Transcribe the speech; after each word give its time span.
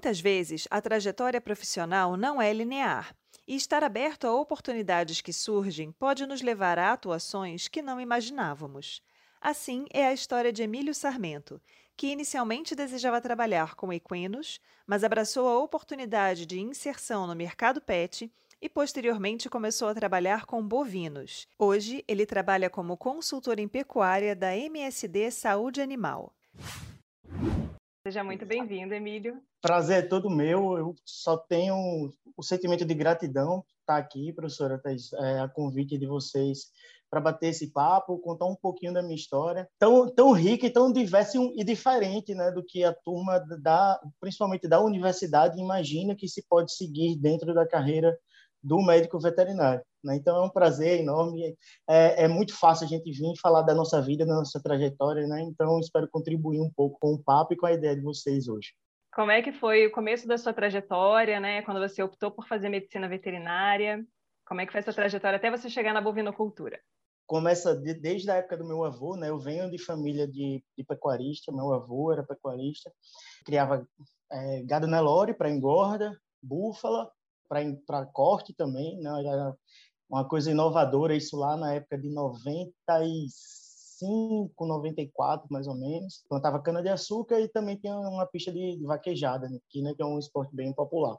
Muitas 0.00 0.18
vezes, 0.18 0.66
a 0.70 0.80
trajetória 0.80 1.42
profissional 1.42 2.16
não 2.16 2.40
é 2.40 2.50
linear, 2.54 3.14
e 3.46 3.54
estar 3.54 3.84
aberto 3.84 4.26
a 4.26 4.34
oportunidades 4.34 5.20
que 5.20 5.30
surgem 5.30 5.92
pode 5.92 6.24
nos 6.24 6.40
levar 6.40 6.78
a 6.78 6.94
atuações 6.94 7.68
que 7.68 7.82
não 7.82 8.00
imaginávamos. 8.00 9.02
Assim 9.42 9.84
é 9.92 10.06
a 10.06 10.14
história 10.14 10.50
de 10.50 10.62
Emílio 10.62 10.94
Sarmento, 10.94 11.60
que 11.98 12.06
inicialmente 12.06 12.74
desejava 12.74 13.20
trabalhar 13.20 13.74
com 13.74 13.92
equinos, 13.92 14.58
mas 14.86 15.04
abraçou 15.04 15.46
a 15.46 15.58
oportunidade 15.58 16.46
de 16.46 16.58
inserção 16.58 17.26
no 17.26 17.36
mercado 17.36 17.78
pet 17.78 18.32
e 18.58 18.70
posteriormente 18.70 19.50
começou 19.50 19.88
a 19.88 19.94
trabalhar 19.94 20.46
com 20.46 20.66
bovinos. 20.66 21.46
Hoje, 21.58 22.02
ele 22.08 22.24
trabalha 22.24 22.70
como 22.70 22.96
consultor 22.96 23.58
em 23.58 23.68
pecuária 23.68 24.34
da 24.34 24.56
MSD 24.56 25.30
Saúde 25.30 25.82
Animal. 25.82 26.34
Seja 28.02 28.24
muito 28.24 28.46
bem-vindo, 28.46 28.94
Emílio. 28.94 29.42
Prazer 29.60 30.04
é 30.04 30.08
todo 30.08 30.30
meu. 30.30 30.78
Eu 30.78 30.94
só 31.04 31.36
tenho 31.36 32.14
o 32.34 32.42
sentimento 32.42 32.82
de 32.82 32.94
gratidão 32.94 33.62
estar 33.80 33.98
aqui, 33.98 34.32
professora 34.32 34.78
Thais, 34.78 35.12
é, 35.12 35.40
a 35.40 35.48
convite 35.48 35.98
de 35.98 36.06
vocês 36.06 36.70
para 37.10 37.20
bater 37.20 37.48
esse 37.48 37.70
papo, 37.70 38.18
contar 38.20 38.46
um 38.46 38.56
pouquinho 38.56 38.94
da 38.94 39.02
minha 39.02 39.16
história, 39.16 39.68
tão, 39.78 40.08
tão 40.08 40.32
rica 40.32 40.66
e 40.66 40.70
tão 40.70 40.90
diversa 40.90 41.36
e 41.56 41.62
diferente 41.62 42.34
né, 42.34 42.50
do 42.52 42.64
que 42.64 42.84
a 42.84 42.94
turma, 42.94 43.38
da, 43.60 44.00
principalmente 44.18 44.66
da 44.66 44.80
universidade, 44.80 45.60
imagina 45.60 46.14
que 46.14 46.28
se 46.28 46.46
pode 46.48 46.72
seguir 46.72 47.16
dentro 47.16 47.52
da 47.52 47.68
carreira 47.68 48.16
do 48.62 48.80
médico 48.80 49.18
veterinário. 49.18 49.84
Né? 50.02 50.16
Então 50.16 50.36
é 50.36 50.46
um 50.46 50.50
prazer 50.50 51.00
enorme. 51.00 51.56
É, 51.88 52.24
é, 52.24 52.28
muito 52.28 52.56
fácil 52.56 52.86
a 52.86 52.88
gente 52.88 53.10
vir 53.10 53.38
falar 53.40 53.62
da 53.62 53.74
nossa 53.74 54.00
vida, 54.00 54.26
da 54.26 54.34
nossa 54.34 54.60
trajetória, 54.62 55.26
né? 55.26 55.42
Então 55.42 55.78
espero 55.78 56.08
contribuir 56.10 56.60
um 56.60 56.70
pouco 56.74 56.98
com 57.00 57.14
o 57.14 57.22
papo 57.22 57.52
e 57.54 57.56
com 57.56 57.66
a 57.66 57.72
ideia 57.72 57.94
de 57.94 58.02
vocês 58.02 58.48
hoje. 58.48 58.72
Como 59.12 59.30
é 59.30 59.42
que 59.42 59.52
foi 59.52 59.86
o 59.86 59.92
começo 59.92 60.26
da 60.26 60.38
sua 60.38 60.52
trajetória, 60.52 61.40
né? 61.40 61.62
Quando 61.62 61.80
você 61.80 62.02
optou 62.02 62.30
por 62.30 62.46
fazer 62.46 62.68
medicina 62.68 63.08
veterinária? 63.08 64.04
Como 64.46 64.60
é 64.60 64.66
que 64.66 64.72
foi 64.72 64.80
essa 64.80 64.92
trajetória 64.92 65.36
até 65.36 65.50
você 65.50 65.68
chegar 65.68 65.92
na 65.92 66.00
bovinocultura? 66.00 66.80
Começa 67.26 67.76
de, 67.76 67.94
desde 67.94 68.30
a 68.30 68.36
época 68.36 68.56
do 68.56 68.66
meu 68.66 68.84
avô, 68.84 69.16
né? 69.16 69.28
Eu 69.28 69.38
venho 69.38 69.70
de 69.70 69.78
família 69.78 70.26
de, 70.26 70.62
de 70.76 70.84
pecuarista. 70.84 71.52
Meu 71.52 71.72
avô 71.72 72.12
era 72.12 72.24
pecuarista, 72.24 72.90
criava 73.44 73.86
é, 74.32 74.62
gado 74.62 74.86
Nelore 74.86 75.34
para 75.34 75.50
engorda, 75.50 76.16
búfala 76.42 77.10
para 77.84 78.06
corte 78.06 78.54
também, 78.54 78.96
né? 79.00 79.10
Era 79.24 79.56
uma 80.10 80.24
coisa 80.24 80.50
inovadora 80.50 81.14
isso 81.14 81.36
lá 81.36 81.56
na 81.56 81.74
época 81.74 81.96
de 81.96 82.10
95, 82.10 84.66
94 84.66 85.46
mais 85.48 85.68
ou 85.68 85.76
menos. 85.76 86.24
Plantava 86.28 86.60
cana 86.60 86.82
de 86.82 86.88
açúcar 86.88 87.40
e 87.40 87.46
também 87.48 87.76
tinha 87.76 87.96
uma 87.96 88.26
pista 88.26 88.50
de, 88.50 88.82
vaquejada 88.82 89.48
né? 89.48 89.60
aqui, 89.68 89.80
né? 89.80 89.94
Que 89.94 90.02
é 90.02 90.06
um 90.06 90.18
esporte 90.18 90.52
bem 90.54 90.74
popular. 90.74 91.16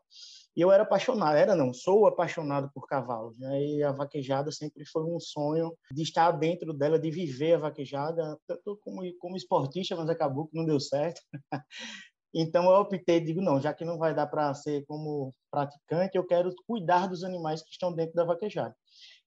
E 0.53 0.59
eu 0.59 0.69
era 0.69 0.83
apaixonado, 0.83 1.37
era 1.37 1.55
não, 1.55 1.73
sou 1.73 2.05
apaixonado 2.05 2.69
por 2.73 2.85
cavalos, 2.85 3.39
né? 3.39 3.63
E 3.63 3.81
a 3.81 3.93
vaquejada 3.93 4.51
sempre 4.51 4.85
foi 4.85 5.03
um 5.03 5.17
sonho 5.17 5.73
de 5.89 6.03
estar 6.03 6.29
dentro 6.31 6.73
dela, 6.73 6.99
de 6.99 7.09
viver 7.09 7.53
a 7.53 7.59
vaquejada, 7.59 8.37
tanto 8.45 8.77
como 8.83 9.01
como 9.19 9.37
esportista, 9.37 9.95
mas 9.95 10.09
acabou 10.09 10.47
que 10.47 10.57
não 10.57 10.65
deu 10.65 10.81
certo. 10.81 11.21
Então 12.33 12.65
eu 12.65 12.79
optei, 12.79 13.19
digo, 13.19 13.41
não, 13.41 13.59
já 13.59 13.73
que 13.73 13.83
não 13.83 13.97
vai 13.97 14.15
dar 14.15 14.27
para 14.27 14.53
ser 14.53 14.85
como 14.85 15.33
praticante, 15.51 16.17
eu 16.17 16.25
quero 16.25 16.53
cuidar 16.65 17.07
dos 17.07 17.23
animais 17.23 17.61
que 17.61 17.71
estão 17.71 17.93
dentro 17.93 18.15
da 18.15 18.23
vaquejada. 18.23 18.75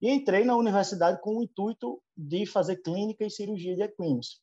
E 0.01 0.11
entrei 0.11 0.45
na 0.45 0.57
universidade 0.57 1.21
com 1.21 1.39
o 1.39 1.43
intuito 1.43 2.01
de 2.17 2.47
fazer 2.47 2.77
clínica 2.77 3.25
e 3.25 3.31
cirurgia 3.31 3.75
de 3.75 3.83
equinos. 3.83 4.43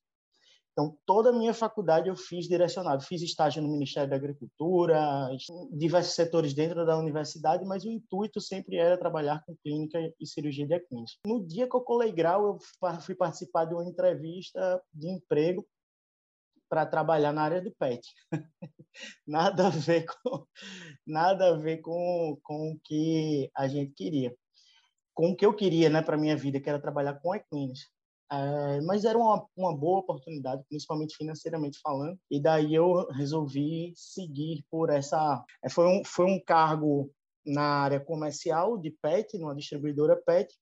Então, 0.72 0.98
toda 1.06 1.32
a 1.32 1.34
minha 1.34 1.54
faculdade 1.54 2.08
eu 2.08 2.16
fiz 2.16 2.48
direcionado. 2.48 3.04
Fiz 3.04 3.22
estágio 3.22 3.62
no 3.62 3.70
Ministério 3.70 4.10
da 4.10 4.16
Agricultura, 4.16 5.30
diversos 5.72 6.14
setores 6.14 6.54
dentro 6.54 6.86
da 6.86 6.98
universidade, 6.98 7.66
mas 7.66 7.84
o 7.84 7.92
intuito 7.92 8.40
sempre 8.40 8.78
era 8.78 8.98
trabalhar 8.98 9.44
com 9.46 9.56
clínica 9.62 10.00
e 10.20 10.26
cirurgia 10.26 10.66
de 10.66 10.74
equinos. 10.74 11.18
No 11.26 11.46
dia 11.46 11.68
que 11.70 11.76
eu 11.76 11.82
colei 11.82 12.12
grau, 12.12 12.58
eu 12.82 13.00
fui 13.02 13.16
participar 13.16 13.66
de 13.66 13.74
uma 13.74 13.86
entrevista 13.86 14.82
de 14.94 15.10
emprego 15.10 15.66
para 16.72 16.86
trabalhar 16.86 17.34
na 17.34 17.42
área 17.42 17.62
do 17.62 17.70
pet. 17.78 18.02
nada 19.28 19.68
a 19.68 19.70
ver 19.70 20.06
com 20.06 20.46
nada 21.06 21.50
a 21.50 21.58
ver 21.58 21.80
com, 21.80 22.40
com 22.42 22.72
o 22.72 22.80
que 22.82 23.52
a 23.54 23.68
gente 23.68 23.92
queria. 23.92 24.34
Com 25.14 25.32
o 25.32 25.36
que 25.36 25.46
eu 25.46 25.54
queria, 25.54 25.90
né, 25.90 26.02
para 26.02 26.18
minha 26.18 26.38
vida, 26.38 26.62
que 26.62 26.70
era 26.70 26.80
trabalhar 26.80 27.16
com 27.16 27.36
equinos. 27.36 27.92
É, 28.32 28.80
mas 28.84 29.04
era 29.04 29.18
uma, 29.18 29.46
uma 29.54 29.76
boa 29.76 30.00
oportunidade, 30.00 30.64
principalmente 30.70 31.18
financeiramente 31.18 31.78
falando, 31.84 32.18
e 32.32 32.42
daí 32.42 32.74
eu 32.74 33.06
resolvi 33.09 33.92
seguir 33.94 34.64
por 34.72 34.90
essa. 34.90 35.44
É, 35.62 35.70
foi 35.70 35.86
um, 35.86 36.02
foi 36.06 36.26
um 36.26 36.42
cargo 36.42 37.12
na 37.46 37.82
área 37.84 38.00
comercial 38.00 38.78
de 38.78 38.92
pet, 39.02 39.38
numa 39.38 39.53
distribuidora 39.53 40.16
pet, 40.26 40.56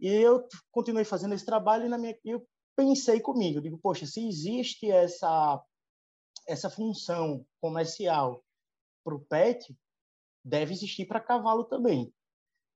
e 0.00 0.08
eu 0.08 0.44
continuei 0.72 1.04
fazendo 1.04 1.34
esse 1.34 1.46
trabalho 1.46 1.86
e 1.86 1.88
na 1.88 1.98
minha 1.98 2.18
eu 2.24 2.44
pensei 2.78 3.18
comigo, 3.18 3.60
digo, 3.60 3.76
poxa, 3.76 4.06
se 4.06 4.24
existe 4.24 4.88
essa 4.88 5.60
essa 6.46 6.70
função 6.70 7.44
comercial 7.60 8.42
para 9.04 9.14
o 9.14 9.20
pet, 9.20 9.76
deve 10.42 10.72
existir 10.72 11.04
para 11.04 11.20
cavalo 11.20 11.64
também. 11.64 12.10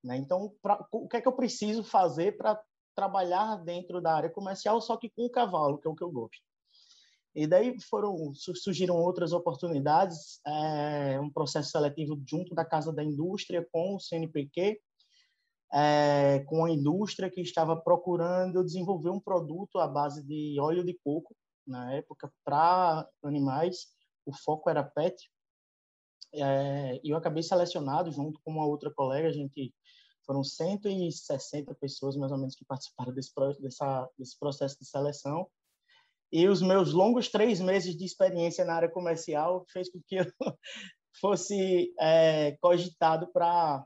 Né? 0.05 0.17
Então, 0.17 0.53
pra, 0.61 0.85
o 0.91 1.09
que 1.09 1.17
é 1.17 1.21
que 1.23 1.29
eu 1.29 1.33
preciso 1.33 1.83
fazer 1.83 2.37
para 2.37 2.61
trabalhar 2.95 3.57
dentro 3.65 4.03
da 4.03 4.15
área 4.15 4.29
comercial, 4.29 4.79
só 4.83 4.97
que 4.99 5.09
com 5.09 5.25
o 5.25 5.31
cavalo, 5.31 5.79
que 5.79 5.87
é 5.87 5.91
o 5.91 5.95
que 5.95 6.05
eu 6.05 6.11
gosto? 6.11 6.43
E 7.35 7.47
daí 7.47 7.81
foram 7.81 8.35
surgiram 8.35 8.97
outras 8.97 9.33
oportunidades, 9.33 10.39
é, 10.47 11.19
um 11.19 11.31
processo 11.31 11.71
seletivo 11.71 12.21
junto 12.29 12.55
da 12.55 12.65
Casa 12.65 12.93
da 12.93 13.03
Indústria 13.03 13.67
com 13.73 13.95
o 13.95 14.01
CNPq, 14.01 14.79
é, 15.72 16.41
com 16.41 16.65
a 16.65 16.71
indústria 16.71 17.31
que 17.31 17.41
estava 17.41 17.75
procurando 17.75 18.65
desenvolver 18.65 19.10
um 19.10 19.21
produto 19.21 19.78
à 19.78 19.88
base 19.88 20.22
de 20.22 20.60
óleo 20.60 20.84
de 20.84 20.99
coco, 21.03 21.34
na 21.66 21.94
época, 21.94 22.31
para 22.44 23.09
animais. 23.22 23.87
O 24.27 24.32
foco 24.37 24.69
era 24.69 24.84
pet. 24.84 25.31
É, 26.34 27.00
e 27.03 27.11
eu 27.11 27.16
acabei 27.16 27.43
selecionado 27.43 28.11
junto 28.11 28.41
com 28.44 28.53
uma 28.53 28.66
outra 28.66 28.91
colega, 28.93 29.28
a 29.28 29.32
gente 29.32 29.75
foram 30.25 30.43
160 30.43 31.75
pessoas 31.75 32.16
mais 32.16 32.32
ou 32.32 32.38
menos 32.38 32.55
que 32.55 32.65
participaram 32.65 33.12
desse, 33.12 33.32
dessa, 33.61 34.09
desse 34.19 34.38
processo 34.38 34.78
de 34.78 34.87
seleção. 34.87 35.47
E 36.31 36.49
os 36.49 36.62
meus 36.62 36.93
longos 36.93 37.28
três 37.28 37.61
meses 37.61 37.97
de 37.97 38.05
experiência 38.05 38.65
na 38.65 38.75
área 38.75 38.88
comercial 38.88 39.66
fez 39.71 39.91
com 39.91 40.00
que 40.06 40.16
eu 40.16 40.25
fosse 41.21 41.93
é, 42.00 42.56
cogitado 42.61 43.31
para 43.32 43.84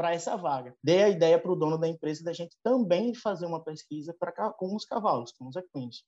para 0.00 0.14
essa 0.14 0.34
vaga. 0.34 0.74
Dei 0.82 1.02
a 1.02 1.10
ideia 1.10 1.38
para 1.38 1.52
o 1.52 1.54
dono 1.54 1.76
da 1.76 1.86
empresa 1.86 2.24
da 2.24 2.32
gente 2.32 2.56
também 2.62 3.14
fazer 3.14 3.44
uma 3.44 3.62
pesquisa 3.62 4.16
para 4.18 4.50
com 4.50 4.74
os 4.74 4.86
cavalos, 4.86 5.30
com 5.32 5.46
os 5.46 5.56
equinos. 5.56 6.06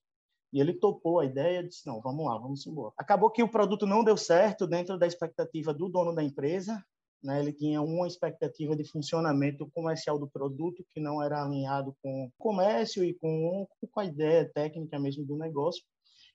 E 0.51 0.63
ele 0.63 0.73
topou 0.73 1.21
a 1.21 1.27
ideia 1.27 1.63
disse: 1.63 1.87
não, 1.87 2.01
vamos 2.01 2.25
lá, 2.25 2.39
vamos 2.39 2.67
embora. 2.67 2.95
Acabou 2.97 3.31
que 3.31 3.43
o 3.43 3.51
produto 3.51 3.87
não 3.87 4.03
deu 4.03 4.17
certo 4.17 4.67
dentro 4.67 4.99
da 4.99 5.07
expectativa 5.07 5.75
do 5.75 5.91
dono 5.91 6.15
da 6.15 6.25
empresa. 6.25 6.83
Né? 7.23 7.39
Ele 7.39 7.53
tinha 7.53 7.83
uma 7.83 8.07
expectativa 8.07 8.75
de 8.75 8.83
funcionamento 8.83 9.71
comercial 9.75 10.19
do 10.19 10.27
produto 10.27 10.83
que 10.89 10.99
não 10.99 11.23
era 11.23 11.45
alinhado 11.45 11.95
com 12.03 12.25
o 12.25 12.33
comércio 12.39 13.05
e 13.05 13.13
com, 13.13 13.69
com 13.91 14.01
a 14.01 14.07
ideia 14.07 14.51
técnica 14.55 14.99
mesmo 14.99 15.23
do 15.23 15.37
negócio. 15.37 15.85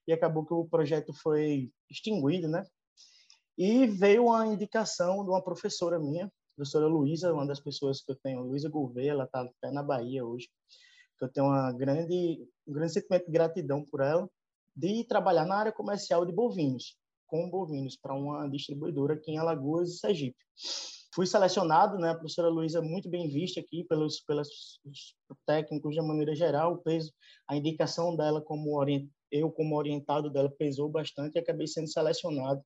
E 0.07 0.13
acabou 0.13 0.45
que 0.45 0.53
o 0.53 0.67
projeto 0.67 1.11
foi 1.11 1.71
extinguido, 1.89 2.47
né? 2.47 2.63
E 3.57 3.87
veio 3.87 4.31
a 4.31 4.45
indicação 4.45 5.23
de 5.23 5.31
uma 5.31 5.43
professora 5.43 5.97
minha, 5.97 6.31
professora 6.57 6.87
Luísa, 6.87 7.31
uma 7.31 7.45
das 7.45 7.59
pessoas 7.59 8.01
que 8.01 8.11
eu 8.11 8.15
tenho, 8.15 8.41
Luísa 8.41 8.67
Gouveia, 8.67 9.11
ela 9.11 9.25
está 9.25 9.41
até 9.41 9.71
na 9.71 9.83
Bahia 9.83 10.25
hoje, 10.25 10.49
que 11.17 11.23
eu 11.23 11.29
tenho 11.29 11.45
uma 11.45 11.71
grande, 11.71 12.49
um 12.67 12.73
grande 12.73 12.93
sentimento 12.93 13.25
de 13.27 13.31
gratidão 13.31 13.85
por 13.85 14.01
ela, 14.01 14.27
de 14.75 15.03
trabalhar 15.03 15.45
na 15.45 15.55
área 15.55 15.71
comercial 15.71 16.25
de 16.25 16.33
bovinos, 16.33 16.97
com 17.27 17.47
bovinos, 17.49 17.95
para 17.95 18.15
uma 18.15 18.49
distribuidora 18.49 19.13
aqui 19.13 19.31
em 19.31 19.37
Alagoas 19.37 19.89
e 19.89 19.97
Sergipe. 19.99 20.37
fui 21.13 21.27
selecionado, 21.27 21.97
né? 21.99 22.09
A 22.09 22.15
professora 22.15 22.49
Luísa 22.49 22.81
muito 22.81 23.07
bem 23.07 23.29
vista 23.29 23.59
aqui 23.59 23.83
pelos, 23.83 24.19
pelos 24.21 24.49
técnicos 25.45 25.93
de 25.93 26.01
maneira 26.01 26.35
geral, 26.35 26.73
o 26.73 26.77
peso, 26.79 27.11
a 27.47 27.55
indicação 27.55 28.15
dela 28.15 28.41
como 28.41 28.77
orient, 28.77 29.07
eu 29.31 29.51
como 29.51 29.75
orientado 29.75 30.29
dela 30.31 30.49
pesou 30.49 30.89
bastante 30.89 31.35
e 31.35 31.39
acabei 31.39 31.67
sendo 31.67 31.87
selecionado 31.87 32.63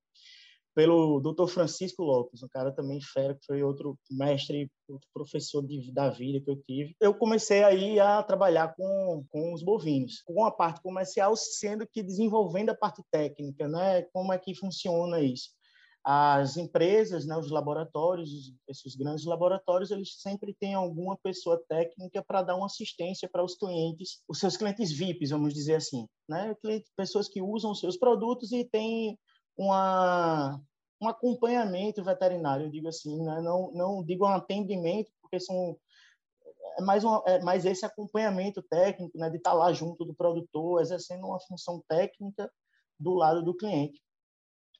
pelo 0.74 1.20
Dr. 1.20 1.46
Francisco 1.48 2.02
Lopes, 2.02 2.42
um 2.42 2.48
cara 2.48 2.72
também 2.72 3.00
fera, 3.00 3.34
que 3.34 3.44
foi 3.44 3.62
outro 3.62 3.98
mestre, 4.10 4.70
outro 4.88 5.08
professor 5.12 5.62
de, 5.62 5.92
da 5.92 6.10
vida 6.10 6.40
que 6.40 6.50
eu 6.50 6.56
tive. 6.56 6.96
Eu 7.00 7.14
comecei 7.14 7.62
aí 7.62 8.00
a 8.00 8.22
trabalhar 8.22 8.74
com, 8.74 9.24
com 9.28 9.52
os 9.52 9.62
bovinos, 9.62 10.22
com 10.22 10.44
a 10.44 10.50
parte 10.50 10.80
comercial, 10.82 11.36
sendo 11.36 11.86
que 11.86 12.02
desenvolvendo 12.02 12.70
a 12.70 12.74
parte 12.74 13.02
técnica, 13.10 13.68
né? 13.68 14.02
Como 14.12 14.32
é 14.32 14.38
que 14.38 14.54
funciona 14.54 15.20
isso? 15.20 15.50
As 16.04 16.56
empresas, 16.56 17.24
né, 17.24 17.36
os 17.36 17.48
laboratórios, 17.48 18.52
esses 18.68 18.96
grandes 18.96 19.24
laboratórios, 19.24 19.92
eles 19.92 20.20
sempre 20.20 20.52
têm 20.58 20.74
alguma 20.74 21.16
pessoa 21.16 21.62
técnica 21.68 22.24
para 22.26 22.42
dar 22.42 22.56
uma 22.56 22.66
assistência 22.66 23.28
para 23.30 23.44
os 23.44 23.54
clientes, 23.54 24.20
os 24.28 24.40
seus 24.40 24.56
clientes 24.56 24.90
VIPs, 24.90 25.30
vamos 25.30 25.54
dizer 25.54 25.76
assim, 25.76 26.08
né? 26.28 26.56
Pessoas 26.96 27.28
que 27.28 27.40
usam 27.40 27.70
os 27.70 27.78
seus 27.78 27.96
produtos 27.96 28.50
e 28.50 28.64
têm 28.64 29.16
uma, 29.56 30.60
um 31.00 31.08
acompanhamento 31.08 32.02
veterinário, 32.02 32.66
eu 32.66 32.70
digo 32.70 32.88
assim, 32.88 33.22
né? 33.22 33.40
não, 33.40 33.70
não 33.72 34.04
digo 34.04 34.24
um 34.24 34.28
atendimento, 34.28 35.10
porque 35.20 35.40
são 35.40 35.76
é 36.78 36.82
mais, 36.82 37.04
uma, 37.04 37.22
é 37.26 37.40
mais 37.42 37.64
esse 37.64 37.84
acompanhamento 37.84 38.62
técnico, 38.62 39.16
né, 39.18 39.28
de 39.28 39.36
estar 39.36 39.52
lá 39.52 39.72
junto 39.72 40.04
do 40.04 40.14
produtor, 40.14 40.80
exercendo 40.80 41.26
uma 41.26 41.40
função 41.40 41.82
técnica 41.88 42.50
do 42.98 43.14
lado 43.14 43.42
do 43.42 43.54
cliente, 43.54 44.00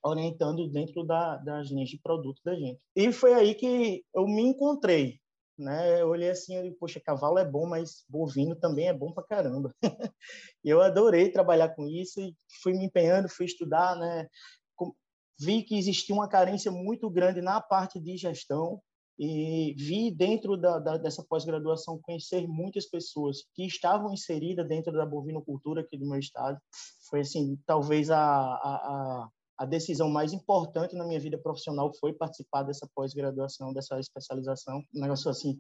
orientando 0.03 0.69
dentro 0.69 1.05
da, 1.05 1.37
das 1.37 1.69
linhas 1.69 1.91
de 1.91 1.99
produto 1.99 2.41
da 2.45 2.55
gente. 2.55 2.83
E 2.97 3.13
foi 3.13 3.35
aí 3.35 3.55
que 3.55 4.05
eu 4.15 4.27
me 4.27 4.43
encontrei, 4.43 5.21
né? 5.59 6.01
Eu 6.01 6.09
olhei 6.09 6.31
assim, 6.31 6.57
eu 6.57 6.63
digo, 6.63 6.77
poxa, 6.79 7.01
cavalo 7.01 7.39
é 7.39 7.45
bom, 7.45 7.67
mas 7.67 8.05
bovino 8.09 8.57
também 8.57 8.89
é 8.89 8.93
bom 8.93 9.13
pra 9.13 9.25
caramba. 9.25 9.75
e 10.65 10.71
eu 10.71 10.81
adorei 10.81 11.31
trabalhar 11.31 11.71
com 11.71 11.87
isso 11.87 12.21
e 12.21 12.35
fui 12.63 12.73
me 12.73 12.87
empenhando, 12.87 13.29
fui 13.29 13.47
estudar, 13.47 13.97
né? 13.97 14.29
Vi 15.45 15.63
que 15.63 15.77
existia 15.77 16.15
uma 16.15 16.29
carência 16.29 16.71
muito 16.71 17.11
grande 17.11 17.41
na 17.41 17.61
parte 17.61 18.01
de 18.01 18.17
gestão 18.17 18.81
e 19.19 19.75
vi 19.77 20.11
dentro 20.11 20.57
da, 20.57 20.79
da, 20.79 20.97
dessa 20.97 21.25
pós-graduação 21.29 22.01
conhecer 22.03 22.47
muitas 22.49 22.87
pessoas 22.87 23.45
que 23.55 23.65
estavam 23.67 24.13
inseridas 24.13 24.67
dentro 24.67 24.93
da 24.93 25.07
bovinocultura 25.07 25.83
aqui 25.83 25.99
do 25.99 26.09
meu 26.09 26.19
estado. 26.19 26.59
Foi 27.09 27.21
assim, 27.21 27.59
talvez 27.67 28.11
a, 28.11 28.19
a, 28.19 29.29
a 29.59 29.67
decisão 29.67 30.09
mais 30.09 30.33
importante 30.33 30.97
na 30.97 31.07
minha 31.07 31.21
vida 31.21 31.39
profissional 31.39 31.93
foi 32.01 32.13
participar 32.13 32.63
dessa 32.63 32.89
pós-graduação, 32.95 33.73
dessa 33.73 33.99
especialização. 34.01 34.83
Um 34.95 35.01
negócio 35.01 35.31
assim, 35.31 35.57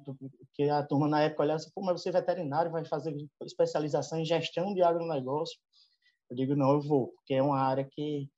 que 0.54 0.68
a 0.68 0.82
turma 0.84 1.08
na 1.08 1.22
época 1.22 1.42
olhava 1.42 1.56
assim, 1.56 1.70
pô, 1.74 1.82
mas 1.82 2.00
você 2.00 2.08
é 2.08 2.12
veterinário, 2.12 2.72
vai 2.72 2.84
fazer 2.84 3.14
especialização 3.44 4.18
em 4.18 4.24
gestão 4.24 4.74
de 4.74 4.82
agronegócio? 4.82 5.56
Eu 6.30 6.36
digo, 6.36 6.56
não, 6.56 6.72
eu 6.72 6.80
vou, 6.80 7.08
porque 7.08 7.34
é 7.34 7.42
uma 7.42 7.60
área 7.60 7.86
que 7.88 8.28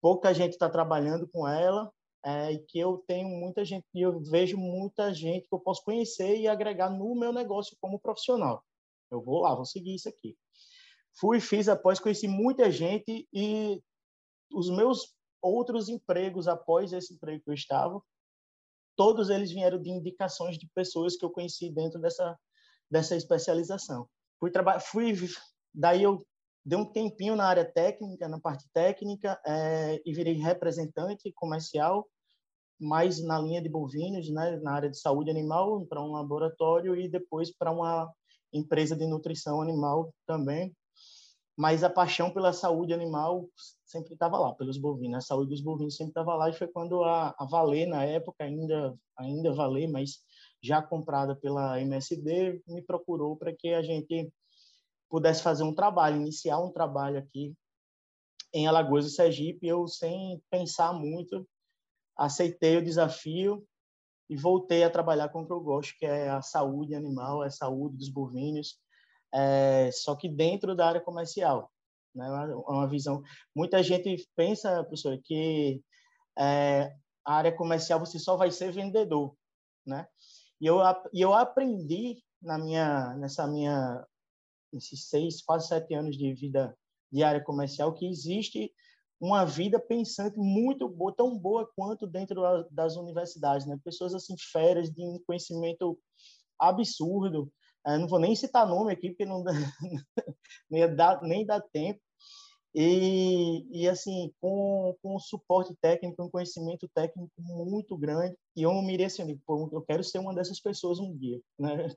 pouca 0.00 0.32
gente 0.32 0.52
está 0.52 0.68
trabalhando 0.68 1.28
com 1.28 1.46
ela 1.46 1.90
é, 2.24 2.52
e 2.52 2.58
que 2.58 2.78
eu 2.78 3.02
tenho 3.06 3.28
muita 3.28 3.64
gente, 3.64 3.86
e 3.94 4.02
eu 4.02 4.20
vejo 4.20 4.56
muita 4.56 5.12
gente 5.14 5.46
que 5.48 5.54
eu 5.54 5.60
posso 5.60 5.82
conhecer 5.84 6.36
e 6.36 6.48
agregar 6.48 6.90
no 6.90 7.14
meu 7.14 7.32
negócio 7.32 7.76
como 7.80 7.98
profissional. 8.00 8.64
Eu 9.10 9.22
vou 9.22 9.40
lá, 9.40 9.54
vou 9.54 9.64
seguir 9.64 9.94
isso 9.94 10.08
aqui. 10.08 10.36
Fui, 11.18 11.40
fiz 11.40 11.68
após, 11.68 11.98
conheci 11.98 12.28
muita 12.28 12.70
gente 12.70 13.26
e 13.32 13.82
os 14.52 14.70
meus 14.70 15.14
outros 15.42 15.88
empregos 15.88 16.48
após 16.48 16.92
esse 16.92 17.14
emprego 17.14 17.42
que 17.44 17.50
eu 17.50 17.54
estava, 17.54 18.00
todos 18.96 19.30
eles 19.30 19.50
vieram 19.52 19.80
de 19.80 19.90
indicações 19.90 20.58
de 20.58 20.68
pessoas 20.74 21.16
que 21.16 21.24
eu 21.24 21.30
conheci 21.30 21.70
dentro 21.70 22.00
dessa 22.00 22.38
dessa 22.90 23.14
especialização. 23.14 24.08
Fui 24.40 24.50
fui 24.80 25.14
daí 25.74 26.02
eu 26.02 26.26
dei 26.68 26.76
um 26.76 26.84
tempinho 26.84 27.34
na 27.34 27.46
área 27.46 27.64
técnica, 27.64 28.28
na 28.28 28.38
parte 28.38 28.68
técnica, 28.74 29.40
é, 29.46 30.02
e 30.04 30.12
virei 30.12 30.34
representante 30.34 31.32
comercial, 31.32 32.06
mais 32.78 33.24
na 33.24 33.38
linha 33.38 33.62
de 33.62 33.70
bovinos, 33.70 34.28
né, 34.30 34.58
na 34.62 34.72
área 34.72 34.90
de 34.90 35.00
saúde 35.00 35.30
animal, 35.30 35.86
para 35.86 36.02
um 36.02 36.12
laboratório 36.12 36.94
e 36.94 37.08
depois 37.08 37.50
para 37.50 37.72
uma 37.72 38.12
empresa 38.52 38.94
de 38.94 39.06
nutrição 39.06 39.62
animal 39.62 40.12
também. 40.26 40.76
Mas 41.56 41.82
a 41.82 41.88
paixão 41.88 42.30
pela 42.30 42.52
saúde 42.52 42.92
animal 42.92 43.48
sempre 43.86 44.12
estava 44.12 44.38
lá, 44.38 44.54
pelos 44.54 44.76
bovinos. 44.76 45.24
A 45.24 45.26
saúde 45.26 45.50
dos 45.50 45.62
bovinos 45.62 45.96
sempre 45.96 46.10
estava 46.10 46.36
lá 46.36 46.50
e 46.50 46.52
foi 46.52 46.68
quando 46.68 47.02
a, 47.02 47.34
a 47.36 47.46
Valer, 47.46 47.88
na 47.88 48.04
época, 48.04 48.44
ainda, 48.44 48.94
ainda 49.16 49.54
Valer, 49.54 49.90
mas 49.90 50.18
já 50.62 50.82
comprada 50.82 51.34
pela 51.34 51.80
MSD, 51.80 52.62
me 52.68 52.82
procurou 52.82 53.36
para 53.36 53.54
que 53.56 53.72
a 53.72 53.82
gente 53.82 54.30
pudesse 55.08 55.42
fazer 55.42 55.62
um 55.62 55.74
trabalho, 55.74 56.16
iniciar 56.16 56.58
um 56.58 56.70
trabalho 56.70 57.18
aqui 57.18 57.54
em 58.52 58.66
Alagoas 58.66 59.06
e 59.06 59.10
Sergipe, 59.10 59.66
eu 59.66 59.86
sem 59.86 60.42
pensar 60.50 60.92
muito 60.92 61.46
aceitei 62.16 62.76
o 62.76 62.84
desafio 62.84 63.64
e 64.28 64.36
voltei 64.36 64.82
a 64.84 64.90
trabalhar 64.90 65.28
com 65.28 65.42
o 65.42 65.46
que 65.46 65.52
eu 65.52 65.60
gosto, 65.60 65.94
que 65.98 66.04
é 66.04 66.28
a 66.28 66.42
saúde 66.42 66.94
animal, 66.94 67.44
é 67.44 67.46
a 67.46 67.50
saúde 67.50 67.96
dos 67.96 68.08
bovinos, 68.08 68.78
é, 69.32 69.90
só 69.92 70.16
que 70.16 70.28
dentro 70.28 70.74
da 70.74 70.88
área 70.88 71.00
comercial. 71.00 71.70
Né? 72.14 72.26
É 72.26 72.54
uma 72.72 72.88
visão. 72.88 73.22
Muita 73.54 73.82
gente 73.82 74.28
pensa, 74.34 74.82
professor, 74.82 75.18
que 75.22 75.82
é, 76.36 76.92
a 77.24 77.34
área 77.34 77.56
comercial 77.56 78.00
você 78.00 78.18
só 78.18 78.36
vai 78.36 78.50
ser 78.50 78.72
vendedor, 78.72 79.34
né? 79.86 80.06
E 80.60 80.66
eu, 80.66 80.78
e 81.12 81.20
eu 81.20 81.32
aprendi 81.32 82.20
na 82.42 82.58
minha, 82.58 83.14
nessa 83.14 83.46
minha 83.46 84.04
nesses 84.72 85.08
seis, 85.08 85.42
quase 85.42 85.68
sete 85.68 85.94
anos 85.94 86.16
de 86.16 86.32
vida 86.34 86.76
de 87.10 87.22
área 87.22 87.42
comercial, 87.42 87.94
que 87.94 88.06
existe 88.06 88.72
uma 89.20 89.44
vida 89.44 89.80
pensante 89.80 90.38
muito 90.38 90.88
boa, 90.88 91.14
tão 91.14 91.36
boa 91.36 91.68
quanto 91.74 92.06
dentro 92.06 92.42
das 92.70 92.96
universidades, 92.96 93.66
né? 93.66 93.78
Pessoas 93.84 94.14
assim 94.14 94.34
feras 94.52 94.90
de 94.90 95.02
um 95.04 95.18
conhecimento 95.26 95.98
absurdo. 96.58 97.50
Eu 97.84 97.92
é, 97.92 97.98
não 97.98 98.06
vou 98.06 98.18
nem 98.18 98.36
citar 98.36 98.66
nome 98.66 98.92
aqui 98.92 99.10
porque 99.10 99.24
não 99.24 99.42
nem 100.70 100.94
dá 100.94 101.20
nem 101.22 101.44
dá 101.44 101.60
tempo, 101.60 102.00
e, 102.74 103.66
e 103.72 103.88
assim, 103.88 104.32
com, 104.40 104.94
com 105.02 105.16
um 105.16 105.18
suporte 105.18 105.74
técnico, 105.80 106.22
um 106.22 106.30
conhecimento 106.30 106.88
técnico 106.94 107.32
muito 107.38 107.96
grande, 107.96 108.36
e 108.54 108.62
eu 108.62 108.72
mirei 108.82 109.06
assim, 109.06 109.40
eu 109.72 109.82
quero 109.82 110.04
ser 110.04 110.18
uma 110.18 110.34
dessas 110.34 110.60
pessoas 110.60 110.98
um 110.98 111.16
dia, 111.16 111.40
né? 111.58 111.88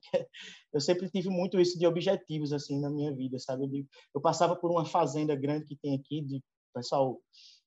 Eu 0.74 0.80
sempre 0.80 1.10
tive 1.10 1.30
muito 1.30 1.60
isso 1.60 1.78
de 1.78 1.86
objetivos, 1.86 2.54
assim, 2.54 2.80
na 2.80 2.90
minha 2.90 3.14
vida, 3.14 3.38
sabe? 3.38 3.66
Eu, 3.66 3.86
eu 4.16 4.22
passava 4.22 4.56
por 4.56 4.72
uma 4.72 4.86
fazenda 4.86 5.36
grande 5.36 5.66
que 5.66 5.76
tem 5.76 5.96
aqui, 5.96 6.22
de 6.22 6.42
pessoal 6.74 7.20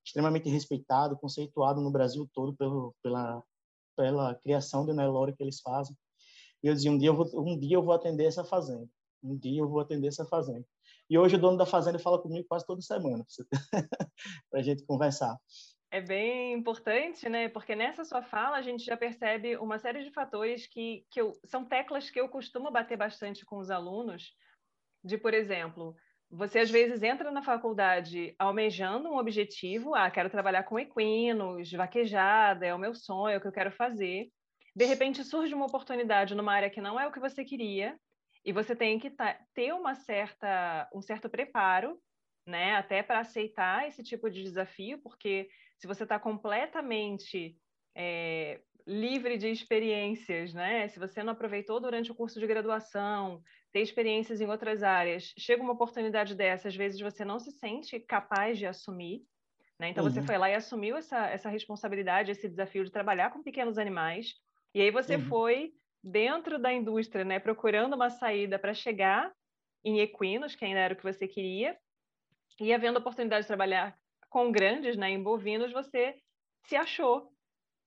extremamente 0.05 0.49
respeitado, 0.49 1.19
conceituado 1.19 1.81
no 1.81 1.91
Brasil 1.91 2.29
todo 2.33 2.55
pelo, 2.57 2.95
pela, 3.03 3.43
pela 3.97 4.35
criação 4.37 4.85
de 4.87 4.93
Nelore 4.93 5.35
que 5.37 5.43
eles 5.43 5.61
fazem, 5.61 5.97
e 6.63 6.69
eu 6.69 6.75
dizia, 6.75 6.91
um 6.91 6.99
dia 6.99 7.09
eu 7.09 7.17
vou, 7.17 7.27
um 7.35 7.59
dia 7.59 7.77
eu 7.77 7.83
vou 7.83 7.93
atender 7.93 8.25
essa 8.25 8.45
fazenda, 8.45 8.89
um 9.23 9.37
dia 9.37 9.61
eu 9.61 9.69
vou 9.69 9.81
atender 9.81 10.09
essa 10.09 10.25
fazenda. 10.25 10.65
E 11.09 11.19
hoje 11.19 11.37
o 11.37 11.39
dono 11.39 11.59
da 11.59 11.67
fazenda 11.67 11.99
fala 11.99 12.21
comigo 12.21 12.47
quase 12.49 12.67
toda 12.67 12.81
semana, 12.81 13.25
para 14.51 14.61
a 14.61 14.63
gente 14.63 14.85
conversar. 14.85 15.37
É 15.91 16.01
bem 16.01 16.55
importante, 16.55 17.29
né? 17.29 17.49
Porque 17.49 17.77
nessa 17.77 18.05
sua 18.05 18.23
fala 18.23 18.57
a 18.57 18.63
gente 18.63 18.85
já 18.85 18.97
percebe 18.97 19.57
uma 19.59 19.79
série 19.79 20.03
de 20.03 20.11
fatores 20.11 20.67
que, 20.67 21.05
que 21.11 21.21
eu, 21.21 21.39
são 21.45 21.65
teclas 21.65 22.11
que 22.11 22.19
eu 22.19 22.29
costumo 22.29 22.71
bater 22.71 22.97
bastante 22.97 23.45
com 23.45 23.59
os 23.59 23.71
alunos, 23.71 24.33
de, 25.05 25.17
por 25.17 25.33
exemplo, 25.33 25.95
você 26.31 26.61
às 26.61 26.71
vezes 26.71 27.03
entra 27.03 27.31
na 27.31 27.43
faculdade 27.43 28.35
almejando 28.39 29.09
um 29.09 29.19
objetivo, 29.19 29.95
ah, 29.95 30.11
quero 30.11 30.31
trabalhar 30.31 30.65
com 30.65 30.81
equinos, 30.81 31.71
vaquejada, 31.71 32.67
é 32.67 32.75
o 32.75 32.79
meu 32.79 32.93
sonho, 32.95 33.35
é 33.35 33.37
o 33.37 33.41
que 33.41 33.47
eu 33.47 33.53
quero 33.53 33.71
fazer. 33.71 34.29
De 34.75 34.85
repente 34.87 35.23
surge 35.23 35.55
uma 35.55 35.67
oportunidade 35.67 36.35
numa 36.35 36.53
área 36.53 36.71
que 36.71 36.81
não 36.81 36.99
é 36.99 37.07
o 37.07 37.13
que 37.13 37.21
você 37.21 37.45
queria, 37.45 37.97
e 38.45 38.53
você 38.53 38.77
tem 38.77 38.99
que 38.99 39.11
ter 39.55 39.73
uma 39.73 39.95
certa, 39.95 40.89
um 40.95 41.01
certo 41.01 41.29
preparo, 41.29 41.99
né, 42.47 42.77
até 42.77 43.03
para 43.03 43.21
aceitar 43.21 43.89
esse 43.89 44.03
tipo 44.03 44.29
de 44.31 44.43
desafio, 44.43 44.99
porque 44.99 45.49
se 45.79 45.87
você 45.87 46.03
está 46.03 46.19
completamente 46.19 47.57
é, 47.95 48.61
livre 48.87 49.39
de 49.39 49.49
experiências, 49.49 50.53
né, 50.53 50.89
se 50.89 50.99
você 50.99 51.23
não 51.23 51.33
aproveitou 51.33 51.81
durante 51.81 52.13
o 52.13 52.15
curso 52.15 52.39
de 52.39 52.47
graduação, 52.47 53.43
ter 53.73 53.81
experiências 53.81 54.41
em 54.41 54.47
outras 54.47 54.83
áreas, 54.83 55.33
chega 55.39 55.63
uma 55.63 55.73
oportunidade 55.73 56.35
dessa, 56.35 56.69
às 56.69 56.77
vezes 56.77 57.01
você 57.01 57.25
não 57.25 57.39
se 57.39 57.51
sente 57.51 57.99
capaz 57.99 58.59
de 58.59 58.67
assumir, 58.67 59.23
né? 59.81 59.89
Então 59.89 60.05
uhum. 60.05 60.11
você 60.11 60.23
foi 60.23 60.39
lá 60.39 60.51
e 60.51 60.55
assumiu 60.55 60.97
essa, 60.97 61.27
essa 61.27 61.49
responsabilidade, 61.49 62.31
esse 62.31 62.49
desafio 62.49 62.85
de 62.85 62.93
trabalhar 62.93 63.31
com 63.31 63.43
pequenos 63.43 63.79
animais, 63.79 64.35
e 64.75 64.81
aí 64.81 64.91
você 64.91 65.17
uhum. 65.17 65.27
foi 65.29 65.73
dentro 66.05 66.59
da 66.59 66.71
indústria, 66.71 67.25
né, 67.25 67.39
procurando 67.39 67.95
uma 67.95 68.11
saída 68.11 68.59
para 68.59 68.75
chegar 68.75 69.33
em 69.83 70.01
equinos, 70.01 70.55
que 70.55 70.65
ainda 70.65 70.81
era 70.81 70.95
o 70.95 70.97
que 70.97 71.03
você 71.03 71.27
queria, 71.27 71.77
e 72.61 72.73
havendo 72.73 72.99
a 72.99 73.01
oportunidade 73.01 73.43
de 73.43 73.49
trabalhar 73.49 73.97
com 74.29 74.53
grandes, 74.53 74.97
né, 74.97 75.11
em 75.11 75.23
bovinos, 75.23 75.73
você 75.73 76.15
se 76.67 76.77
achou 76.77 77.33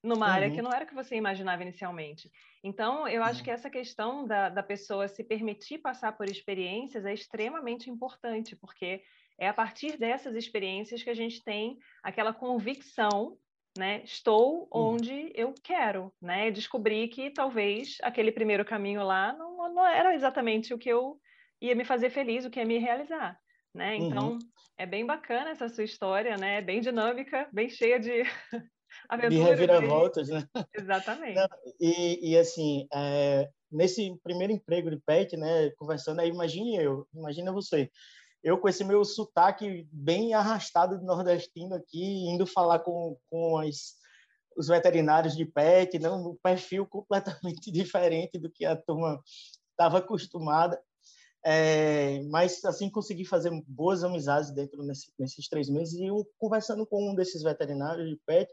numa 0.03 0.27
uhum. 0.27 0.31
área 0.31 0.51
que 0.51 0.61
não 0.61 0.71
era 0.71 0.85
o 0.85 0.87
que 0.87 0.95
você 0.95 1.15
imaginava 1.15 1.61
inicialmente. 1.61 2.31
Então, 2.63 3.07
eu 3.07 3.23
acho 3.23 3.39
uhum. 3.39 3.45
que 3.45 3.51
essa 3.51 3.69
questão 3.69 4.25
da, 4.25 4.49
da 4.49 4.63
pessoa 4.63 5.07
se 5.07 5.23
permitir 5.23 5.79
passar 5.79 6.13
por 6.13 6.27
experiências 6.27 7.05
é 7.05 7.13
extremamente 7.13 7.89
importante, 7.89 8.55
porque 8.55 9.03
é 9.39 9.47
a 9.47 9.53
partir 9.53 9.97
dessas 9.97 10.35
experiências 10.35 11.03
que 11.03 11.09
a 11.09 11.13
gente 11.13 11.43
tem 11.43 11.77
aquela 12.01 12.33
convicção, 12.33 13.37
né? 13.77 14.01
Estou 14.03 14.63
uhum. 14.63 14.95
onde 14.95 15.31
eu 15.35 15.53
quero, 15.63 16.11
né? 16.21 16.51
Descobri 16.51 17.07
que 17.07 17.29
talvez 17.29 17.97
aquele 18.01 18.31
primeiro 18.31 18.65
caminho 18.65 19.03
lá 19.03 19.33
não, 19.33 19.73
não 19.73 19.85
era 19.85 20.13
exatamente 20.15 20.73
o 20.73 20.77
que 20.77 20.89
eu 20.89 21.19
ia 21.61 21.75
me 21.75 21.85
fazer 21.85 22.09
feliz, 22.09 22.45
o 22.45 22.49
que 22.49 22.59
ia 22.59 22.65
me 22.65 22.77
realizar, 22.77 23.39
né? 23.73 23.95
Então, 23.95 24.33
uhum. 24.33 24.39
é 24.77 24.85
bem 24.85 25.05
bacana 25.05 25.51
essa 25.51 25.69
sua 25.69 25.83
história, 25.83 26.37
né? 26.37 26.61
Bem 26.61 26.81
dinâmica, 26.81 27.47
bem 27.51 27.69
cheia 27.69 27.99
de 27.99 28.23
de 29.29 29.37
reviravoltas, 29.37 30.29
né? 30.29 30.43
Exatamente. 30.73 31.35
Não, 31.35 31.47
e, 31.79 32.31
e, 32.31 32.37
assim, 32.37 32.87
é, 32.93 33.49
nesse 33.71 34.15
primeiro 34.23 34.53
emprego 34.53 34.89
de 34.89 34.99
pet, 35.05 35.35
né, 35.37 35.71
conversando 35.77 36.19
aí, 36.21 36.29
imagine 36.29 36.77
eu, 36.77 37.07
imagina 37.13 37.51
você, 37.51 37.89
eu 38.47 38.57
com 38.57 38.69
esse 38.69 38.83
meu 38.83 39.03
sotaque 39.03 39.87
bem 39.91 40.33
arrastado 40.33 40.97
de 40.97 41.03
nordestino 41.03 41.75
aqui, 41.75 42.29
indo 42.29 42.45
falar 42.45 42.79
com, 42.79 43.17
com 43.29 43.57
as, 43.57 43.95
os 44.55 44.69
veterinários 44.69 45.35
de 45.35 45.45
pet, 45.45 45.99
né, 45.99 46.09
um 46.09 46.35
perfil 46.41 46.85
completamente 46.85 47.69
diferente 47.71 48.39
do 48.39 48.49
que 48.49 48.65
a 48.65 48.75
turma 48.75 49.21
estava 49.71 49.97
acostumada. 49.97 50.81
É, 51.45 52.23
mas 52.29 52.63
assim 52.65 52.89
consegui 52.89 53.25
fazer 53.25 53.51
boas 53.67 54.03
amizades 54.03 54.51
dentro 54.51 54.81
nesse, 54.83 55.11
nesses 55.19 55.47
três 55.47 55.69
meses 55.69 55.93
e 55.93 56.05
eu, 56.05 56.25
conversando 56.37 56.85
com 56.85 57.11
um 57.11 57.15
desses 57.15 57.43
veterinários 57.43 58.09
de 58.09 58.19
pet 58.25 58.51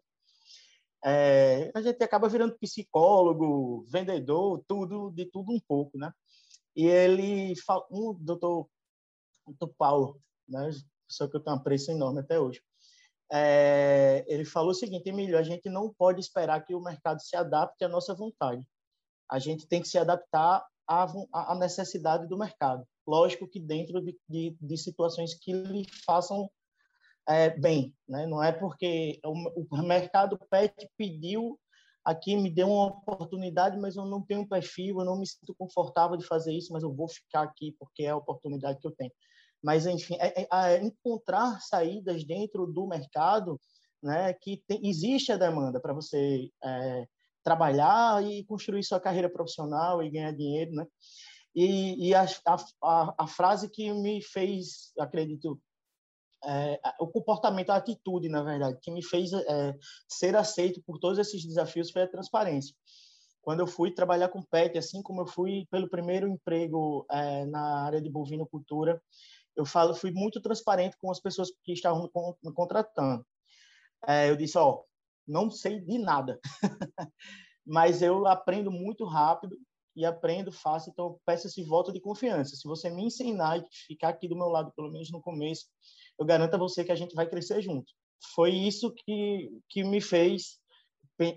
é, 1.05 1.71
a 1.75 1.83
gente 1.83 2.03
acaba 2.03 2.29
virando 2.31 2.59
psicólogo, 2.59 3.85
vendedor, 3.89 4.65
tudo 4.67 5.11
de 5.11 5.27
tudo 5.27 5.53
um 5.53 5.61
pouco, 5.61 5.99
né? 5.99 6.11
E 6.75 6.87
ele, 6.87 7.53
um 7.91 8.15
doutor, 8.15 8.67
doutor 9.47 9.75
Paulo, 9.77 10.21
né? 10.49 10.71
Só 11.09 11.29
que 11.29 11.37
eu 11.37 11.41
tenho 11.41 11.57
um 11.57 11.59
apreço 11.59 11.91
enorme 11.91 12.21
até 12.21 12.39
hoje. 12.39 12.61
É, 13.33 14.25
ele 14.29 14.45
falou 14.45 14.71
o 14.71 14.75
seguinte, 14.75 15.09
Emílio, 15.09 15.39
a 15.39 15.43
gente 15.43 15.69
não 15.69 15.93
pode 15.93 16.21
esperar 16.21 16.65
que 16.65 16.75
o 16.75 16.81
mercado 16.81 17.21
se 17.21 17.37
adapte 17.37 17.85
à 17.85 17.89
nossa 17.89 18.15
vontade. 18.15 18.67
A 19.31 19.39
gente 19.39 19.67
tem 19.67 19.81
que 19.81 19.89
se 19.89 19.99
adaptar 19.99 20.65
à, 20.87 21.07
à 21.33 21.55
necessidade 21.55 22.29
do 22.29 22.39
mercado. 22.39 22.87
Lógico 23.07 23.49
que 23.49 23.61
dentro 23.61 24.01
de, 24.01 24.19
de, 24.29 24.57
de 24.61 24.77
situações 24.79 25.35
que 25.35 25.53
lhe 25.53 25.87
façam 26.07 26.49
é, 27.27 27.51
bem, 27.51 27.95
né? 28.09 28.27
Não 28.27 28.43
é 28.43 28.53
porque 28.53 29.19
o, 29.25 29.75
o 29.75 29.83
mercado 29.83 30.39
pet 30.51 30.89
pediu 30.97 31.59
aqui 32.05 32.37
me 32.37 32.51
deu 32.51 32.69
uma 32.69 32.87
oportunidade, 32.87 33.79
mas 33.79 33.97
eu 33.97 34.05
não 34.05 34.21
tenho 34.21 34.47
perfil, 34.47 34.99
eu 34.99 35.05
não 35.05 35.19
me 35.19 35.27
sinto 35.27 35.55
confortável 35.55 36.17
de 36.17 36.27
fazer 36.27 36.53
isso, 36.53 36.73
mas 36.73 36.83
eu 36.83 36.93
vou 36.93 37.09
ficar 37.09 37.43
aqui 37.43 37.75
porque 37.79 38.05
é 38.05 38.11
a 38.11 38.17
oportunidade 38.17 38.79
que 38.79 38.87
eu 38.87 38.93
tenho. 38.93 39.11
Mas 39.64 39.87
enfim, 39.87 40.14
é, 40.21 40.42
é, 40.42 40.49
é 40.52 40.85
encontrar 40.85 41.59
saídas 41.62 42.23
dentro 42.23 42.66
do 42.66 42.87
mercado, 42.87 43.59
né? 44.02 44.35
Que 44.35 44.62
tem, 44.68 44.78
existe 44.87 45.33
a 45.33 45.38
demanda 45.38 45.80
para 45.80 45.94
você 45.94 46.50
é, 46.62 47.06
trabalhar 47.42 48.23
e 48.23 48.44
construir 48.44 48.85
sua 48.85 49.00
carreira 49.00 49.30
profissional 49.30 50.02
e 50.02 50.11
ganhar 50.11 50.33
dinheiro, 50.33 50.73
né? 50.73 50.87
E, 51.54 52.09
e 52.09 52.14
a, 52.14 52.26
a, 52.83 53.14
a, 53.16 53.26
frase 53.26 53.71
que 53.71 53.90
me 53.90 54.21
fez, 54.21 54.92
acredito, 54.99 55.59
é, 56.44 56.78
o 57.00 57.06
comportamento, 57.06 57.71
a 57.71 57.76
atitude, 57.76 58.28
na 58.28 58.42
verdade, 58.42 58.78
que 58.83 58.90
me 58.90 59.02
fez 59.02 59.33
é, 59.33 59.75
ser 60.06 60.37
aceito 60.37 60.83
por 60.85 60.99
todos 60.99 61.18
esses 61.18 61.42
desafios 61.42 61.90
foi 61.90 62.02
a 62.02 62.11
transparência. 62.11 62.75
Quando 63.40 63.61
eu 63.61 63.66
fui 63.66 63.94
trabalhar 63.94 64.28
com 64.28 64.42
PET, 64.42 64.76
assim 64.76 65.02
como 65.02 65.23
eu 65.23 65.26
fui 65.26 65.66
pelo 65.71 65.88
primeiro 65.88 66.28
emprego 66.28 67.06
é, 67.11 67.47
na 67.47 67.85
área 67.85 68.00
de 68.00 68.11
bovinocultura, 68.11 69.00
eu 69.57 69.65
falo, 69.65 69.95
fui 69.95 70.11
muito 70.11 70.41
transparente 70.41 70.97
com 71.01 71.11
as 71.11 71.21
pessoas 71.21 71.51
que 71.63 71.73
estavam 71.73 72.11
me 72.43 72.53
contratando. 72.53 73.25
É, 74.07 74.29
eu 74.31 74.37
disse, 74.37 74.59
ó, 74.59 74.83
não 75.27 75.51
sei 75.51 75.81
de 75.81 75.99
nada, 75.99 76.39
mas 77.67 78.03
eu 78.03 78.27
aprendo 78.27 78.71
muito 78.71 79.05
rápido 79.05 79.57
e 79.97 80.05
aprendo 80.05 80.51
fácil, 80.51 80.91
então 80.91 81.19
peço 81.25 81.47
esse 81.47 81.63
voto 81.63 81.93
de 81.93 82.01
confiança. 82.01 82.57
Se 82.57 82.67
você 82.67 82.91
me 82.91 83.05
ensinar 83.05 83.59
e 83.59 83.65
ficar 83.87 84.09
aqui 84.09 84.29
do 84.29 84.37
meu 84.37 84.49
lado, 84.49 84.73
pelo 84.75 84.91
menos 84.91 85.11
no 85.11 85.23
começo, 85.23 85.67
eu 86.19 86.27
garanto 86.27 86.55
a 86.55 86.59
você 86.59 86.85
que 86.85 86.93
a 86.93 86.97
gente 86.97 87.15
vai 87.15 87.29
crescer 87.29 87.63
junto. 87.63 87.93
Foi 88.35 88.51
isso 88.51 88.93
que, 88.93 89.51
que 89.69 89.85
me 89.85 90.01
fez, 90.01 90.59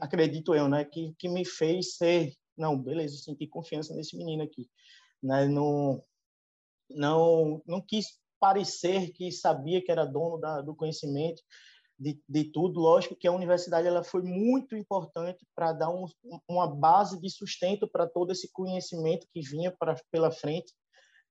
acredito 0.01 0.55
eu, 0.55 0.67
né, 0.67 0.85
que, 0.85 1.13
que 1.19 1.29
me 1.29 1.45
fez 1.45 1.95
ser, 1.95 2.33
não, 2.57 2.81
beleza, 2.81 3.17
senti 3.17 3.47
confiança 3.47 3.93
nesse 3.93 4.17
menino 4.17 4.43
aqui, 4.43 4.67
né, 5.21 5.47
não, 5.47 6.03
não, 6.89 7.61
não 7.65 7.81
quis 7.81 8.19
parecer 8.39 9.11
que 9.11 9.31
sabia 9.31 9.83
que 9.83 9.91
era 9.91 10.05
dono 10.05 10.37
da, 10.39 10.61
do 10.61 10.75
conhecimento, 10.75 11.41
de, 11.99 12.21
de, 12.29 12.43
tudo. 12.51 12.79
Lógico 12.79 13.15
que 13.15 13.27
a 13.27 13.31
universidade 13.31 13.87
ela 13.87 14.03
foi 14.03 14.21
muito 14.21 14.75
importante 14.75 15.45
para 15.55 15.73
dar 15.73 15.89
um, 15.89 16.05
uma 16.47 16.67
base 16.67 17.19
de 17.19 17.29
sustento 17.29 17.87
para 17.87 18.07
todo 18.07 18.31
esse 18.31 18.51
conhecimento 18.51 19.27
que 19.33 19.41
vinha 19.41 19.75
pra, 19.77 19.95
pela 20.11 20.31
frente. 20.31 20.73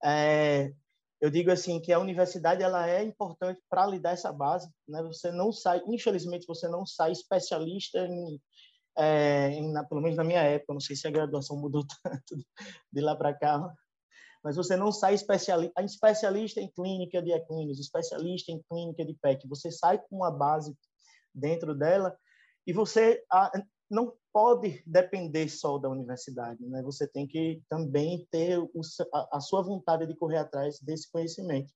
É, 0.05 0.73
eu 1.21 1.31
digo 1.31 1.51
assim 1.51 1.81
que 1.81 1.93
a 1.93 1.99
universidade 1.99 2.63
ela 2.63 2.89
é 2.89 3.03
importante 3.03 3.61
para 3.69 3.87
lhe 3.87 3.99
dar 3.99 4.13
essa 4.13 4.33
base 4.33 4.71
né 4.87 5.03
você 5.03 5.31
não 5.33 5.51
sai 5.51 5.83
infelizmente 5.87 6.47
você 6.47 6.69
não 6.69 6.85
sai 6.85 7.13
especialista 7.13 7.99
em, 8.01 8.41
é, 8.99 9.49
em 9.53 9.73
na, 9.73 9.83
pelo 9.85 10.03
menos 10.03 10.17
na 10.17 10.25
minha 10.25 10.43
época 10.43 10.75
não 10.75 10.81
sei 10.81 10.95
se 10.95 11.09
a 11.09 11.11
graduação 11.11 11.57
mudou 11.57 11.85
tanto 12.03 12.37
de 12.93 13.01
lá 13.01 13.17
para 13.17 13.33
cá 13.33 13.75
mas 14.47 14.55
você 14.55 14.77
não 14.77 14.93
sai 14.93 15.15
especialista 15.15 15.83
especialista 15.83 16.61
em 16.61 16.71
clínica 16.71 17.21
de 17.21 17.33
equinos 17.33 17.81
especialista 17.81 18.53
em 18.53 18.63
clínica 18.71 19.05
de 19.05 19.15
PEC 19.15 19.49
você 19.49 19.73
sai 19.73 19.99
com 19.99 20.17
uma 20.17 20.31
base 20.31 20.73
dentro 21.35 21.75
dela 21.75 22.17
e 22.65 22.73
você 22.73 23.23
não 23.91 24.13
pode 24.33 24.83
depender 24.87 25.49
só 25.49 25.79
da 25.79 25.89
universidade, 25.89 26.65
né? 26.67 26.83
Você 26.83 27.07
tem 27.07 27.27
que 27.27 27.63
também 27.69 28.27
ter 28.31 28.59
a, 29.33 29.41
sua 29.41 29.63
vontade 29.63 30.07
de 30.07 30.17
correr 30.17 30.39
atrás 30.39 30.81
desse 30.81 31.11
conhecimento. 31.11 31.73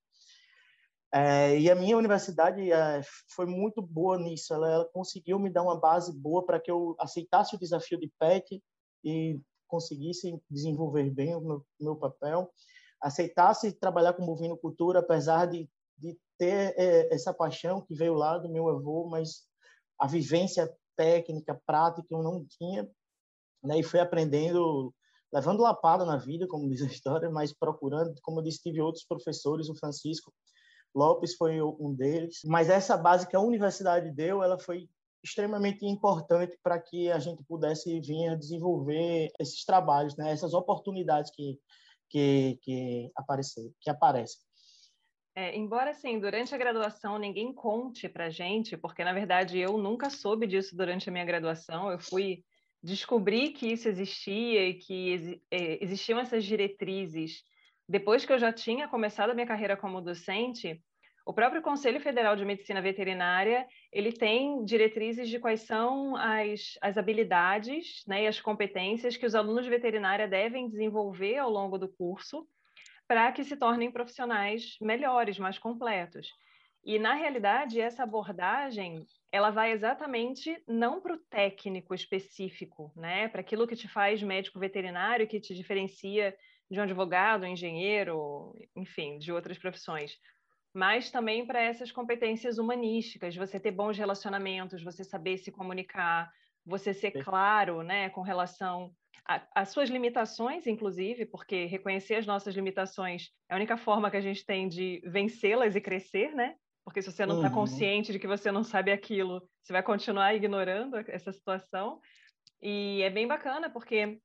É, 1.13 1.59
e 1.59 1.71
a 1.71 1.75
minha 1.75 1.97
universidade 1.97 2.71
é, 2.71 3.01
foi 3.35 3.47
muito 3.47 3.81
boa 3.81 4.19
nisso. 4.19 4.53
Ela, 4.53 4.71
ela, 4.71 4.85
conseguiu 4.93 5.39
me 5.39 5.51
dar 5.51 5.63
uma 5.63 5.79
base 5.79 6.13
boa 6.13 6.45
para 6.45 6.61
que 6.61 6.71
eu 6.71 6.95
aceitasse 6.99 7.55
o 7.55 7.59
desafio 7.59 7.99
de 7.99 8.13
PET 8.19 8.63
e 9.05 9.41
conseguisse 9.71 10.39
desenvolver 10.51 11.09
bem 11.11 11.35
o 11.35 11.41
meu, 11.41 11.67
meu 11.81 11.97
papel, 11.97 12.53
aceitasse 13.01 13.73
trabalhar 13.73 14.13
com 14.13 14.27
bovinocultura, 14.27 14.99
apesar 14.99 15.47
de, 15.47 15.69
de 15.97 16.19
ter 16.37 16.75
é, 16.77 17.15
essa 17.15 17.33
paixão 17.33 17.81
que 17.81 17.95
veio 17.95 18.15
lá 18.15 18.37
do 18.37 18.51
meu 18.51 18.69
avô, 18.69 19.09
mas 19.09 19.47
a 19.99 20.07
vivência 20.07 20.71
técnica, 20.97 21.61
prática, 21.65 22.07
eu 22.11 22.23
não 22.23 22.45
tinha, 22.45 22.89
né? 23.63 23.79
E 23.79 23.83
fui 23.83 24.01
aprendendo, 24.01 24.95
levando 25.33 25.63
lapada 25.63 26.05
na 26.05 26.17
vida, 26.17 26.47
como 26.47 26.69
diz 26.69 26.83
a 26.83 26.87
história, 26.87 27.31
mas 27.31 27.53
procurando, 27.53 28.15
como 28.23 28.41
eu 28.41 28.45
disse, 28.45 28.63
tive 28.63 28.81
outros 28.81 29.05
professores, 29.05 29.69
o 29.69 29.77
Francisco 29.77 30.33
Lopes 30.95 31.37
foi 31.37 31.63
um 31.63 31.95
deles, 31.95 32.41
mas 32.45 32.69
essa 32.69 32.97
base 32.97 33.27
que 33.27 33.37
a 33.37 33.41
universidade 33.41 34.11
deu, 34.11 34.43
ela 34.43 34.59
foi 34.59 34.89
extremamente 35.23 35.85
importante 35.85 36.59
para 36.63 36.79
que 36.81 37.11
a 37.11 37.19
gente 37.19 37.43
pudesse 37.45 38.01
vir 38.01 38.29
a 38.29 38.35
desenvolver 38.35 39.31
esses 39.39 39.65
trabalhos, 39.65 40.17
né? 40.17 40.31
Essas 40.31 40.55
oportunidades 40.55 41.31
que 41.35 41.59
que 42.09 42.59
que 42.63 43.11
aparecer, 43.17 43.73
que 43.81 43.91
aparecem. 43.91 44.41
É, 45.35 45.57
embora, 45.57 45.91
assim, 45.91 46.19
durante 46.19 46.55
a 46.55 46.59
graduação 46.59 47.19
ninguém 47.19 47.53
conte 47.55 48.09
para 48.09 48.31
gente, 48.31 48.77
porque, 48.77 49.05
na 49.05 49.13
verdade, 49.13 49.59
eu 49.59 49.79
nunca 49.79 50.11
soube 50.11 50.47
disso 50.47 50.77
durante 50.77 51.09
a 51.09 51.13
minha 51.13 51.25
graduação, 51.25 51.91
eu 51.91 52.01
fui 52.01 52.45
descobrir 52.83 53.53
que 53.53 53.69
isso 53.69 53.89
existia 53.89 54.69
e 54.69 54.75
que 54.75 55.41
é, 55.51 55.83
existiam 55.85 56.19
essas 56.19 56.45
diretrizes 56.45 57.45
depois 57.91 58.25
que 58.25 58.33
eu 58.33 58.39
já 58.39 58.53
tinha 58.53 58.87
começado 58.87 59.31
a 59.31 59.35
minha 59.35 59.49
carreira 59.49 59.77
como 59.77 60.01
docente, 60.01 60.81
o 61.25 61.33
próprio 61.33 61.63
Conselho 61.63 62.01
Federal 62.01 62.35
de 62.35 62.45
Medicina 62.45 62.81
Veterinária, 62.81 63.67
ele 63.93 64.13
tem 64.13 64.65
diretrizes 64.65 65.29
de 65.29 65.39
quais 65.39 65.61
são 65.63 66.17
as, 66.17 66.79
as 66.81 66.97
habilidades 66.97 68.03
né, 68.07 68.25
e 68.25 68.27
as 68.27 68.41
competências 68.41 69.17
que 69.17 69.27
os 69.27 69.35
alunos 69.35 69.65
de 69.65 69.71
veterinária 69.71 70.27
devem 70.27 70.69
desenvolver 70.69 71.39
ao 71.39 71.51
longo 71.51 71.79
do 71.79 71.89
curso, 71.89 72.47
para 73.07 73.31
que 73.33 73.45
se 73.45 73.57
tornem 73.57 73.91
profissionais 73.91 74.77
melhores, 74.81 75.39
mais 75.39 75.59
completos. 75.59 76.33
E, 76.83 76.99
na 76.99 77.15
realidade, 77.15 77.81
essa 77.81 78.05
abordagem 78.05 79.05
ela 79.33 79.51
vai 79.51 79.73
exatamente 79.73 80.61
não 80.67 81.01
para 81.01 81.15
o 81.15 81.19
técnico 81.19 81.95
específico, 81.95 82.93
né? 82.97 83.29
para 83.29 83.41
aquilo 83.41 83.67
que 83.67 83.77
te 83.77 83.87
faz 83.87 84.23
médico 84.23 84.59
veterinário, 84.59 85.29
que 85.29 85.41
te 85.41 85.55
diferencia 85.55 86.35
de 86.71 86.81
um 86.81 86.83
advogado, 86.83 87.43
um 87.43 87.49
engenheiro, 87.49 88.55
enfim, 88.75 89.19
de 89.19 89.33
outras 89.33 89.59
profissões, 89.59 90.19
mas 90.73 91.11
também 91.11 91.47
para 91.47 91.61
essas 91.61 91.91
competências 91.91 92.59
humanísticas, 92.59 93.37
você 93.37 93.59
ter 93.59 93.73
bons 93.73 93.99
relacionamentos, 93.99 94.83
você 94.83 95.03
saber 95.03 95.39
se 95.39 95.51
comunicar, 95.51 96.31
você 96.65 96.95
ser 96.95 97.23
claro, 97.23 97.83
né, 97.83 98.11
com 98.11 98.21
relação 98.21 98.93
às 99.55 99.69
suas 99.69 99.89
limitações, 99.89 100.67
inclusive, 100.67 101.27
porque 101.27 101.67
reconhecer 101.67 102.17
as 102.17 102.27
nossas 102.27 102.55
limitações 102.55 103.31
é 103.49 103.55
a 103.55 103.57
única 103.57 103.77
forma 103.77 104.11
que 104.11 104.17
a 104.17 104.21
gente 104.21 104.45
tem 104.45 104.69
de 104.69 105.01
vencê-las 105.05 105.77
e 105.77 105.81
crescer, 105.81 106.35
né? 106.35 106.57
Porque 106.85 107.03
se 107.03 107.13
você 107.13 107.25
não 107.27 107.37
está 107.37 107.49
uhum. 107.49 107.55
consciente 107.55 108.13
de 108.13 108.19
que 108.19 108.27
você 108.27 108.51
não 108.51 108.65
sabe 108.65 108.91
aquilo, 108.91 109.41
você 109.63 109.73
vai 109.73 109.83
continuar 109.83 110.35
ignorando 110.35 110.97
essa 111.09 111.33
situação. 111.33 112.01
E 112.61 113.03
é 113.03 113.11
bem 113.11 113.29
bacana, 113.29 113.71
porque 113.71 114.19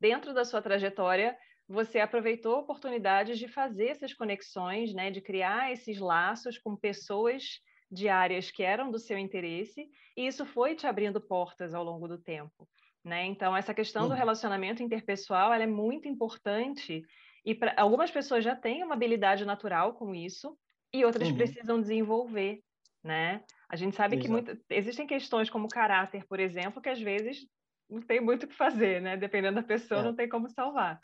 dentro 0.00 0.32
da 0.32 0.44
sua 0.44 0.62
trajetória, 0.62 1.36
você 1.68 2.00
aproveitou 2.00 2.58
oportunidades 2.58 3.38
de 3.38 3.46
fazer 3.46 3.88
essas 3.88 4.14
conexões, 4.14 4.94
né, 4.94 5.10
de 5.10 5.20
criar 5.20 5.70
esses 5.70 5.98
laços 5.98 6.56
com 6.56 6.74
pessoas 6.74 7.60
de 7.90 8.08
áreas 8.08 8.50
que 8.50 8.62
eram 8.62 8.90
do 8.90 8.98
seu 8.98 9.18
interesse, 9.18 9.88
e 10.16 10.26
isso 10.26 10.46
foi 10.46 10.74
te 10.74 10.86
abrindo 10.86 11.20
portas 11.20 11.74
ao 11.74 11.84
longo 11.84 12.08
do 12.08 12.18
tempo. 12.18 12.68
Né? 13.04 13.24
Então, 13.26 13.56
essa 13.56 13.74
questão 13.74 14.02
uhum. 14.02 14.08
do 14.08 14.14
relacionamento 14.14 14.82
interpessoal 14.82 15.52
é 15.52 15.66
muito 15.66 16.08
importante, 16.08 17.02
e 17.44 17.54
pra, 17.54 17.74
algumas 17.76 18.10
pessoas 18.10 18.42
já 18.42 18.56
têm 18.56 18.82
uma 18.82 18.94
habilidade 18.94 19.44
natural 19.44 19.94
com 19.94 20.14
isso, 20.14 20.56
e 20.92 21.04
outras 21.04 21.28
uhum. 21.28 21.36
precisam 21.36 21.80
desenvolver. 21.80 22.60
Né? 23.04 23.42
A 23.68 23.76
gente 23.76 23.94
sabe 23.94 24.16
Exato. 24.16 24.26
que 24.26 24.30
muito, 24.30 24.64
existem 24.70 25.06
questões 25.06 25.48
como 25.48 25.68
caráter, 25.68 26.26
por 26.26 26.40
exemplo, 26.40 26.80
que 26.82 26.88
às 26.88 27.00
vezes 27.00 27.46
não 27.88 28.02
tem 28.02 28.20
muito 28.20 28.44
o 28.44 28.48
que 28.48 28.54
fazer, 28.54 29.00
né? 29.00 29.16
Dependendo 29.16 29.54
da 29.54 29.62
pessoa, 29.62 30.00
é. 30.00 30.04
não 30.04 30.14
tem 30.14 30.28
como 30.28 30.50
salvar. 30.50 31.00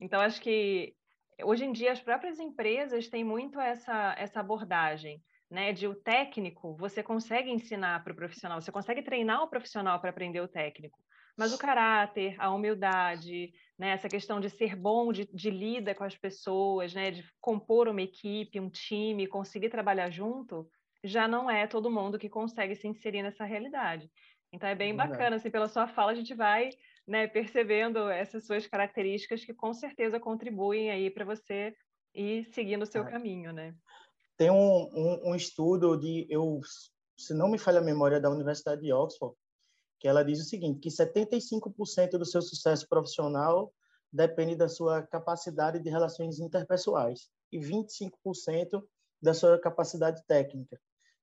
Então, 0.00 0.20
acho 0.20 0.40
que 0.40 0.94
hoje 1.42 1.64
em 1.64 1.72
dia 1.72 1.92
as 1.92 2.00
próprias 2.00 2.38
empresas 2.38 3.08
têm 3.08 3.24
muito 3.24 3.60
essa, 3.60 4.14
essa 4.18 4.40
abordagem 4.40 5.22
né, 5.50 5.72
de 5.72 5.86
o 5.86 5.94
técnico, 5.94 6.76
você 6.76 7.02
consegue 7.02 7.50
ensinar 7.50 8.02
para 8.02 8.12
o 8.12 8.16
profissional, 8.16 8.60
você 8.60 8.72
consegue 8.72 9.02
treinar 9.02 9.42
o 9.42 9.48
profissional 9.48 10.00
para 10.00 10.10
aprender 10.10 10.40
o 10.40 10.48
técnico, 10.48 10.98
mas 11.36 11.52
o 11.52 11.58
caráter, 11.58 12.34
a 12.38 12.50
humildade, 12.50 13.52
né, 13.78 13.90
essa 13.90 14.08
questão 14.08 14.40
de 14.40 14.50
ser 14.50 14.74
bom, 14.74 15.12
de, 15.12 15.26
de 15.32 15.50
lida 15.50 15.94
com 15.94 16.04
as 16.04 16.16
pessoas, 16.16 16.94
né, 16.94 17.10
de 17.10 17.24
compor 17.40 17.88
uma 17.88 18.02
equipe, 18.02 18.60
um 18.60 18.70
time, 18.70 19.26
conseguir 19.26 19.68
trabalhar 19.68 20.10
junto, 20.10 20.68
já 21.02 21.28
não 21.28 21.50
é 21.50 21.66
todo 21.66 21.90
mundo 21.90 22.18
que 22.18 22.28
consegue 22.28 22.74
se 22.74 22.88
inserir 22.88 23.22
nessa 23.22 23.44
realidade. 23.44 24.10
Então 24.52 24.68
é 24.68 24.74
bem 24.74 24.90
é 24.92 24.94
bacana, 24.94 25.36
assim, 25.36 25.50
pela 25.50 25.68
sua 25.68 25.86
fala 25.86 26.12
a 26.12 26.14
gente 26.14 26.34
vai 26.34 26.70
né, 27.06 27.26
percebendo 27.26 28.08
essas 28.08 28.46
suas 28.46 28.66
características 28.66 29.44
que 29.44 29.52
com 29.52 29.72
certeza 29.74 30.18
contribuem 30.18 30.90
aí 30.90 31.10
para 31.10 31.24
você 31.24 31.74
ir 32.14 32.46
seguindo 32.52 32.82
o 32.82 32.86
seu 32.86 33.02
é. 33.02 33.10
caminho, 33.10 33.52
né? 33.52 33.74
Tem 34.36 34.50
um, 34.50 34.88
um, 34.92 35.30
um, 35.30 35.34
estudo 35.34 35.96
de, 35.96 36.26
eu, 36.28 36.60
se 37.16 37.34
não 37.34 37.48
me 37.48 37.58
falha 37.58 37.78
a 37.78 37.84
memória, 37.84 38.20
da 38.20 38.30
Universidade 38.30 38.80
de 38.80 38.92
Oxford, 38.92 39.36
que 40.00 40.08
ela 40.08 40.24
diz 40.24 40.40
o 40.40 40.44
seguinte, 40.44 40.80
que 40.80 40.88
75% 40.88 42.10
do 42.18 42.26
seu 42.26 42.42
sucesso 42.42 42.88
profissional 42.88 43.72
depende 44.12 44.56
da 44.56 44.68
sua 44.68 45.02
capacidade 45.02 45.80
de 45.80 45.90
relações 45.90 46.38
interpessoais 46.38 47.28
e 47.52 47.58
25% 47.58 48.82
da 49.20 49.34
sua 49.34 49.58
capacidade 49.60 50.22
técnica. 50.26 50.80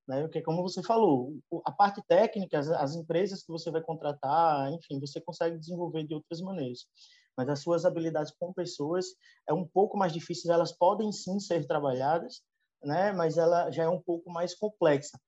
Né? 0.08 0.22
Porque, 0.22 0.42
como 0.42 0.62
você 0.62 0.82
falou, 0.82 1.38
a 1.64 1.72
parte 1.72 2.02
técnica, 2.06 2.58
as, 2.58 2.68
as 2.68 2.94
empresas 2.94 3.42
que 3.42 3.52
você 3.52 3.70
vai 3.70 3.82
contratar, 3.82 4.72
enfim, 4.72 4.98
você 4.98 5.20
consegue 5.20 5.58
desenvolver 5.58 6.04
de 6.04 6.14
outras 6.14 6.40
maneiras. 6.40 6.86
Mas 7.36 7.48
as 7.48 7.60
suas 7.60 7.84
habilidades 7.84 8.32
com 8.38 8.52
pessoas 8.52 9.06
é 9.48 9.52
um 9.52 9.66
pouco 9.66 9.96
mais 9.96 10.12
difícil, 10.12 10.52
elas 10.52 10.72
podem 10.72 11.10
sim 11.12 11.38
ser 11.40 11.66
trabalhadas, 11.66 12.42
né? 12.84 13.12
Mas 13.12 13.38
ela 13.38 13.70
já 13.70 13.84
é 13.84 13.88
um 13.88 14.00
pouco 14.00 14.30
mais 14.30 14.54
complexa. 14.54 15.18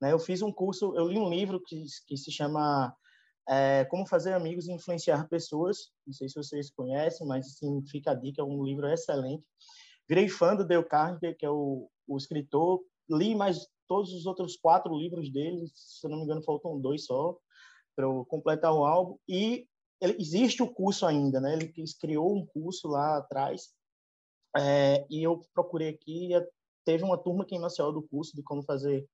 Né? 0.00 0.12
Eu 0.12 0.18
fiz 0.18 0.42
um 0.42 0.52
curso, 0.52 0.94
eu 0.94 1.08
li 1.08 1.18
um 1.18 1.28
livro 1.28 1.60
que, 1.60 1.82
que 2.06 2.16
se 2.16 2.30
chama 2.30 2.94
é, 3.48 3.84
Como 3.86 4.06
Fazer 4.06 4.34
Amigos 4.34 4.68
e 4.68 4.72
Influenciar 4.72 5.26
Pessoas. 5.28 5.90
Não 6.06 6.12
sei 6.12 6.28
se 6.28 6.36
vocês 6.36 6.70
conhecem, 6.70 7.26
mas 7.26 7.46
assim, 7.46 7.84
fica 7.86 8.12
a 8.12 8.14
dica, 8.14 8.42
é 8.42 8.44
um 8.44 8.62
livro 8.62 8.86
excelente. 8.86 9.44
Virei 10.08 10.28
fã 10.28 10.54
do 10.54 10.66
Dale 10.66 10.84
Carnegie, 10.84 11.34
que 11.34 11.44
é 11.44 11.50
o, 11.50 11.90
o 12.06 12.16
escritor. 12.16 12.80
Li 13.10 13.34
mais 13.34 13.66
todos 13.88 14.12
os 14.12 14.26
outros 14.26 14.56
quatro 14.56 14.96
livros 14.96 15.30
dele, 15.32 15.66
se 15.74 16.06
eu 16.06 16.10
não 16.10 16.18
me 16.18 16.24
engano, 16.24 16.42
faltam 16.42 16.78
dois 16.78 17.04
só 17.04 17.36
para 17.96 18.06
completar 18.28 18.72
o 18.72 18.84
álbum. 18.84 19.16
E 19.28 19.66
ele, 20.00 20.16
existe 20.20 20.62
o 20.62 20.72
curso 20.72 21.06
ainda, 21.06 21.40
né? 21.40 21.54
Ele 21.54 21.72
criou 22.00 22.36
um 22.36 22.46
curso 22.46 22.86
lá 22.86 23.16
atrás. 23.16 23.70
É, 24.56 25.06
e 25.10 25.22
eu 25.22 25.42
procurei 25.52 25.88
aqui 25.88 26.30
teve 26.88 27.04
uma 27.04 27.18
turma 27.18 27.42
aqui 27.42 27.54
em 27.54 27.58
Maceió 27.58 27.90
do 27.90 28.00
curso 28.00 28.34
de 28.34 28.42
como 28.42 28.62
fazer 28.62 29.06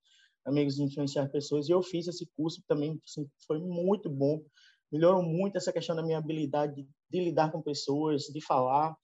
amigos 0.46 0.78
e 0.78 0.82
influenciar 0.84 1.28
pessoas, 1.28 1.68
e 1.68 1.72
eu 1.72 1.82
fiz 1.82 2.06
esse 2.06 2.24
curso 2.36 2.62
também, 2.68 3.00
assim, 3.04 3.28
foi 3.48 3.58
muito 3.58 4.08
bom, 4.08 4.40
melhorou 4.92 5.24
muito 5.24 5.56
essa 5.56 5.72
questão 5.72 5.96
da 5.96 6.02
minha 6.02 6.18
habilidade 6.18 6.74
de, 6.76 6.88
de 7.10 7.20
lidar 7.20 7.50
com 7.50 7.60
pessoas, 7.60 8.24
de 8.24 8.40
falar. 8.40 8.96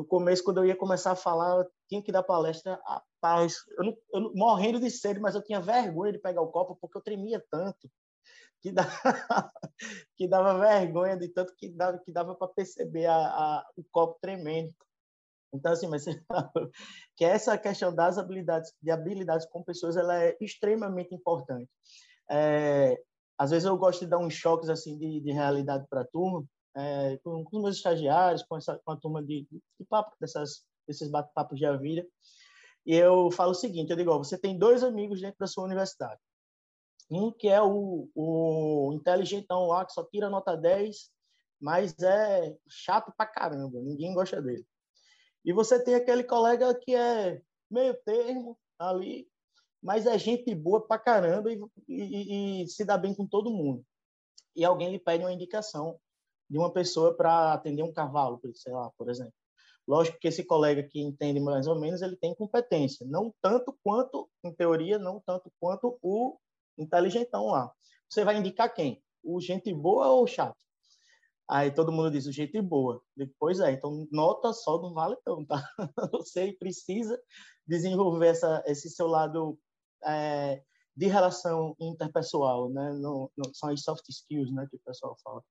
No 0.00 0.06
começo, 0.06 0.42
quando 0.42 0.56
eu 0.56 0.64
ia 0.64 0.74
começar 0.74 1.12
a 1.12 1.16
falar, 1.16 1.58
eu 1.58 1.70
tinha 1.86 2.02
que 2.02 2.10
dar 2.10 2.22
palestra, 2.22 2.80
rapaz, 2.86 3.56
eu, 3.76 3.84
não, 3.84 3.96
eu 4.14 4.32
morrendo 4.34 4.80
de 4.80 4.90
sede, 4.90 5.20
mas 5.20 5.34
eu 5.34 5.44
tinha 5.44 5.60
vergonha 5.60 6.10
de 6.10 6.18
pegar 6.18 6.40
o 6.40 6.50
copo, 6.50 6.74
porque 6.80 6.96
eu 6.96 7.02
tremia 7.02 7.44
tanto, 7.50 7.86
que 8.62 8.72
dava, 8.72 8.90
que 10.16 10.26
dava 10.26 10.58
vergonha 10.58 11.18
de 11.18 11.28
tanto 11.28 11.54
que 11.54 11.68
dava, 11.68 11.98
que 11.98 12.10
dava 12.10 12.34
para 12.34 12.48
perceber 12.48 13.04
a, 13.04 13.14
a, 13.14 13.70
o 13.76 13.84
copo 13.92 14.18
tremendo. 14.22 14.72
Então, 15.52 15.70
assim, 15.70 15.86
mas 15.86 16.06
que 17.14 17.26
essa 17.26 17.58
questão 17.58 17.94
das 17.94 18.16
habilidades, 18.16 18.72
de 18.80 18.90
habilidades 18.90 19.44
com 19.50 19.62
pessoas, 19.62 19.98
ela 19.98 20.18
é 20.18 20.34
extremamente 20.40 21.14
importante. 21.14 21.70
É, 22.30 22.98
às 23.36 23.50
vezes 23.50 23.66
eu 23.66 23.76
gosto 23.76 24.00
de 24.00 24.06
dar 24.06 24.18
uns 24.18 24.32
choques, 24.32 24.70
assim, 24.70 24.96
de, 24.96 25.20
de 25.20 25.30
realidade 25.30 25.86
para 25.90 26.00
a 26.00 26.06
turma, 26.06 26.42
é, 26.76 27.16
com, 27.18 27.44
com, 27.44 27.56
os 27.56 27.62
meus 27.62 27.76
estagiários, 27.76 28.42
com, 28.42 28.56
essa, 28.56 28.78
com 28.84 28.92
a 28.92 28.96
turma 28.96 29.22
de, 29.22 29.46
de 29.50 29.86
papo, 29.88 30.14
dessas, 30.20 30.64
desses 30.86 31.10
bate-papos 31.10 31.58
de 31.58 31.78
vida. 31.78 32.06
E 32.86 32.94
eu 32.94 33.30
falo 33.30 33.52
o 33.52 33.54
seguinte, 33.54 33.90
eu 33.90 33.96
digo, 33.96 34.10
ó, 34.10 34.18
você 34.18 34.38
tem 34.38 34.58
dois 34.58 34.82
amigos 34.82 35.20
dentro 35.20 35.38
da 35.38 35.46
sua 35.46 35.64
universidade. 35.64 36.20
Um 37.10 37.32
que 37.32 37.48
é 37.48 37.60
o, 37.60 38.08
o 38.14 38.92
inteligentão 38.94 39.66
lá, 39.66 39.84
que 39.84 39.92
só 39.92 40.04
tira 40.04 40.30
nota 40.30 40.56
10, 40.56 41.10
mas 41.60 41.98
é 41.98 42.56
chato 42.68 43.12
pra 43.16 43.26
caramba, 43.26 43.80
ninguém 43.80 44.14
gosta 44.14 44.40
dele. 44.40 44.64
E 45.44 45.52
você 45.52 45.82
tem 45.82 45.94
aquele 45.94 46.24
colega 46.24 46.74
que 46.74 46.94
é 46.94 47.42
meio 47.70 47.94
termo 48.04 48.58
ali, 48.78 49.28
mas 49.82 50.06
é 50.06 50.18
gente 50.18 50.54
boa 50.54 50.86
pra 50.86 50.98
caramba 50.98 51.50
e, 51.52 51.60
e, 51.88 52.62
e 52.62 52.68
se 52.68 52.84
dá 52.84 52.96
bem 52.96 53.14
com 53.14 53.26
todo 53.26 53.50
mundo. 53.50 53.84
E 54.54 54.64
alguém 54.64 54.90
lhe 54.90 54.98
pede 54.98 55.24
uma 55.24 55.32
indicação 55.32 55.98
de 56.50 56.58
uma 56.58 56.72
pessoa 56.72 57.16
para 57.16 57.52
atender 57.52 57.84
um 57.84 57.92
cavalo, 57.92 58.40
sei 58.54 58.72
lá, 58.72 58.90
por 58.98 59.08
exemplo. 59.08 59.32
Lógico 59.86 60.18
que 60.18 60.28
esse 60.28 60.44
colega 60.44 60.82
que 60.82 61.00
entende 61.00 61.40
mais 61.40 61.66
ou 61.66 61.78
menos, 61.78 62.02
ele 62.02 62.16
tem 62.16 62.34
competência, 62.34 63.06
não 63.06 63.32
tanto 63.40 63.76
quanto, 63.82 64.28
em 64.44 64.52
teoria, 64.52 64.98
não 64.98 65.20
tanto 65.20 65.50
quanto 65.60 65.98
o 66.02 66.38
inteligentão 66.76 67.46
lá. 67.46 67.72
Você 68.08 68.24
vai 68.24 68.36
indicar 68.36 68.72
quem? 68.74 69.02
O 69.22 69.40
gente 69.40 69.72
boa 69.72 70.08
ou 70.08 70.24
o 70.24 70.26
chato? 70.26 70.58
Aí 71.48 71.70
todo 71.70 71.90
mundo 71.92 72.10
diz, 72.10 72.26
o 72.26 72.32
jeito 72.32 72.60
boa. 72.62 73.02
Depois 73.16 73.58
é, 73.60 73.72
então 73.72 74.06
nota 74.10 74.52
só 74.52 74.80
não 74.80 74.92
vale 74.92 75.16
não, 75.26 75.44
tá? 75.44 75.62
Você 76.12 76.52
precisa 76.52 77.20
desenvolver 77.66 78.28
essa, 78.28 78.62
esse 78.66 78.88
seu 78.88 79.06
lado 79.06 79.58
é, 80.04 80.62
de 80.96 81.06
relação 81.06 81.74
interpessoal, 81.80 82.68
né? 82.70 82.92
No, 82.92 83.30
no, 83.36 83.54
são 83.54 83.68
as 83.70 83.82
soft 83.82 84.08
skills, 84.08 84.52
né? 84.52 84.66
Que 84.70 84.76
o 84.76 84.80
pessoal 84.84 85.16
fala, 85.24 85.42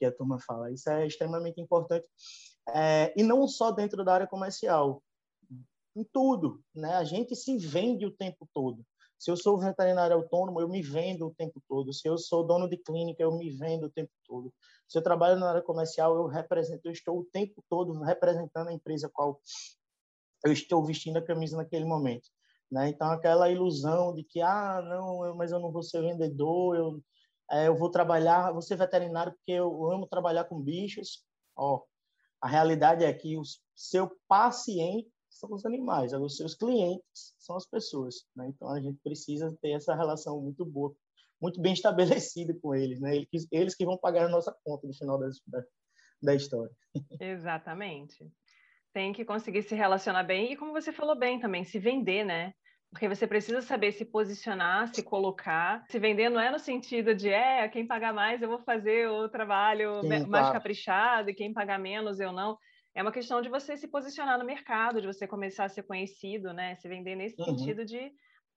que 0.00 0.06
a 0.06 0.12
turma 0.12 0.40
fala. 0.40 0.72
Isso 0.72 0.88
é 0.88 1.06
extremamente 1.06 1.60
importante. 1.60 2.06
É, 2.74 3.12
e 3.14 3.22
não 3.22 3.46
só 3.46 3.70
dentro 3.70 4.02
da 4.02 4.14
área 4.14 4.26
comercial, 4.26 5.02
em 5.94 6.04
tudo, 6.04 6.62
né? 6.74 6.94
A 6.94 7.04
gente 7.04 7.36
se 7.36 7.58
vende 7.58 8.06
o 8.06 8.10
tempo 8.10 8.48
todo. 8.54 8.84
Se 9.18 9.30
eu 9.30 9.36
sou 9.36 9.58
veterinário 9.58 10.16
autônomo, 10.16 10.60
eu 10.60 10.68
me 10.68 10.80
vendo 10.80 11.26
o 11.26 11.34
tempo 11.34 11.62
todo. 11.68 11.92
Se 11.92 12.08
eu 12.08 12.16
sou 12.16 12.46
dono 12.46 12.68
de 12.68 12.78
clínica, 12.78 13.22
eu 13.22 13.36
me 13.36 13.50
vendo 13.50 13.84
o 13.84 13.90
tempo 13.90 14.10
todo. 14.24 14.52
Se 14.88 14.96
eu 14.96 15.02
trabalho 15.02 15.38
na 15.38 15.50
área 15.50 15.62
comercial, 15.62 16.14
eu 16.14 16.26
represento, 16.26 16.80
eu 16.86 16.92
estou 16.92 17.18
o 17.18 17.24
tempo 17.24 17.62
todo 17.68 17.92
representando 18.00 18.68
a 18.68 18.72
empresa 18.72 19.10
qual 19.12 19.38
eu 20.44 20.52
estou 20.52 20.82
vestindo 20.82 21.18
a 21.18 21.22
camisa 21.22 21.56
naquele 21.56 21.84
momento. 21.84 22.30
Né? 22.70 22.88
Então, 22.88 23.10
aquela 23.10 23.50
ilusão 23.50 24.14
de 24.14 24.22
que, 24.22 24.40
ah, 24.40 24.80
não, 24.82 25.34
mas 25.36 25.52
eu 25.52 25.58
não 25.58 25.70
vou 25.70 25.82
ser 25.82 26.00
vendedor, 26.00 26.76
eu, 26.76 27.02
é, 27.50 27.66
eu 27.66 27.76
vou 27.76 27.90
trabalhar, 27.90 28.52
vou 28.52 28.62
ser 28.62 28.76
veterinário 28.76 29.32
porque 29.32 29.52
eu 29.52 29.90
amo 29.90 30.06
trabalhar 30.06 30.44
com 30.44 30.60
bichos. 30.60 31.24
Ó, 31.56 31.82
a 32.40 32.48
realidade 32.48 33.04
é 33.04 33.12
que 33.12 33.36
o 33.36 33.42
seu 33.74 34.10
paciente 34.28 35.10
são 35.28 35.52
os 35.52 35.64
animais, 35.66 36.12
os 36.12 36.36
seus 36.36 36.54
clientes 36.54 37.34
são 37.38 37.56
as 37.56 37.66
pessoas. 37.66 38.26
Né? 38.36 38.48
Então 38.48 38.68
a 38.70 38.80
gente 38.80 38.98
precisa 39.02 39.56
ter 39.60 39.72
essa 39.72 39.94
relação 39.94 40.40
muito 40.40 40.64
boa, 40.64 40.94
muito 41.40 41.60
bem 41.60 41.72
estabelecida 41.74 42.54
com 42.62 42.74
eles, 42.74 43.00
né? 43.00 43.24
Eles, 43.50 43.74
que 43.74 43.84
vão 43.84 43.98
pagar 43.98 44.26
a 44.26 44.28
nossa 44.28 44.56
conta 44.64 44.86
no 44.86 44.94
final 44.94 45.18
da, 45.18 45.28
da 46.22 46.34
história. 46.34 46.72
Exatamente. 47.20 48.30
Tem 48.92 49.12
que 49.12 49.24
conseguir 49.24 49.62
se 49.62 49.74
relacionar 49.74 50.24
bem 50.24 50.52
e, 50.52 50.56
como 50.56 50.72
você 50.72 50.92
falou 50.92 51.16
bem 51.16 51.38
também, 51.38 51.64
se 51.64 51.78
vender, 51.78 52.24
né? 52.24 52.52
Porque 52.90 53.08
você 53.08 53.26
precisa 53.26 53.62
saber 53.62 53.92
se 53.92 54.04
posicionar, 54.04 54.92
se 54.92 55.02
colocar. 55.02 55.84
Se 55.88 55.98
vender 55.98 56.28
não 56.28 56.40
é 56.40 56.50
no 56.50 56.58
sentido 56.58 57.14
de, 57.14 57.28
é, 57.28 57.68
quem 57.68 57.86
pagar 57.86 58.12
mais 58.12 58.42
eu 58.42 58.48
vou 58.48 58.58
fazer 58.58 59.08
o 59.08 59.28
trabalho 59.28 60.00
Sim, 60.02 60.08
mais 60.08 60.26
claro. 60.26 60.52
caprichado 60.52 61.30
e 61.30 61.34
quem 61.34 61.52
pagar 61.52 61.78
menos 61.78 62.18
eu 62.18 62.32
não. 62.32 62.58
É 62.92 63.02
uma 63.02 63.12
questão 63.12 63.40
de 63.40 63.48
você 63.48 63.76
se 63.76 63.86
posicionar 63.86 64.38
no 64.38 64.44
mercado, 64.44 65.00
de 65.00 65.06
você 65.06 65.26
começar 65.26 65.64
a 65.64 65.68
ser 65.68 65.84
conhecido, 65.84 66.52
né? 66.52 66.74
Se 66.74 66.88
vender 66.88 67.14
nesse 67.14 67.40
uhum. 67.40 67.56
sentido 67.56 67.84
de, 67.84 68.10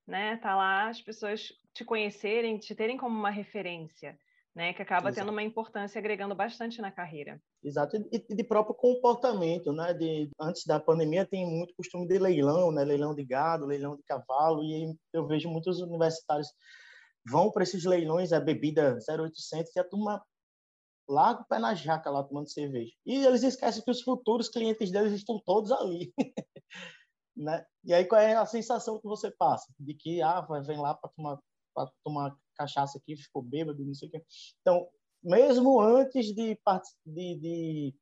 né, 0.08 0.38
tá 0.38 0.56
lá 0.56 0.90
as 0.90 1.00
pessoas 1.00 1.50
te 1.74 1.86
conhecerem, 1.86 2.58
te 2.58 2.74
terem 2.74 2.98
como 2.98 3.18
uma 3.18 3.30
referência 3.30 4.18
né? 4.56 4.74
Que 4.74 4.82
acaba 4.82 5.10
Exato. 5.10 5.26
tendo 5.26 5.32
uma 5.32 5.44
importância 5.44 6.00
agregando 6.00 6.36
bastante 6.36 6.82
na 6.82 6.92
carreira. 6.92 7.42
Exato, 7.64 7.98
e 8.12 8.36
de 8.36 8.44
próprio 8.44 8.76
comportamento, 8.76 9.72
né? 9.72 9.94
De, 9.94 10.30
antes 10.40 10.66
da 10.66 10.80
pandemia 10.80 11.26
tem 11.26 11.46
muito 11.46 11.74
costume 11.76 12.08
de 12.08 12.20
leilão, 12.20 12.72
né? 12.72 12.84
Leilão 12.84 13.16
de 13.16 13.26
gado, 13.26 13.66
leilão 13.66 13.96
de 13.96 14.04
cavalo, 14.04 14.64
e 14.64 14.96
eu 15.12 15.28
vejo 15.28 15.50
muitos 15.50 15.82
universitários 15.82 16.48
vão 17.26 17.52
para 17.52 17.64
esses 17.64 17.86
leilões, 17.86 18.34
a 18.34 18.40
bebida 18.40 18.98
0800, 19.08 19.76
e 19.76 19.80
a 19.80 19.84
turma 19.84 20.24
larga 21.08 21.42
o 21.42 21.46
pé 21.46 21.60
na 21.60 21.74
jaca 21.74 22.10
lá 22.10 22.24
tomando 22.24 22.50
cerveja. 22.50 22.92
E 23.06 23.26
eles 23.26 23.44
esquecem 23.44 23.84
que 23.84 23.92
os 23.92 24.02
futuros 24.02 24.50
clientes 24.50 24.92
deles 24.92 25.14
estão 25.14 25.42
todos 25.46 25.72
ali. 25.72 26.14
né? 27.36 27.66
E 27.84 27.94
aí 27.94 28.06
qual 28.06 28.22
é 28.22 28.36
a 28.36 28.46
sensação 28.46 29.00
que 29.00 29.08
você 29.08 29.32
passa? 29.32 29.72
De 29.80 29.94
que, 29.94 30.22
ah, 30.22 30.42
vem 30.66 30.80
lá 30.80 30.94
para 30.94 31.10
tomar, 31.16 31.40
tomar 32.04 32.36
cachaça 32.56 32.98
aqui, 32.98 33.16
ficou 33.16 33.42
bêbado, 33.42 33.84
não 33.84 33.94
sei 33.94 34.08
o 34.08 34.12
quê. 34.12 34.24
Então, 34.62 34.88
mesmo 35.24 35.80
antes 35.80 36.28
de, 36.28 36.58
de, 37.06 37.40
de, 37.40 37.96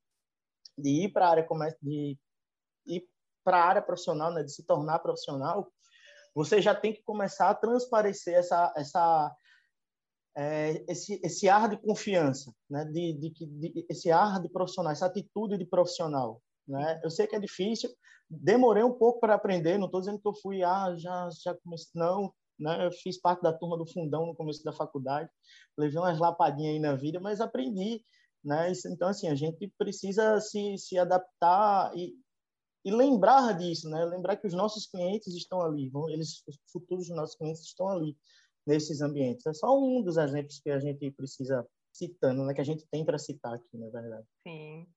de 0.77 0.89
ir 0.89 1.13
para 1.13 1.27
a 1.27 1.29
área 1.29 1.47
de 1.81 2.17
ir 2.85 3.07
para 3.43 3.57
a 3.57 3.65
área 3.65 3.81
profissional, 3.81 4.33
né, 4.33 4.43
de 4.43 4.51
se 4.51 4.63
tornar 4.63 4.99
profissional, 4.99 5.71
você 6.33 6.61
já 6.61 6.73
tem 6.73 6.93
que 6.93 7.03
começar 7.03 7.49
a 7.49 7.55
transparecer 7.55 8.35
essa, 8.35 8.73
essa, 8.75 9.35
é, 10.35 10.83
esse, 10.87 11.19
esse 11.23 11.49
ar 11.49 11.69
de 11.69 11.77
confiança, 11.77 12.53
né, 12.69 12.85
de, 12.85 13.13
de, 13.13 13.45
de, 13.45 13.85
esse 13.89 14.11
ar 14.11 14.41
de 14.41 14.49
profissional, 14.49 14.91
essa 14.91 15.05
atitude 15.05 15.57
de 15.57 15.65
profissional. 15.65 16.41
Né? 16.67 17.01
Eu 17.03 17.09
sei 17.09 17.27
que 17.27 17.35
é 17.35 17.39
difícil, 17.39 17.89
demorei 18.29 18.83
um 18.83 18.93
pouco 18.93 19.19
para 19.19 19.35
aprender, 19.35 19.77
não 19.77 19.87
estou 19.87 19.99
dizendo 19.99 20.19
que 20.19 20.27
eu 20.27 20.33
fui, 20.33 20.63
ah, 20.63 20.95
já, 20.95 21.29
já 21.43 21.53
comecei, 21.55 21.91
não, 21.93 22.33
né? 22.61 22.85
Eu 22.85 22.91
fiz 22.91 23.19
parte 23.19 23.41
da 23.41 23.51
turma 23.51 23.77
do 23.77 23.85
fundão 23.85 24.25
no 24.25 24.35
começo 24.35 24.63
da 24.63 24.71
faculdade, 24.71 25.29
levei 25.77 25.99
umas 25.99 26.19
lapadinhas 26.19 26.73
aí 26.75 26.79
na 26.79 26.95
vida, 26.95 27.19
mas 27.19 27.41
aprendi, 27.41 28.03
né? 28.43 28.71
Então 28.87 29.07
assim 29.07 29.27
a 29.27 29.35
gente 29.35 29.71
precisa 29.77 30.39
se, 30.39 30.77
se 30.77 30.97
adaptar 30.97 31.91
e, 31.95 32.13
e 32.85 32.91
lembrar 32.91 33.53
disso, 33.57 33.89
né? 33.89 34.05
Lembrar 34.05 34.37
que 34.37 34.47
os 34.47 34.53
nossos 34.53 34.87
clientes 34.87 35.33
estão 35.35 35.61
ali, 35.61 35.89
vão, 35.89 36.09
eles, 36.09 36.43
os 36.47 36.59
futuros 36.71 37.09
nossos 37.09 37.35
clientes 37.35 37.61
estão 37.63 37.89
ali 37.89 38.17
nesses 38.65 39.01
ambientes. 39.01 39.45
É 39.45 39.53
só 39.53 39.77
um 39.77 40.01
dos 40.01 40.17
exemplos 40.17 40.59
que 40.59 40.69
a 40.69 40.79
gente 40.79 41.11
precisa 41.11 41.65
citando, 41.91 42.43
né? 42.45 42.53
Que 42.53 42.61
a 42.61 42.65
gente 42.65 42.85
tem 42.89 43.03
para 43.03 43.17
citar 43.17 43.53
aqui, 43.53 43.77
na 43.77 43.89
verdade. 43.89 44.25
Sim. 44.47 44.87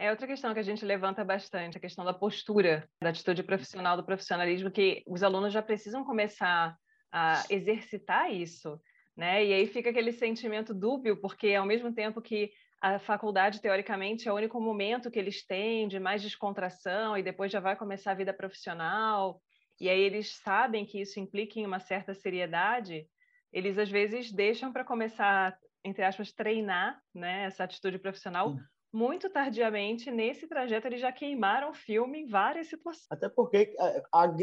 É 0.00 0.10
outra 0.10 0.26
questão 0.26 0.54
que 0.54 0.60
a 0.60 0.62
gente 0.62 0.82
levanta 0.82 1.22
bastante, 1.22 1.76
a 1.76 1.80
questão 1.80 2.02
da 2.06 2.14
postura, 2.14 2.88
da 3.02 3.10
atitude 3.10 3.42
profissional, 3.42 3.98
do 3.98 4.04
profissionalismo, 4.04 4.70
que 4.70 5.02
os 5.06 5.22
alunos 5.22 5.52
já 5.52 5.60
precisam 5.60 6.02
começar 6.04 6.74
a 7.12 7.44
exercitar 7.50 8.32
isso, 8.32 8.80
né? 9.16 9.44
E 9.44 9.52
aí 9.52 9.66
fica 9.66 9.90
aquele 9.90 10.12
sentimento 10.12 10.72
dúbio, 10.74 11.20
porque 11.20 11.54
ao 11.54 11.66
mesmo 11.66 11.92
tempo 11.92 12.22
que 12.22 12.52
a 12.80 12.98
faculdade, 12.98 13.60
teoricamente, 13.60 14.28
é 14.28 14.32
o 14.32 14.36
único 14.36 14.60
momento 14.60 15.10
que 15.10 15.18
eles 15.18 15.44
têm 15.44 15.86
de 15.86 16.00
mais 16.00 16.22
descontração 16.22 17.16
e 17.16 17.22
depois 17.22 17.52
já 17.52 17.60
vai 17.60 17.76
começar 17.76 18.12
a 18.12 18.14
vida 18.14 18.32
profissional, 18.32 19.42
e 19.78 19.88
aí 19.88 20.00
eles 20.00 20.36
sabem 20.36 20.86
que 20.86 21.00
isso 21.00 21.20
implica 21.20 21.58
em 21.58 21.66
uma 21.66 21.80
certa 21.80 22.14
seriedade, 22.14 23.06
eles 23.52 23.78
às 23.78 23.90
vezes 23.90 24.32
deixam 24.32 24.72
para 24.72 24.84
começar, 24.84 25.58
entre 25.84 26.04
aspas, 26.04 26.32
treinar 26.32 27.00
né, 27.14 27.44
essa 27.44 27.64
atitude 27.64 27.98
profissional 27.98 28.52
Sim. 28.52 28.60
muito 28.92 29.28
tardiamente. 29.30 30.10
Nesse 30.10 30.46
trajeto, 30.46 30.86
eles 30.86 31.00
já 31.00 31.10
queimaram 31.10 31.70
o 31.70 31.74
filme 31.74 32.20
em 32.20 32.26
várias 32.26 32.68
situações. 32.68 33.06
Até 33.10 33.28
porque 33.28 33.74
a, 33.78 34.24
a, 34.24 34.36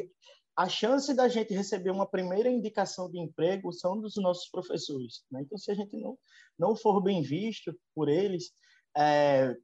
a 0.57 0.67
chance 0.67 1.13
da 1.13 1.27
gente 1.27 1.53
receber 1.53 1.91
uma 1.91 2.09
primeira 2.09 2.49
indicação 2.49 3.09
de 3.11 3.19
emprego 3.19 3.71
são 3.71 4.01
dos 4.01 4.15
nossos 4.17 4.49
professores. 4.49 5.23
Né? 5.31 5.41
Então, 5.43 5.57
se 5.57 5.69
a 5.69 5.75
gente 5.75 5.95
não, 5.95 6.17
não 6.57 6.75
for 6.75 6.99
bem 6.99 7.21
visto 7.21 7.71
por 7.93 8.09
eles, 8.09 8.51
é, 8.97 9.55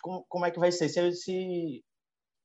como, 0.00 0.24
como, 0.28 0.46
é 0.46 0.50
que 0.52 0.60
vai 0.60 0.70
ser? 0.70 0.88
Se, 0.88 1.12
se, 1.12 1.84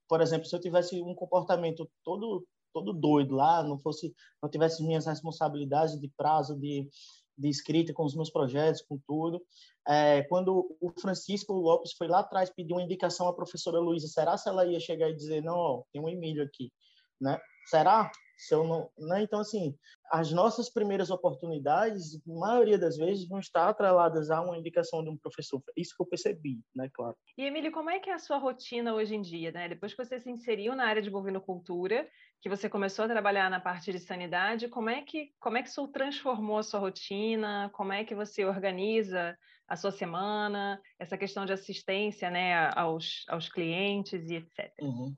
por 0.09 0.19
exemplo, 0.19 0.47
se 0.47 0.55
eu 0.55 0.59
tivesse 0.59 0.99
um 0.99 1.13
comportamento 1.13 1.87
todo 2.03 2.43
todo 2.73 2.93
doido 2.93 3.35
lá, 3.35 3.61
não 3.63 3.77
fosse, 3.77 4.15
não 4.41 4.49
tivesse 4.49 4.81
minhas 4.81 5.05
responsabilidades 5.05 5.99
de 5.99 6.09
prazo, 6.15 6.57
de, 6.57 6.89
de 7.37 7.49
escrita 7.49 7.93
com 7.93 8.05
os 8.05 8.15
meus 8.15 8.29
projetos, 8.29 8.81
com 8.81 8.97
tudo. 9.05 9.41
É, 9.85 10.23
quando 10.23 10.77
o 10.79 10.89
Francisco 10.99 11.53
Lopes 11.53 11.91
foi 11.97 12.07
lá 12.07 12.19
atrás 12.19 12.49
pedir 12.49 12.71
uma 12.71 12.81
indicação 12.81 13.27
à 13.27 13.35
professora 13.35 13.79
Luísa, 13.79 14.07
será 14.07 14.37
se 14.37 14.47
ela 14.47 14.65
ia 14.65 14.79
chegar 14.79 15.09
e 15.09 15.15
dizer, 15.15 15.43
não, 15.43 15.57
ó, 15.57 15.83
tem 15.91 16.01
um 16.01 16.07
Emílio 16.07 16.43
aqui, 16.43 16.71
né? 17.19 17.37
Será? 17.65 18.11
Se 18.41 18.55
eu 18.55 18.63
não, 18.63 18.89
né? 18.97 19.21
Então, 19.21 19.39
assim, 19.39 19.77
as 20.11 20.31
nossas 20.31 20.67
primeiras 20.67 21.11
oportunidades, 21.11 22.15
a 22.15 22.39
maioria 22.39 22.77
das 22.77 22.97
vezes, 22.97 23.27
vão 23.27 23.39
estar 23.39 23.69
atreladas 23.69 24.31
a 24.31 24.41
uma 24.41 24.57
indicação 24.57 25.03
de 25.03 25.11
um 25.11 25.17
professor. 25.17 25.61
Isso 25.77 25.95
que 25.95 26.01
eu 26.01 26.07
percebi, 26.07 26.59
né, 26.75 26.89
claro. 26.91 27.15
E, 27.37 27.45
Emílio, 27.45 27.71
como 27.71 27.91
é 27.91 27.99
que 27.99 28.09
é 28.09 28.13
a 28.13 28.19
sua 28.19 28.39
rotina 28.39 28.95
hoje 28.95 29.13
em 29.13 29.21
dia, 29.21 29.51
né? 29.51 29.69
Depois 29.69 29.93
que 29.93 30.03
você 30.03 30.19
se 30.19 30.31
inseriu 30.31 30.75
na 30.75 30.85
área 30.85 31.03
de 31.03 31.09
bovinocultura, 31.11 32.09
que 32.41 32.49
você 32.49 32.67
começou 32.67 33.05
a 33.05 33.09
trabalhar 33.09 33.47
na 33.47 33.59
parte 33.59 33.91
de 33.91 33.99
sanidade, 33.99 34.67
como 34.67 34.89
é 34.89 35.03
que 35.03 35.31
como 35.39 35.57
é 35.57 35.61
que 35.61 35.69
isso 35.69 35.87
transformou 35.89 36.57
a 36.57 36.63
sua 36.63 36.79
rotina? 36.79 37.69
Como 37.73 37.93
é 37.93 38.03
que 38.03 38.15
você 38.15 38.43
organiza 38.43 39.37
a 39.67 39.75
sua 39.75 39.91
semana? 39.91 40.81
Essa 40.97 41.15
questão 41.15 41.45
de 41.45 41.53
assistência, 41.53 42.31
né, 42.31 42.71
aos, 42.75 43.23
aos 43.29 43.47
clientes 43.47 44.29
e 44.31 44.37
etc. 44.37 44.73
Uhum. 44.81 45.15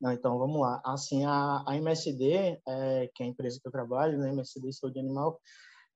Não, 0.00 0.12
então, 0.12 0.38
vamos 0.38 0.60
lá. 0.60 0.80
Assim, 0.84 1.24
a, 1.24 1.62
a 1.66 1.76
MSD, 1.76 2.60
é, 2.66 3.10
que 3.14 3.22
é 3.22 3.26
a 3.26 3.28
empresa 3.28 3.60
que 3.60 3.68
eu 3.68 3.72
trabalho, 3.72 4.18
né, 4.18 4.30
MSD 4.30 4.72
Saúde 4.72 4.98
Animal, 4.98 5.38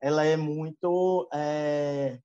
ela 0.01 0.25
é 0.25 0.37
muito, 0.37 1.29
é, 1.33 2.19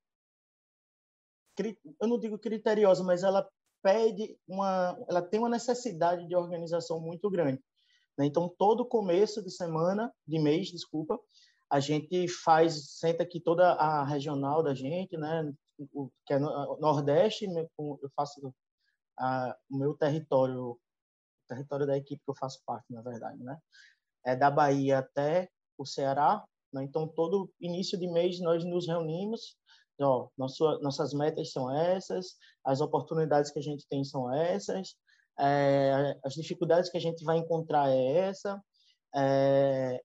eu 2.00 2.08
não 2.08 2.18
digo 2.18 2.38
criteriosa, 2.38 3.02
mas 3.02 3.22
ela 3.22 3.48
pede 3.82 4.38
uma, 4.46 4.98
ela 5.08 5.22
tem 5.22 5.40
uma 5.40 5.48
necessidade 5.48 6.26
de 6.28 6.36
organização 6.36 7.00
muito 7.00 7.30
grande. 7.30 7.62
Né? 8.18 8.26
Então, 8.26 8.54
todo 8.58 8.84
começo 8.84 9.42
de 9.42 9.50
semana, 9.50 10.12
de 10.26 10.38
mês, 10.38 10.68
desculpa, 10.68 11.18
a 11.70 11.80
gente 11.80 12.28
faz, 12.28 12.98
senta 12.98 13.22
aqui 13.22 13.40
toda 13.40 13.72
a 13.72 14.04
regional 14.04 14.62
da 14.62 14.74
gente, 14.74 15.16
né, 15.16 15.50
o, 15.94 16.10
que 16.26 16.34
é 16.34 16.38
no, 16.38 16.76
Nordeste, 16.78 17.46
eu 17.46 18.10
faço 18.14 18.52
a, 19.18 19.56
o 19.70 19.78
meu 19.78 19.94
território 19.94 20.78
território 21.50 21.86
da 21.86 21.96
equipe 21.96 22.22
que 22.24 22.30
eu 22.30 22.36
faço 22.36 22.60
parte, 22.64 22.92
na 22.92 23.02
verdade, 23.02 23.42
né? 23.42 23.58
É 24.24 24.36
da 24.36 24.50
Bahia 24.50 24.98
até 24.98 25.48
o 25.76 25.84
Ceará, 25.84 26.44
né? 26.72 26.84
Então, 26.84 27.08
todo 27.08 27.50
início 27.60 27.98
de 27.98 28.08
mês 28.08 28.40
nós 28.40 28.64
nos 28.64 28.86
reunimos, 28.86 29.56
ó, 30.00 30.28
nossa, 30.36 30.78
nossas 30.78 31.12
metas 31.12 31.52
são 31.52 31.74
essas, 31.74 32.36
as 32.64 32.80
oportunidades 32.80 33.50
que 33.50 33.58
a 33.58 33.62
gente 33.62 33.86
tem 33.88 34.04
são 34.04 34.32
essas, 34.32 34.94
é, 35.38 36.16
as 36.24 36.34
dificuldades 36.34 36.90
que 36.90 36.96
a 36.96 37.00
gente 37.00 37.24
vai 37.24 37.38
encontrar 37.38 37.90
é 37.90 38.12
essa, 38.28 38.62
é, 39.14 40.00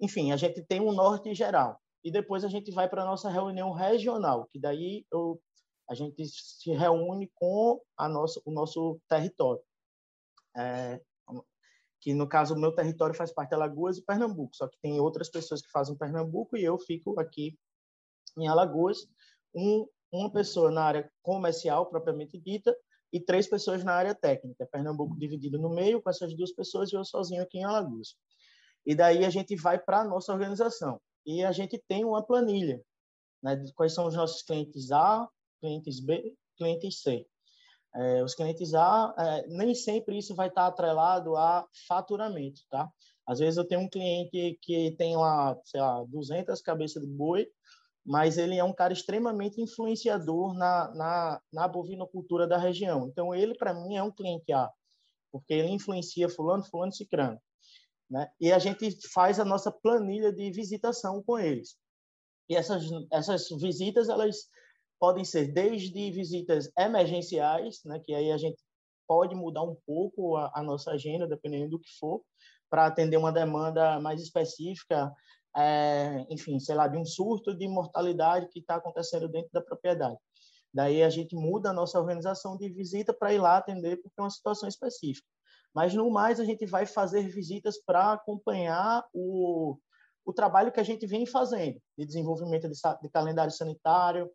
enfim, 0.00 0.32
a 0.32 0.36
gente 0.36 0.62
tem 0.64 0.80
um 0.80 0.92
norte 0.92 1.34
geral. 1.34 1.78
E 2.02 2.10
depois 2.10 2.44
a 2.44 2.48
gente 2.48 2.70
vai 2.70 2.88
para 2.88 3.02
a 3.02 3.04
nossa 3.04 3.28
reunião 3.28 3.72
regional, 3.72 4.48
que 4.50 4.58
daí 4.58 5.04
eu, 5.12 5.38
a 5.88 5.94
gente 5.94 6.24
se 6.26 6.72
reúne 6.72 7.30
com 7.34 7.78
a 7.96 8.08
nossa, 8.08 8.40
o 8.46 8.50
nosso 8.50 8.98
território 9.06 9.62
é, 10.56 11.00
que 12.00 12.14
no 12.14 12.26
caso 12.26 12.54
o 12.54 12.58
meu 12.58 12.72
território 12.72 13.14
faz 13.14 13.32
parte 13.32 13.50
de 13.50 13.56
Alagoas 13.56 13.98
e 13.98 14.02
Pernambuco, 14.02 14.56
só 14.56 14.66
que 14.66 14.78
tem 14.80 14.98
outras 14.98 15.28
pessoas 15.28 15.60
que 15.60 15.70
fazem 15.70 15.96
Pernambuco 15.96 16.56
e 16.56 16.64
eu 16.64 16.78
fico 16.78 17.18
aqui 17.20 17.58
em 18.38 18.48
Alagoas, 18.48 19.06
um, 19.54 19.86
uma 20.10 20.32
pessoa 20.32 20.70
na 20.70 20.82
área 20.82 21.12
comercial 21.22 21.86
propriamente 21.86 22.38
dita 22.38 22.74
e 23.12 23.20
três 23.20 23.48
pessoas 23.48 23.84
na 23.84 23.92
área 23.92 24.14
técnica. 24.14 24.68
Pernambuco 24.70 25.18
dividido 25.18 25.58
no 25.58 25.68
meio 25.68 26.00
com 26.00 26.08
essas 26.08 26.34
duas 26.34 26.52
pessoas 26.52 26.90
e 26.90 26.96
eu 26.96 27.04
sozinho 27.04 27.42
aqui 27.42 27.58
em 27.58 27.64
Alagoas. 27.64 28.16
E 28.86 28.94
daí 28.94 29.24
a 29.24 29.30
gente 29.30 29.54
vai 29.56 29.78
para 29.78 30.00
a 30.00 30.04
nossa 30.04 30.32
organização 30.32 31.00
e 31.26 31.44
a 31.44 31.52
gente 31.52 31.78
tem 31.86 32.04
uma 32.04 32.24
planilha, 32.24 32.82
né, 33.42 33.56
de 33.56 33.72
quais 33.74 33.92
são 33.92 34.06
os 34.06 34.14
nossos 34.14 34.42
clientes 34.42 34.90
A, 34.90 35.28
clientes 35.60 36.00
B, 36.00 36.34
clientes 36.56 37.02
C. 37.02 37.26
É, 37.94 38.22
os 38.22 38.34
clientes 38.34 38.72
A, 38.74 39.14
é, 39.18 39.46
nem 39.48 39.74
sempre 39.74 40.16
isso 40.16 40.34
vai 40.34 40.48
estar 40.48 40.66
atrelado 40.66 41.36
a 41.36 41.66
faturamento, 41.88 42.60
tá? 42.70 42.88
Às 43.26 43.38
vezes 43.38 43.56
eu 43.56 43.66
tenho 43.66 43.80
um 43.80 43.88
cliente 43.88 44.58
que 44.62 44.92
tem 44.96 45.16
lá, 45.16 45.56
sei 45.64 45.80
lá, 45.80 46.04
200 46.04 46.60
cabeças 46.60 47.02
de 47.02 47.08
boi, 47.08 47.46
mas 48.04 48.38
ele 48.38 48.56
é 48.56 48.64
um 48.64 48.72
cara 48.72 48.92
extremamente 48.92 49.60
influenciador 49.60 50.54
na, 50.54 50.92
na, 50.94 51.40
na 51.52 51.68
bovinocultura 51.68 52.46
da 52.46 52.56
região. 52.58 53.06
Então, 53.06 53.34
ele, 53.34 53.54
para 53.56 53.74
mim, 53.74 53.96
é 53.96 54.02
um 54.02 54.10
cliente 54.10 54.52
A, 54.52 54.70
porque 55.30 55.52
ele 55.54 55.68
influencia 55.68 56.28
fulano, 56.28 56.64
fulano, 56.64 56.92
cicrano. 56.92 57.40
né? 58.10 58.28
E 58.40 58.52
a 58.52 58.58
gente 58.58 58.96
faz 59.12 59.38
a 59.38 59.44
nossa 59.44 59.70
planilha 59.70 60.32
de 60.32 60.50
visitação 60.50 61.22
com 61.22 61.38
eles. 61.38 61.76
E 62.48 62.56
essas, 62.56 62.82
essas 63.12 63.48
visitas, 63.60 64.08
elas 64.08 64.48
podem 65.00 65.24
ser 65.24 65.52
desde 65.52 66.10
visitas 66.12 66.70
emergenciais, 66.78 67.80
né? 67.84 67.98
Que 67.98 68.14
aí 68.14 68.30
a 68.30 68.36
gente 68.36 68.62
pode 69.08 69.34
mudar 69.34 69.62
um 69.62 69.76
pouco 69.86 70.36
a, 70.36 70.52
a 70.54 70.62
nossa 70.62 70.92
agenda, 70.92 71.26
dependendo 71.26 71.70
do 71.70 71.80
que 71.80 71.88
for, 71.98 72.22
para 72.68 72.86
atender 72.86 73.16
uma 73.16 73.32
demanda 73.32 73.98
mais 73.98 74.22
específica, 74.22 75.12
é, 75.56 76.24
enfim, 76.30 76.60
sei 76.60 76.76
lá, 76.76 76.86
de 76.86 76.96
um 76.96 77.04
surto 77.04 77.52
de 77.56 77.66
mortalidade 77.66 78.48
que 78.50 78.60
está 78.60 78.76
acontecendo 78.76 79.28
dentro 79.28 79.50
da 79.52 79.60
propriedade. 79.60 80.16
Daí 80.72 81.02
a 81.02 81.10
gente 81.10 81.34
muda 81.34 81.70
a 81.70 81.72
nossa 81.72 81.98
organização 81.98 82.56
de 82.56 82.68
visita 82.68 83.12
para 83.12 83.34
ir 83.34 83.38
lá 83.38 83.56
atender 83.56 83.96
porque 83.96 84.20
é 84.20 84.22
uma 84.22 84.30
situação 84.30 84.68
específica. 84.68 85.26
Mas 85.74 85.94
no 85.94 86.10
mais 86.10 86.38
a 86.38 86.44
gente 86.44 86.64
vai 86.66 86.86
fazer 86.86 87.28
visitas 87.28 87.82
para 87.84 88.12
acompanhar 88.12 89.04
o, 89.12 89.76
o 90.24 90.32
trabalho 90.32 90.70
que 90.70 90.80
a 90.80 90.84
gente 90.84 91.06
vem 91.06 91.26
fazendo 91.26 91.80
de 91.98 92.06
desenvolvimento 92.06 92.68
de, 92.68 92.76
de 93.02 93.08
calendário 93.10 93.52
sanitário. 93.52 94.30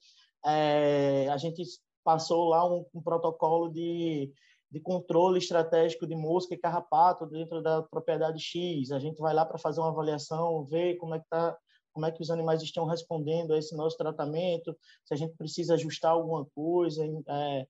É, 0.46 1.28
a 1.30 1.38
gente 1.38 1.64
passou 2.04 2.50
lá 2.50 2.66
um, 2.70 2.86
um 2.94 3.02
protocolo 3.02 3.70
de 3.70 4.32
de 4.76 4.82
controle 4.82 5.40
estratégico 5.40 6.06
de 6.06 6.18
mosca 6.18 6.54
e 6.54 6.58
carrapato 6.58 7.26
dentro 7.26 7.62
da 7.62 7.82
propriedade 7.82 8.42
X. 8.42 8.92
A 8.92 9.00
gente 9.00 9.20
vai 9.20 9.34
lá 9.34 9.46
para 9.46 9.58
fazer 9.58 9.80
uma 9.80 9.90
avaliação, 9.90 10.66
ver 10.66 10.98
como 10.98 11.16
é 11.16 11.20
que 11.20 11.26
tá, 11.30 11.58
como 11.94 12.06
é 12.06 12.12
que 12.12 12.22
os 12.22 12.30
animais 12.30 12.62
estão 12.62 12.86
respondendo 12.86 13.54
a 13.54 13.58
esse 13.58 13.74
nosso 13.74 13.96
tratamento, 13.96 14.76
se 15.06 15.14
a 15.14 15.18
gente 15.18 15.34
precisa 15.38 15.76
ajustar 15.76 16.12
alguma 16.12 16.46
coisa, 16.54 17.06
é, 17.30 17.66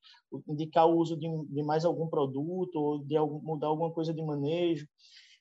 indicar 0.48 0.88
o 0.88 0.96
uso 0.96 1.16
de, 1.16 1.28
de, 1.46 1.62
mais 1.62 1.84
algum 1.84 2.08
produto, 2.08 2.74
ou 2.74 2.98
de 3.04 3.16
algum, 3.16 3.40
mudar 3.40 3.68
alguma 3.68 3.92
coisa 3.92 4.12
de 4.12 4.20
manejo. 4.20 4.88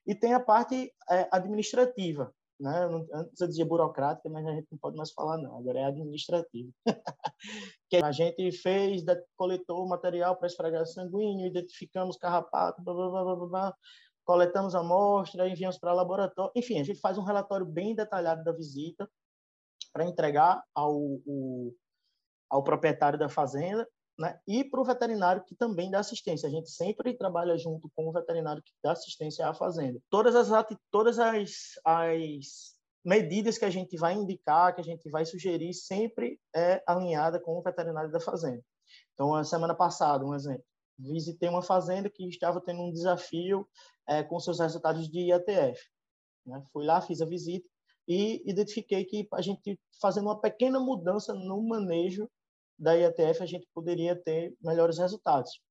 E 0.05 0.13
tem 0.13 0.35
a 0.35 0.39
parte 0.39 0.93
é, 1.09 1.27
administrativa, 1.31 2.31
né? 2.59 2.85
Antes 3.13 3.39
eu 3.39 3.47
dizia 3.47 3.65
burocrática, 3.65 4.29
mas 4.29 4.45
a 4.45 4.51
gente 4.51 4.67
não 4.71 4.77
pode 4.77 4.97
mais 4.97 5.11
falar 5.11 5.37
não, 5.37 5.57
agora 5.57 5.79
é 5.79 5.85
administrativo. 5.85 6.71
que 7.89 7.97
a 7.97 8.11
gente 8.11 8.51
fez, 8.51 9.03
coletou 9.35 9.85
o 9.85 9.89
material 9.89 10.35
para 10.35 10.47
esfregar 10.47 10.85
sanguíneo, 10.85 11.47
identificamos 11.47 12.17
carrapato, 12.17 12.81
blá, 12.81 12.93
blá, 12.93 13.09
blá, 13.09 13.35
blá, 13.35 13.47
blá, 13.47 13.75
coletamos 14.23 14.75
a 14.75 14.79
amostra, 14.79 15.47
enviamos 15.47 15.77
para 15.77 15.93
laboratório. 15.93 16.51
Enfim, 16.55 16.79
a 16.79 16.83
gente 16.83 16.99
faz 16.99 17.17
um 17.17 17.23
relatório 17.23 17.65
bem 17.65 17.95
detalhado 17.95 18.43
da 18.43 18.51
visita 18.51 19.09
para 19.93 20.05
entregar 20.05 20.63
ao, 20.73 20.99
ao 22.49 22.63
proprietário 22.63 23.19
da 23.19 23.29
fazenda 23.29 23.87
né? 24.17 24.39
e 24.47 24.63
para 24.63 24.81
o 24.81 24.85
veterinário 24.85 25.43
que 25.43 25.55
também 25.55 25.91
dá 25.91 25.99
assistência. 25.99 26.47
A 26.47 26.51
gente 26.51 26.69
sempre 26.69 27.13
trabalha 27.13 27.57
junto 27.57 27.89
com 27.95 28.07
o 28.07 28.11
veterinário 28.11 28.63
que 28.63 28.71
dá 28.83 28.93
assistência 28.93 29.47
à 29.47 29.53
fazenda. 29.53 29.99
Todas 30.09 30.35
as, 30.35 30.49
todas 30.91 31.19
as, 31.19 31.79
as 31.85 32.75
medidas 33.03 33.57
que 33.57 33.65
a 33.65 33.69
gente 33.69 33.97
vai 33.97 34.13
indicar, 34.13 34.73
que 34.73 34.81
a 34.81 34.83
gente 34.83 35.09
vai 35.09 35.25
sugerir, 35.25 35.73
sempre 35.73 36.39
é 36.55 36.81
alinhada 36.87 37.39
com 37.39 37.57
o 37.57 37.61
veterinário 37.61 38.11
da 38.11 38.19
fazenda. 38.19 38.63
Então, 39.13 39.33
a 39.35 39.43
semana 39.43 39.75
passada, 39.75 40.25
um 40.25 40.33
exemplo, 40.33 40.63
visitei 40.97 41.49
uma 41.49 41.61
fazenda 41.61 42.09
que 42.09 42.27
estava 42.27 42.61
tendo 42.61 42.81
um 42.81 42.91
desafio 42.91 43.67
é, 44.07 44.23
com 44.23 44.39
seus 44.39 44.59
resultados 44.59 45.09
de 45.09 45.27
IATF. 45.27 45.79
Né? 46.45 46.63
Fui 46.71 46.85
lá, 46.85 47.01
fiz 47.01 47.21
a 47.21 47.25
visita 47.25 47.67
e 48.07 48.41
identifiquei 48.49 49.03
que 49.03 49.27
a 49.33 49.41
gente 49.41 49.79
fazendo 49.99 50.25
uma 50.25 50.39
pequena 50.39 50.79
mudança 50.79 51.33
no 51.33 51.61
manejo 51.61 52.29
da 52.77 52.93
IATF 52.93 53.41
a 53.41 53.45
gente 53.45 53.67
poderia 53.73 54.15
ter 54.15 54.55
melhores 54.61 54.97
resultados. 54.97 55.61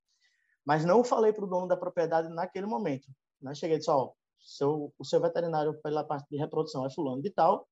Mas 0.64 0.84
não 0.84 1.04
falei 1.04 1.32
para 1.32 1.44
o 1.44 1.48
dono 1.48 1.68
da 1.68 1.76
propriedade 1.76 2.28
naquele 2.28 2.66
momento. 2.66 3.06
Né? 3.40 3.54
Cheguei 3.54 3.76
e 3.76 3.78
disse, 3.78 3.90
ó, 3.90 4.12
seu, 4.38 4.92
o 4.98 5.04
seu 5.04 5.20
veterinário 5.20 5.78
pela 5.82 6.04
parte 6.04 6.28
de 6.30 6.36
reprodução 6.36 6.86
é 6.86 6.90
fulano 6.90 7.22
de 7.22 7.30
tal. 7.30 7.68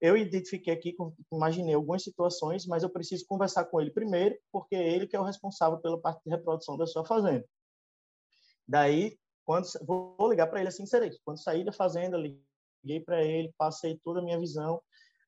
Eu 0.00 0.16
identifiquei 0.16 0.74
aqui, 0.74 0.96
imaginei 1.32 1.74
algumas 1.74 2.02
situações, 2.02 2.66
mas 2.66 2.82
eu 2.82 2.90
preciso 2.90 3.24
conversar 3.26 3.64
com 3.66 3.80
ele 3.80 3.90
primeiro, 3.90 4.36
porque 4.50 4.74
é 4.74 4.88
ele 4.88 5.06
que 5.06 5.14
é 5.14 5.20
o 5.20 5.24
responsável 5.24 5.78
pela 5.78 6.00
parte 6.00 6.20
de 6.24 6.30
reprodução 6.30 6.76
da 6.76 6.86
sua 6.86 7.04
fazenda. 7.04 7.44
Daí, 8.66 9.16
quando 9.44 9.66
vou 9.84 10.28
ligar 10.28 10.48
para 10.48 10.60
ele 10.60 10.68
assim, 10.68 10.86
serei. 10.86 11.10
Quando 11.24 11.42
saí 11.42 11.64
da 11.64 11.72
fazenda, 11.72 12.16
liguei 12.16 13.00
para 13.04 13.22
ele, 13.22 13.52
passei 13.56 13.98
toda 14.02 14.20
a 14.20 14.22
minha 14.22 14.38
visão 14.38 14.82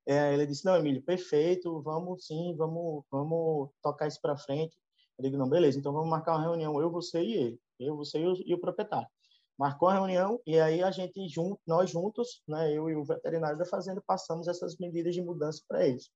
é, 0.06 0.34
ele 0.34 0.46
disse, 0.46 0.64
não, 0.64 0.76
Emílio, 0.76 1.02
perfeito, 1.02 1.80
vamos 1.82 2.26
sim, 2.26 2.54
vamos, 2.56 3.04
vamos 3.10 3.70
tocar 3.82 4.06
isso 4.06 4.20
para 4.20 4.36
frente. 4.36 4.76
Eu 5.18 5.24
digo, 5.24 5.36
não, 5.36 5.48
beleza, 5.48 5.78
então 5.78 5.92
vamos 5.92 6.10
marcar 6.10 6.32
uma 6.32 6.42
reunião, 6.42 6.80
eu, 6.80 6.90
você 6.90 7.22
e 7.22 7.34
ele, 7.34 7.60
eu, 7.78 7.96
você 7.96 8.18
e 8.18 8.26
o, 8.26 8.34
e 8.44 8.54
o 8.54 8.60
proprietário. 8.60 9.08
Marcou 9.56 9.88
a 9.88 9.94
reunião 9.94 10.40
e 10.44 10.58
aí 10.58 10.82
a 10.82 10.90
gente, 10.90 11.28
junto, 11.28 11.60
nós 11.66 11.88
juntos, 11.88 12.42
né, 12.46 12.72
eu 12.72 12.90
e 12.90 12.96
o 12.96 13.04
veterinário 13.04 13.56
da 13.56 13.64
fazenda, 13.64 14.02
passamos 14.04 14.48
essas 14.48 14.76
medidas 14.78 15.14
de 15.14 15.22
mudança 15.22 15.62
para 15.68 15.86
eles. 15.86 16.10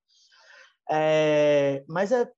É, 0.91 1.85
mas 1.89 2.11
é, 2.11 2.31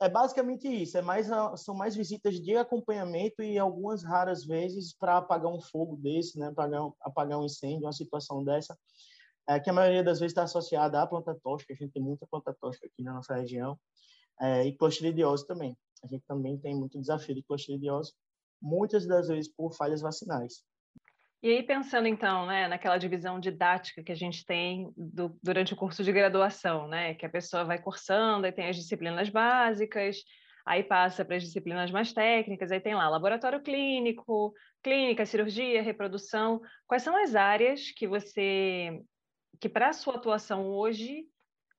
é 0.00 0.08
basicamente 0.08 0.68
isso, 0.68 0.98
é 0.98 1.02
mais, 1.02 1.28
são 1.56 1.74
mais 1.74 1.96
visitas 1.96 2.38
de 2.38 2.54
acompanhamento 2.56 3.42
e 3.42 3.58
algumas 3.58 4.04
raras 4.04 4.44
vezes 4.44 4.94
para 4.94 5.16
apagar 5.16 5.50
um 5.50 5.60
fogo 5.60 5.96
desse, 5.96 6.38
né, 6.38 6.48
apagar, 6.48 6.82
apagar 7.00 7.38
um 7.38 7.44
incêndio, 7.44 7.86
uma 7.86 7.92
situação 7.92 8.44
dessa, 8.44 8.76
é, 9.48 9.60
que 9.60 9.70
a 9.70 9.72
maioria 9.72 10.02
das 10.02 10.18
vezes 10.18 10.32
está 10.32 10.42
associada 10.42 11.00
à 11.00 11.06
planta 11.06 11.34
tóxica, 11.42 11.72
a 11.72 11.76
gente 11.76 11.92
tem 11.92 12.02
muita 12.02 12.26
planta 12.26 12.54
tóxica 12.60 12.86
aqui 12.86 13.02
na 13.02 13.14
nossa 13.14 13.34
região, 13.34 13.78
é, 14.40 14.64
e 14.64 14.76
clostridiose 14.76 15.46
também. 15.46 15.76
A 16.02 16.06
gente 16.06 16.24
também 16.26 16.58
tem 16.58 16.74
muito 16.74 17.00
desafio 17.00 17.34
de 17.34 17.42
clostridiose, 17.42 18.12
muitas 18.60 19.06
das 19.06 19.28
vezes 19.28 19.52
por 19.52 19.74
falhas 19.74 20.00
vacinais. 20.00 20.64
E 21.42 21.50
aí, 21.50 21.62
pensando 21.62 22.08
então, 22.08 22.46
né, 22.46 22.66
naquela 22.66 22.96
divisão 22.96 23.38
didática 23.38 24.02
que 24.02 24.10
a 24.10 24.16
gente 24.16 24.44
tem 24.44 24.92
do, 24.96 25.38
durante 25.42 25.74
o 25.74 25.76
curso 25.76 26.02
de 26.02 26.10
graduação, 26.10 26.88
né, 26.88 27.14
que 27.14 27.26
a 27.26 27.30
pessoa 27.30 27.64
vai 27.64 27.80
cursando, 27.80 28.46
e 28.46 28.52
tem 28.52 28.68
as 28.68 28.76
disciplinas 28.76 29.28
básicas, 29.28 30.16
aí 30.64 30.82
passa 30.82 31.24
para 31.24 31.36
as 31.36 31.44
disciplinas 31.44 31.90
mais 31.90 32.12
técnicas, 32.12 32.72
aí 32.72 32.80
tem 32.80 32.94
lá 32.94 33.08
laboratório 33.08 33.62
clínico, 33.62 34.52
clínica, 34.82 35.24
cirurgia, 35.24 35.82
reprodução. 35.82 36.60
Quais 36.86 37.02
são 37.02 37.16
as 37.16 37.36
áreas 37.36 37.92
que 37.92 38.08
você 38.08 39.00
que 39.60 39.68
para 39.68 39.90
a 39.90 39.92
sua 39.92 40.16
atuação 40.16 40.66
hoje, 40.66 41.28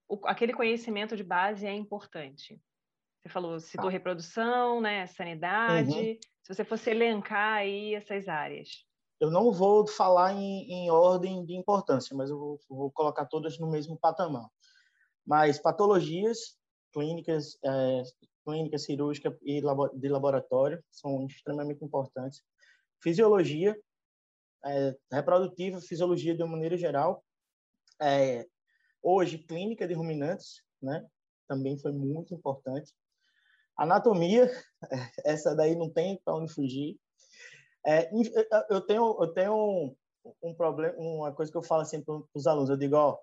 o, 0.08 0.20
aquele 0.26 0.54
conhecimento 0.54 1.16
de 1.16 1.24
base 1.24 1.66
é 1.66 1.74
importante? 1.74 2.62
Você 3.22 3.30
falou, 3.30 3.60
citou 3.60 3.90
ah. 3.90 3.92
reprodução, 3.92 4.80
né, 4.80 5.06
sanidade. 5.08 5.92
Uhum. 5.92 6.18
Se 6.44 6.54
você 6.54 6.64
fosse 6.64 6.90
elencar 6.90 7.56
aí 7.56 7.94
essas 7.94 8.28
áreas. 8.28 8.86
Eu 9.20 9.32
não 9.32 9.52
vou 9.52 9.88
falar 9.88 10.34
em, 10.34 10.72
em 10.72 10.92
ordem 10.92 11.44
de 11.46 11.56
importância, 11.56 12.16
mas 12.16 12.30
eu 12.30 12.38
vou, 12.38 12.60
vou, 12.70 12.92
colocar 12.92 13.26
todas 13.26 13.60
no 13.60 13.70
mesmo 13.70 13.98
patamar. 13.98 14.48
Mas 15.26 15.60
patologias 15.60 16.58
clínicas, 16.94 17.58
é, 17.66 18.04
clínica 18.46 18.78
cirúrgica 18.78 19.38
e 19.42 19.62
de 19.96 20.08
laboratório 20.08 20.82
são 20.90 21.26
extremamente 21.26 21.84
importantes. 21.84 22.42
Fisiologia, 23.02 23.78
é, 24.66 24.96
reprodutiva, 25.12 25.82
fisiologia 25.82 26.36
de 26.36 26.44
uma 26.44 26.52
maneira 26.52 26.78
geral, 26.78 27.24
é, 28.02 28.48
hoje, 29.02 29.38
clínica 29.38 29.88
de 29.88 29.94
ruminantes, 29.94 30.62
né? 30.82 31.06
Também 31.48 31.78
foi 31.78 31.92
muito 31.92 32.34
importante. 32.34 32.94
Anatomia, 33.78 34.52
essa 35.26 35.56
daí 35.56 35.76
não 35.76 35.90
tem 35.90 36.20
para 36.24 36.36
onde 36.36 36.52
fugir. 36.52 37.00
É, 37.86 38.10
eu 38.70 38.82
tenho, 38.82 39.18
eu 39.20 39.34
tenho 39.34 39.54
um, 39.56 39.96
um, 40.44 40.54
problema, 40.54 40.96
uma 40.98 41.32
coisa 41.34 41.52
que 41.52 41.58
eu 41.58 41.64
falo 41.64 41.82
assim 41.82 42.04
para 42.04 42.22
os 42.34 42.48
alunos. 42.48 42.70
Eu 42.70 42.78
digo, 42.78 42.96
ó, 42.96 43.18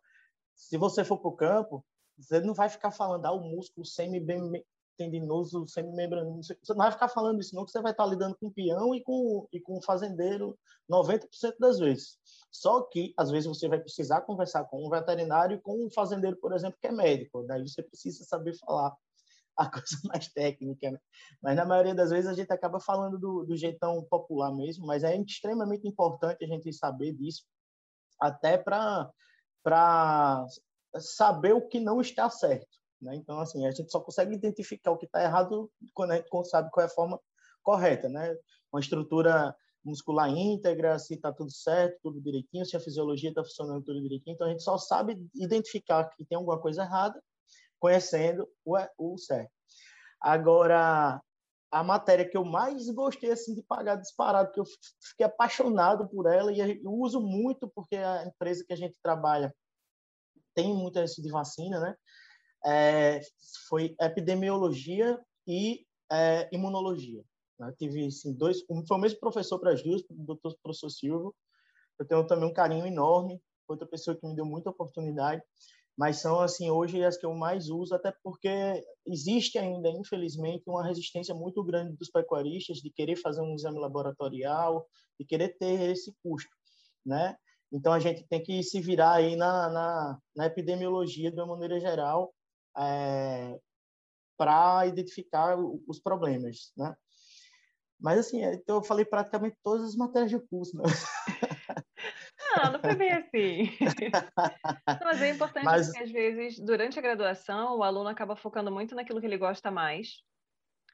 se 0.54 0.78
você 0.78 1.04
for 1.04 1.18
para 1.18 1.28
o 1.28 1.36
campo, 1.36 1.84
você 2.16 2.40
não 2.40 2.54
vai 2.54 2.68
ficar 2.68 2.90
falando, 2.90 3.26
ah, 3.26 3.32
o 3.32 3.40
músculo 3.40 3.84
semi 3.84 4.20
tendinoso, 4.96 5.66
semimembranoso. 5.66 6.54
Você 6.62 6.72
não 6.72 6.78
vai 6.78 6.92
ficar 6.92 7.08
falando 7.08 7.40
isso, 7.40 7.54
não, 7.54 7.64
que 7.64 7.70
você 7.70 7.80
vai 7.80 7.92
estar 7.92 8.06
lidando 8.06 8.36
com 8.36 8.50
peão 8.50 8.94
e 8.94 9.02
com, 9.02 9.48
e 9.52 9.60
com 9.60 9.80
fazendeiro 9.82 10.58
90% 10.90 11.28
das 11.58 11.78
vezes. 11.78 12.18
Só 12.50 12.82
que, 12.82 13.12
às 13.16 13.30
vezes, 13.30 13.48
você 13.48 13.68
vai 13.68 13.80
precisar 13.80 14.22
conversar 14.22 14.64
com 14.64 14.86
um 14.86 14.90
veterinário 14.90 15.56
e 15.56 15.60
com 15.60 15.84
um 15.84 15.90
fazendeiro, 15.90 16.36
por 16.36 16.52
exemplo, 16.52 16.78
que 16.80 16.86
é 16.86 16.92
médico. 16.92 17.44
Daí 17.46 17.66
você 17.66 17.82
precisa 17.82 18.24
saber 18.24 18.56
falar 18.58 18.94
a 19.56 19.70
coisa 19.70 19.98
mais 20.04 20.28
técnica, 20.28 20.90
né? 20.90 20.98
Mas, 21.42 21.56
na 21.56 21.64
maioria 21.64 21.94
das 21.94 22.10
vezes, 22.10 22.28
a 22.28 22.34
gente 22.34 22.52
acaba 22.52 22.80
falando 22.80 23.18
do, 23.18 23.44
do 23.44 23.56
jeitão 23.56 24.02
popular 24.04 24.52
mesmo, 24.54 24.86
mas 24.86 25.04
é 25.04 25.16
extremamente 25.16 25.86
importante 25.86 26.44
a 26.44 26.48
gente 26.48 26.72
saber 26.72 27.12
disso, 27.12 27.44
até 28.20 28.56
para 28.56 29.10
saber 30.98 31.52
o 31.52 31.66
que 31.66 31.80
não 31.80 32.00
está 32.00 32.28
certo. 32.30 32.83
Né? 33.04 33.14
Então, 33.16 33.38
assim, 33.38 33.66
a 33.66 33.70
gente 33.70 33.92
só 33.92 34.00
consegue 34.00 34.34
identificar 34.34 34.90
o 34.90 34.96
que 34.96 35.06
está 35.06 35.22
errado 35.22 35.70
quando 35.92 36.12
a 36.12 36.16
gente 36.16 36.28
sabe 36.48 36.70
qual 36.70 36.82
é 36.82 36.86
a 36.86 36.92
forma 36.92 37.20
correta, 37.62 38.08
né? 38.08 38.34
Uma 38.72 38.80
estrutura 38.80 39.54
muscular 39.84 40.30
íntegra, 40.30 40.98
se 40.98 41.14
está 41.14 41.30
tudo 41.30 41.52
certo, 41.52 41.98
tudo 42.02 42.20
direitinho, 42.20 42.64
se 42.64 42.76
a 42.76 42.80
fisiologia 42.80 43.28
está 43.28 43.44
funcionando 43.44 43.84
tudo 43.84 44.00
direitinho. 44.00 44.34
Então, 44.34 44.46
a 44.46 44.50
gente 44.50 44.62
só 44.62 44.78
sabe 44.78 45.22
identificar 45.34 46.08
que 46.08 46.24
tem 46.24 46.36
alguma 46.36 46.58
coisa 46.58 46.82
errada 46.82 47.22
conhecendo 47.78 48.48
o, 48.64 48.76
o 48.98 49.18
certo. 49.18 49.52
Agora, 50.18 51.20
a 51.70 51.84
matéria 51.84 52.26
que 52.26 52.36
eu 52.36 52.44
mais 52.44 52.88
gostei 52.88 53.30
assim 53.30 53.54
de 53.54 53.62
pagar 53.62 53.96
disparado, 53.96 54.52
que 54.52 54.60
eu 54.60 54.64
fiquei 55.10 55.26
apaixonado 55.26 56.08
por 56.08 56.26
ela 56.26 56.50
e 56.50 56.80
uso 56.86 57.20
muito 57.20 57.68
porque 57.68 57.96
a 57.96 58.24
empresa 58.24 58.64
que 58.66 58.72
a 58.72 58.76
gente 58.76 58.96
trabalha 59.02 59.54
tem 60.54 60.72
muito 60.72 60.98
isso 61.00 61.20
de 61.20 61.30
vacina, 61.30 61.80
né? 61.80 61.96
É, 62.66 63.20
foi 63.68 63.94
epidemiologia 64.00 65.20
e 65.46 65.84
é, 66.10 66.48
imunologia. 66.52 67.22
Né? 67.58 67.72
Tive 67.78 68.06
assim, 68.06 68.32
dois, 68.32 68.62
foi 68.66 68.96
o 68.96 69.00
mesmo 69.00 69.20
professor 69.20 69.58
para 69.58 69.72
as 69.72 69.82
duas, 69.82 70.02
o 70.02 70.14
doutor 70.24 70.56
professor 70.62 70.90
Silvio. 70.90 71.34
Eu 71.98 72.06
tenho 72.06 72.26
também 72.26 72.48
um 72.48 72.52
carinho 72.52 72.86
enorme, 72.86 73.40
outra 73.68 73.86
pessoa 73.86 74.16
que 74.16 74.26
me 74.26 74.34
deu 74.34 74.44
muita 74.44 74.70
oportunidade, 74.70 75.42
mas 75.96 76.18
são 76.18 76.40
assim 76.40 76.70
hoje 76.70 77.04
as 77.04 77.16
que 77.16 77.24
eu 77.24 77.34
mais 77.34 77.68
uso, 77.68 77.94
até 77.94 78.12
porque 78.22 78.48
existe 79.06 79.58
ainda, 79.58 79.88
infelizmente, 79.90 80.64
uma 80.66 80.84
resistência 80.84 81.34
muito 81.34 81.62
grande 81.62 81.96
dos 81.96 82.10
pecuaristas 82.10 82.78
de 82.78 82.90
querer 82.90 83.16
fazer 83.16 83.40
um 83.42 83.54
exame 83.54 83.78
laboratorial, 83.78 84.86
de 85.18 85.24
querer 85.24 85.56
ter 85.56 85.80
esse 85.90 86.12
custo, 86.22 86.50
né? 87.06 87.36
Então 87.72 87.92
a 87.92 88.00
gente 88.00 88.24
tem 88.28 88.42
que 88.42 88.62
se 88.62 88.80
virar 88.80 89.14
aí 89.14 89.36
na, 89.36 89.68
na, 89.70 90.18
na 90.36 90.46
epidemiologia 90.46 91.30
de 91.30 91.40
uma 91.40 91.54
maneira 91.54 91.78
geral 91.80 92.32
é, 92.78 93.58
para 94.36 94.86
identificar 94.86 95.56
os 95.58 96.00
problemas, 96.00 96.72
né? 96.76 96.94
Mas, 98.00 98.18
assim, 98.18 98.44
é, 98.44 98.54
então 98.54 98.76
eu 98.76 98.82
falei 98.82 99.04
praticamente 99.04 99.56
todas 99.62 99.84
as 99.86 99.96
matérias 99.96 100.30
de 100.30 100.38
curso, 100.38 100.76
né? 100.76 100.84
Não, 102.56 102.72
não 102.72 102.80
foi 102.80 102.94
bem 102.94 103.12
assim. 103.12 103.70
Mas 105.04 105.22
é 105.22 105.30
importante 105.30 105.64
mas... 105.64 105.90
que, 105.90 105.98
às 105.98 106.10
vezes, 106.10 106.60
durante 106.60 106.98
a 106.98 107.02
graduação, 107.02 107.78
o 107.78 107.82
aluno 107.82 108.08
acaba 108.08 108.36
focando 108.36 108.70
muito 108.70 108.94
naquilo 108.94 109.20
que 109.20 109.26
ele 109.26 109.38
gosta 109.38 109.70
mais, 109.70 110.22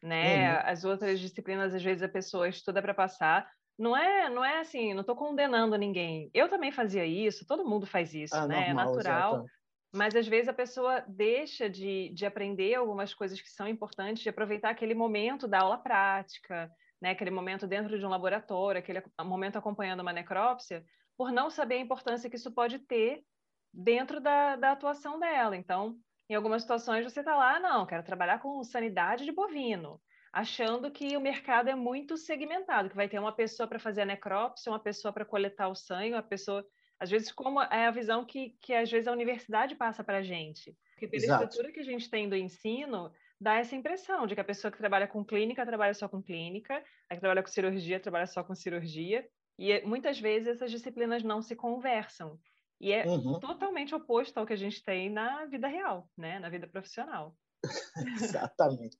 né? 0.02 0.52
Uhum. 0.52 0.60
As 0.64 0.84
outras 0.84 1.20
disciplinas, 1.20 1.74
às 1.74 1.82
vezes, 1.82 2.02
a 2.02 2.08
pessoa 2.08 2.48
estuda 2.48 2.80
para 2.80 2.94
passar. 2.94 3.50
Não 3.78 3.96
é, 3.96 4.28
não 4.28 4.44
é 4.44 4.60
assim, 4.60 4.94
não 4.94 5.00
estou 5.00 5.16
condenando 5.16 5.76
ninguém. 5.76 6.30
Eu 6.34 6.48
também 6.48 6.70
fazia 6.70 7.04
isso, 7.04 7.46
todo 7.46 7.68
mundo 7.68 7.86
faz 7.86 8.14
isso, 8.14 8.36
ah, 8.36 8.46
né? 8.46 8.66
Normal, 8.66 8.70
é 8.70 8.86
natural. 8.86 9.30
Exatamente. 9.32 9.59
Mas 9.92 10.14
às 10.14 10.26
vezes 10.26 10.48
a 10.48 10.52
pessoa 10.52 11.04
deixa 11.08 11.68
de, 11.68 12.10
de 12.10 12.24
aprender 12.24 12.74
algumas 12.74 13.12
coisas 13.12 13.40
que 13.40 13.50
são 13.50 13.66
importantes, 13.66 14.22
de 14.22 14.28
aproveitar 14.28 14.70
aquele 14.70 14.94
momento 14.94 15.48
da 15.48 15.60
aula 15.60 15.78
prática, 15.78 16.70
né, 17.00 17.10
aquele 17.10 17.30
momento 17.30 17.66
dentro 17.66 17.98
de 17.98 18.06
um 18.06 18.10
laboratório, 18.10 18.78
aquele 18.78 19.02
momento 19.24 19.56
acompanhando 19.56 20.00
uma 20.00 20.12
necrópsia, 20.12 20.84
por 21.16 21.32
não 21.32 21.50
saber 21.50 21.76
a 21.76 21.80
importância 21.80 22.30
que 22.30 22.36
isso 22.36 22.52
pode 22.52 22.78
ter 22.78 23.24
dentro 23.72 24.20
da, 24.20 24.56
da 24.56 24.72
atuação 24.72 25.18
dela. 25.18 25.56
Então, 25.56 25.96
em 26.28 26.34
algumas 26.34 26.62
situações 26.62 27.04
você 27.04 27.20
está 27.20 27.36
lá, 27.36 27.58
não, 27.58 27.86
quero 27.86 28.04
trabalhar 28.04 28.38
com 28.38 28.62
sanidade 28.62 29.24
de 29.24 29.32
bovino, 29.32 30.00
achando 30.32 30.90
que 30.90 31.16
o 31.16 31.20
mercado 31.20 31.68
é 31.68 31.74
muito 31.74 32.16
segmentado, 32.16 32.88
que 32.88 32.96
vai 32.96 33.08
ter 33.08 33.18
uma 33.18 33.34
pessoa 33.34 33.66
para 33.66 33.80
fazer 33.80 34.02
a 34.02 34.06
necrópsia, 34.06 34.70
uma 34.70 34.78
pessoa 34.78 35.12
para 35.12 35.24
coletar 35.24 35.68
o 35.68 35.74
sangue, 35.74 36.14
uma 36.14 36.22
pessoa. 36.22 36.64
Às 37.00 37.10
vezes, 37.10 37.32
como 37.32 37.62
é 37.62 37.86
a 37.86 37.90
visão 37.90 38.24
que, 38.24 38.50
que 38.60 38.74
às 38.74 38.90
vezes 38.90 39.08
a 39.08 39.12
universidade 39.12 39.74
passa 39.74 40.04
para 40.04 40.18
a 40.18 40.22
gente. 40.22 40.76
Porque 40.92 41.08
pela 41.08 41.24
Exato. 41.24 41.44
estrutura 41.44 41.72
que 41.72 41.80
a 41.80 41.84
gente 41.84 42.10
tem 42.10 42.28
do 42.28 42.36
ensino, 42.36 43.10
dá 43.40 43.54
essa 43.54 43.74
impressão 43.74 44.26
de 44.26 44.34
que 44.34 44.40
a 44.40 44.44
pessoa 44.44 44.70
que 44.70 44.76
trabalha 44.76 45.08
com 45.08 45.24
clínica 45.24 45.64
trabalha 45.64 45.94
só 45.94 46.06
com 46.06 46.22
clínica, 46.22 46.84
a 47.08 47.14
que 47.14 47.20
trabalha 47.20 47.42
com 47.42 47.48
cirurgia 47.48 47.98
trabalha 47.98 48.26
só 48.26 48.44
com 48.44 48.54
cirurgia, 48.54 49.26
e 49.58 49.72
é, 49.72 49.82
muitas 49.84 50.20
vezes 50.20 50.48
essas 50.48 50.70
disciplinas 50.70 51.22
não 51.22 51.40
se 51.40 51.56
conversam. 51.56 52.38
E 52.80 52.92
é 52.92 53.06
uhum. 53.06 53.38
totalmente 53.38 53.94
oposto 53.94 54.38
ao 54.38 54.46
que 54.46 54.54
a 54.54 54.56
gente 54.56 54.82
tem 54.82 55.10
na 55.10 55.44
vida 55.46 55.68
real, 55.68 56.08
né? 56.16 56.38
na 56.38 56.48
vida 56.48 56.66
profissional. 56.66 57.36
Exatamente. 58.50 58.96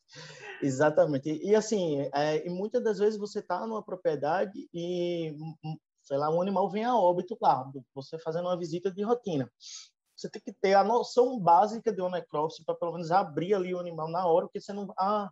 Exatamente. 0.63 1.31
E, 1.31 1.51
e 1.51 1.55
assim, 1.55 2.09
é, 2.15 2.47
e 2.47 2.51
muitas 2.51 2.85
das 2.85 2.99
vezes 2.99 3.19
você 3.19 3.41
está 3.41 3.67
numa 3.67 3.83
propriedade 3.83 4.69
e, 4.73 5.35
sei 6.11 6.19
lá, 6.19 6.29
um 6.29 6.43
animal 6.43 6.69
vem 6.69 6.85
a 6.85 6.97
óbito 6.97 7.39
lá, 7.41 7.71
você 7.95 8.19
fazendo 8.19 8.47
uma 8.47 8.59
visita 8.59 8.91
de 8.91 9.03
rotina 9.03 9.49
você 10.21 10.29
tem 10.29 10.43
que 10.43 10.53
ter 10.53 10.75
a 10.75 10.85
noção 10.85 11.39
básica 11.41 11.91
de 11.93 12.01
uma 12.01 12.11
necrópsia 12.11 12.63
para 12.65 12.75
pelo 12.75 12.93
menos 12.93 13.11
abrir 13.11 13.55
ali 13.55 13.75
o 13.75 13.79
animal 13.79 14.09
na 14.09 14.27
hora, 14.27 14.47
porque 14.47 14.61
você 14.61 14.73
não 14.73 14.93
ah, 14.99 15.31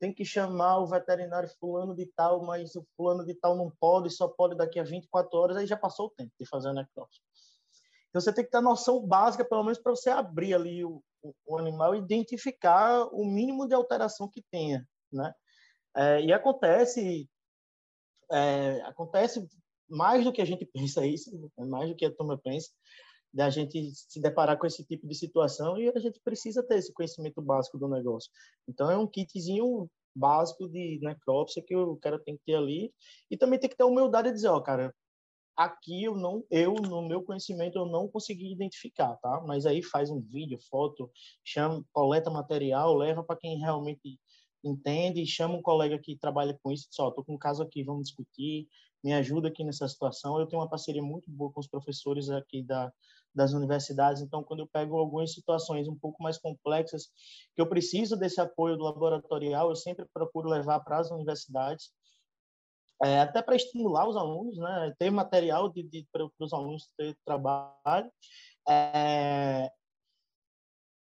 tem 0.00 0.12
que 0.12 0.24
chamar 0.24 0.78
o 0.78 0.86
veterinário 0.86 1.48
fulano 1.60 1.94
de 1.94 2.06
tal, 2.06 2.42
mas 2.42 2.74
o 2.74 2.84
fulano 2.96 3.24
de 3.26 3.34
tal 3.34 3.56
não 3.56 3.70
pode, 3.78 4.10
só 4.10 4.26
pode 4.26 4.56
daqui 4.56 4.80
a 4.80 4.84
24 4.84 5.38
horas, 5.38 5.56
aí 5.56 5.66
já 5.66 5.76
passou 5.76 6.06
o 6.06 6.10
tempo 6.10 6.32
de 6.40 6.48
fazer 6.48 6.70
a 6.70 6.72
necrópsia. 6.72 7.22
Então 8.08 8.20
você 8.20 8.32
tem 8.32 8.44
que 8.44 8.50
ter 8.50 8.58
a 8.58 8.62
noção 8.62 9.06
básica, 9.06 9.44
pelo 9.44 9.62
menos 9.62 9.78
para 9.78 9.94
você 9.94 10.10
abrir 10.10 10.54
ali 10.54 10.84
o, 10.84 11.02
o, 11.22 11.34
o, 11.46 11.58
animal 11.58 11.94
e 11.94 11.98
identificar 11.98 13.04
o 13.12 13.24
mínimo 13.24 13.66
de 13.66 13.74
alteração 13.74 14.28
que 14.28 14.42
tenha, 14.50 14.86
né? 15.12 15.32
É, 15.94 16.22
e 16.22 16.32
acontece 16.32 17.28
é, 18.30 18.80
acontece 18.82 19.46
mais 19.92 20.24
do 20.24 20.32
que 20.32 20.42
a 20.42 20.44
gente 20.44 20.64
pensa 20.66 21.06
isso, 21.06 21.30
mais 21.58 21.88
do 21.88 21.96
que 21.96 22.04
a 22.04 22.14
turma 22.14 22.38
pensa 22.38 22.70
da 23.32 23.48
gente 23.48 23.90
se 23.94 24.20
deparar 24.20 24.58
com 24.58 24.66
esse 24.66 24.84
tipo 24.84 25.06
de 25.06 25.14
situação 25.14 25.78
e 25.78 25.88
a 25.88 25.98
gente 25.98 26.20
precisa 26.22 26.62
ter 26.62 26.76
esse 26.76 26.92
conhecimento 26.92 27.40
básico 27.40 27.78
do 27.78 27.88
negócio. 27.88 28.30
Então 28.68 28.90
é 28.90 28.96
um 28.96 29.06
kitzinho 29.06 29.90
básico 30.14 30.68
de 30.68 30.98
necrópsia 31.00 31.62
que 31.66 31.74
o 31.74 31.96
cara 31.96 32.18
tem 32.18 32.36
que 32.36 32.42
ter 32.44 32.56
ali 32.56 32.92
e 33.30 33.36
também 33.36 33.58
tem 33.58 33.70
que 33.70 33.76
ter 33.76 33.84
a 33.84 33.86
humildade 33.86 34.28
de 34.28 34.34
dizer, 34.34 34.48
ó, 34.48 34.60
cara, 34.60 34.94
aqui 35.56 36.04
eu 36.04 36.14
não, 36.14 36.44
eu 36.50 36.74
no 36.74 37.08
meu 37.08 37.22
conhecimento 37.22 37.78
eu 37.78 37.86
não 37.86 38.06
consegui 38.06 38.52
identificar, 38.52 39.16
tá? 39.16 39.42
Mas 39.46 39.64
aí 39.64 39.82
faz 39.82 40.10
um 40.10 40.20
vídeo, 40.20 40.58
foto, 40.68 41.10
chama, 41.42 41.82
coleta 41.90 42.30
material, 42.30 42.94
leva 42.94 43.24
para 43.24 43.36
quem 43.36 43.58
realmente 43.58 44.18
entende, 44.62 45.26
chama 45.26 45.54
um 45.54 45.62
colega 45.62 45.98
que 45.98 46.16
trabalha 46.16 46.58
com 46.62 46.70
isso, 46.70 46.86
só, 46.90 47.10
tô 47.10 47.24
com 47.24 47.34
um 47.34 47.38
caso 47.38 47.62
aqui, 47.62 47.82
vamos 47.82 48.08
discutir, 48.08 48.68
me 49.02 49.12
ajuda 49.12 49.48
aqui 49.48 49.64
nessa 49.64 49.88
situação. 49.88 50.38
Eu 50.38 50.46
tenho 50.46 50.62
uma 50.62 50.68
parceria 50.68 51.02
muito 51.02 51.30
boa 51.30 51.52
com 51.52 51.60
os 51.60 51.66
professores 51.68 52.30
aqui 52.30 52.62
da 52.62 52.92
das 53.34 53.52
universidades. 53.52 54.22
Então, 54.22 54.42
quando 54.42 54.60
eu 54.60 54.66
pego 54.66 54.96
algumas 54.96 55.32
situações 55.32 55.88
um 55.88 55.96
pouco 55.96 56.22
mais 56.22 56.38
complexas, 56.38 57.08
que 57.54 57.62
eu 57.62 57.68
preciso 57.68 58.16
desse 58.16 58.40
apoio 58.40 58.76
do 58.76 58.84
laboratorial, 58.84 59.70
eu 59.70 59.76
sempre 59.76 60.06
procuro 60.12 60.48
levar 60.48 60.80
para 60.80 60.98
as 60.98 61.10
universidades, 61.10 61.90
é, 63.02 63.20
até 63.20 63.42
para 63.42 63.56
estimular 63.56 64.08
os 64.08 64.16
alunos, 64.16 64.56
né? 64.58 64.94
ter 64.98 65.10
material 65.10 65.68
de, 65.68 65.82
de 65.82 66.06
para 66.12 66.28
os 66.38 66.52
alunos 66.52 66.88
ter 66.96 67.16
trabalho. 67.24 68.10
É, 68.68 69.68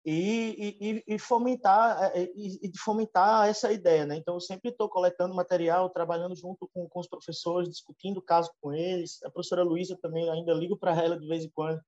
e, 0.04 0.78
e, 0.82 1.16
e, 1.16 1.20
fomentar 1.20 2.12
é, 2.16 2.24
e, 2.36 2.70
e, 2.70 2.78
fomentar 2.78 3.48
essa 3.48 3.72
ideia, 3.72 4.06
né? 4.06 4.16
Então 4.18 4.34
eu 4.34 4.42
sempre 4.42 4.70
estou 4.70 4.90
coletando 4.90 5.36
material, 5.36 5.90
trabalhando 5.90 6.36
junto 6.36 6.68
com, 6.74 6.88
com 6.90 7.00
os 7.00 7.08
professores, 7.08 7.70
discutindo 7.70 8.18
o 8.18 8.24
caso 8.24 8.52
com 8.60 8.74
eles. 8.74 9.22
A 9.24 9.30
professora 9.30 9.64
Luísa 9.64 9.98
também 10.02 10.30
ainda 10.30 10.54
ligo 10.54 10.78
para 10.78 11.00
ela 11.00 11.20
de 11.20 11.28
vez 11.28 11.44
em 11.44 11.52
quando 11.54 11.80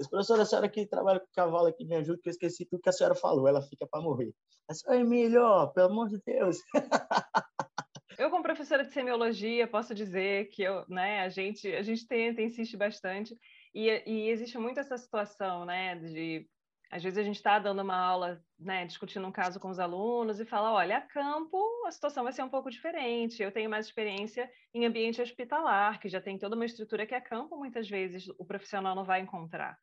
mas, 0.00 0.08
professora, 0.08 0.42
a 0.42 0.46
senhora 0.46 0.68
que 0.68 0.86
trabalha 0.86 1.20
com 1.20 1.26
cavalo 1.34 1.66
aqui, 1.66 1.84
me 1.84 1.94
ajuda, 1.94 2.18
que 2.22 2.30
eu 2.30 2.30
esqueci 2.30 2.64
tudo 2.64 2.80
que 2.80 2.88
a 2.88 2.92
senhora 2.92 3.14
falou. 3.14 3.46
Ela 3.46 3.60
fica 3.60 3.86
para 3.86 4.00
morrer. 4.00 4.32
A 4.66 4.72
senhora, 4.72 4.98
Emílio, 4.98 5.68
pelo 5.74 5.88
amor 5.90 6.08
de 6.08 6.18
Deus. 6.24 6.56
Eu, 8.18 8.28
como 8.28 8.42
professora 8.42 8.84
de 8.84 8.92
semiologia, 8.92 9.66
posso 9.66 9.94
dizer 9.94 10.50
que 10.50 10.62
eu, 10.62 10.84
né, 10.90 11.20
a 11.20 11.30
gente, 11.30 11.66
a 11.74 11.80
gente 11.80 12.06
tenta, 12.06 12.42
insiste 12.42 12.76
bastante, 12.76 13.34
e, 13.74 13.88
e 14.06 14.28
existe 14.28 14.58
muito 14.58 14.78
essa 14.78 14.98
situação, 14.98 15.64
né, 15.64 15.96
de 15.96 16.46
às 16.90 17.02
vezes 17.02 17.18
a 17.18 17.22
gente 17.22 17.36
está 17.36 17.58
dando 17.58 17.82
uma 17.82 17.96
aula, 17.96 18.42
né, 18.58 18.84
discutindo 18.84 19.26
um 19.26 19.32
caso 19.32 19.60
com 19.60 19.70
os 19.70 19.78
alunos 19.78 20.40
e 20.40 20.44
fala, 20.44 20.72
olha, 20.72 20.98
a 20.98 21.00
campo 21.00 21.58
a 21.86 21.90
situação 21.92 22.24
vai 22.24 22.32
ser 22.32 22.42
um 22.42 22.48
pouco 22.48 22.70
diferente. 22.70 23.42
Eu 23.42 23.52
tenho 23.52 23.70
mais 23.70 23.86
experiência 23.86 24.50
em 24.74 24.84
ambiente 24.84 25.22
hospitalar, 25.22 26.00
que 26.00 26.08
já 26.08 26.20
tem 26.20 26.36
toda 26.36 26.56
uma 26.56 26.64
estrutura 26.64 27.06
que 27.06 27.14
a 27.14 27.20
campo 27.20 27.56
muitas 27.56 27.88
vezes 27.88 28.28
o 28.38 28.44
profissional 28.44 28.94
não 28.94 29.04
vai 29.04 29.20
encontrar. 29.20 29.78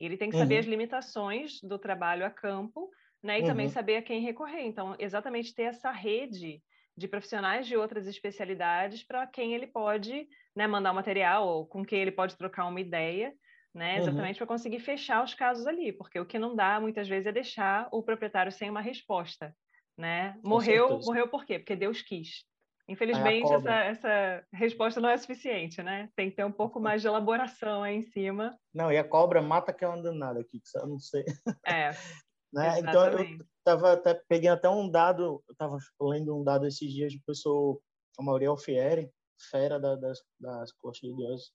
Ele 0.00 0.16
tem 0.16 0.30
que 0.30 0.36
saber 0.36 0.54
uhum. 0.54 0.60
as 0.60 0.66
limitações 0.66 1.60
do 1.60 1.78
trabalho 1.78 2.24
a 2.24 2.30
campo, 2.30 2.90
né? 3.22 3.38
E 3.38 3.42
uhum. 3.42 3.48
também 3.48 3.68
saber 3.68 3.96
a 3.96 4.02
quem 4.02 4.20
recorrer. 4.20 4.62
Então, 4.62 4.94
exatamente 4.98 5.54
ter 5.54 5.64
essa 5.64 5.90
rede 5.90 6.62
de 6.96 7.08
profissionais 7.08 7.66
de 7.66 7.76
outras 7.76 8.06
especialidades 8.06 9.04
para 9.04 9.26
quem 9.26 9.54
ele 9.54 9.66
pode 9.66 10.28
né, 10.54 10.66
mandar 10.66 10.90
o 10.90 10.92
um 10.92 10.96
material 10.96 11.48
ou 11.48 11.66
com 11.66 11.84
quem 11.84 12.00
ele 12.00 12.12
pode 12.12 12.36
trocar 12.36 12.66
uma 12.66 12.80
ideia, 12.80 13.32
né? 13.78 13.94
Uhum. 13.94 14.02
Exatamente 14.02 14.34
uhum. 14.34 14.46
para 14.46 14.54
conseguir 14.54 14.80
fechar 14.80 15.24
os 15.24 15.32
casos 15.32 15.66
ali, 15.66 15.92
porque 15.92 16.18
o 16.18 16.26
que 16.26 16.38
não 16.38 16.54
dá 16.54 16.80
muitas 16.80 17.08
vezes 17.08 17.26
é 17.28 17.32
deixar 17.32 17.88
o 17.92 18.02
proprietário 18.02 18.50
sem 18.50 18.68
uma 18.68 18.80
resposta, 18.80 19.56
né? 19.96 20.36
Morreu, 20.42 20.98
morreu 20.98 21.28
por 21.28 21.46
quê? 21.46 21.58
Porque 21.58 21.76
Deus 21.76 22.02
quis. 22.02 22.44
Infelizmente, 22.88 23.52
essa, 23.52 23.74
essa 23.84 24.44
resposta 24.52 25.00
não 25.00 25.10
é 25.10 25.16
suficiente, 25.16 25.82
né? 25.82 26.08
Tem 26.16 26.30
que 26.30 26.36
ter 26.36 26.44
um 26.44 26.52
pouco 26.52 26.80
mais 26.80 27.02
de 27.02 27.06
elaboração 27.08 27.82
aí 27.82 27.96
em 27.96 28.02
cima. 28.02 28.58
Não, 28.74 28.90
e 28.90 28.96
a 28.96 29.04
cobra 29.04 29.42
mata 29.42 29.72
que 29.72 29.84
é 29.84 29.88
uma 29.88 30.02
danada 30.02 30.40
aqui, 30.40 30.58
que 30.58 30.78
eu 30.78 30.86
não 30.86 30.98
sei. 30.98 31.24
É. 31.66 31.90
né? 32.52 32.80
Então, 32.80 33.06
eu 33.06 33.38
tava 33.62 33.92
até, 33.92 34.14
peguei 34.26 34.48
até 34.48 34.68
um 34.70 34.90
dado, 34.90 35.44
eu 35.46 35.54
tava 35.54 35.76
lendo 36.00 36.34
um 36.34 36.42
dado 36.42 36.66
esses 36.66 36.90
dias 36.90 37.12
de 37.12 37.20
pessoa, 37.26 37.78
a 38.18 38.22
Mauriel 38.22 38.56
Fieri, 38.56 39.10
fera 39.50 39.78
da, 39.78 39.94
das, 39.94 40.18
das 40.40 40.72
costas 40.72 41.10
de 41.10 41.14
Deus, 41.14 41.52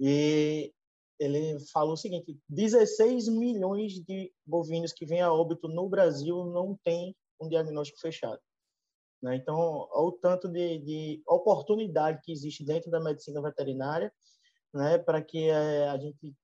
e 0.00 0.74
ele 1.18 1.58
falou 1.72 1.94
o 1.94 1.96
seguinte: 1.96 2.38
16 2.48 3.28
milhões 3.28 3.94
de 4.04 4.32
bovinos 4.46 4.92
que 4.92 5.06
vêm 5.06 5.20
a 5.20 5.32
óbito 5.32 5.68
no 5.68 5.88
Brasil 5.88 6.44
não 6.44 6.78
têm 6.82 7.14
um 7.40 7.48
diagnóstico 7.48 8.00
fechado. 8.00 8.40
Né? 9.22 9.36
Então, 9.36 9.56
o 9.56 10.12
tanto 10.12 10.48
de, 10.48 10.78
de, 10.80 11.22
oportunidade 11.26 12.20
que 12.22 12.30
existe 12.30 12.64
dentro 12.64 12.90
da 12.90 13.00
medicina 13.00 13.40
veterinária, 13.40 14.12
né, 14.72 14.98
para 14.98 15.22
que 15.22 15.48
é, 15.48 15.88
a 15.88 15.96
gente, 15.96 16.34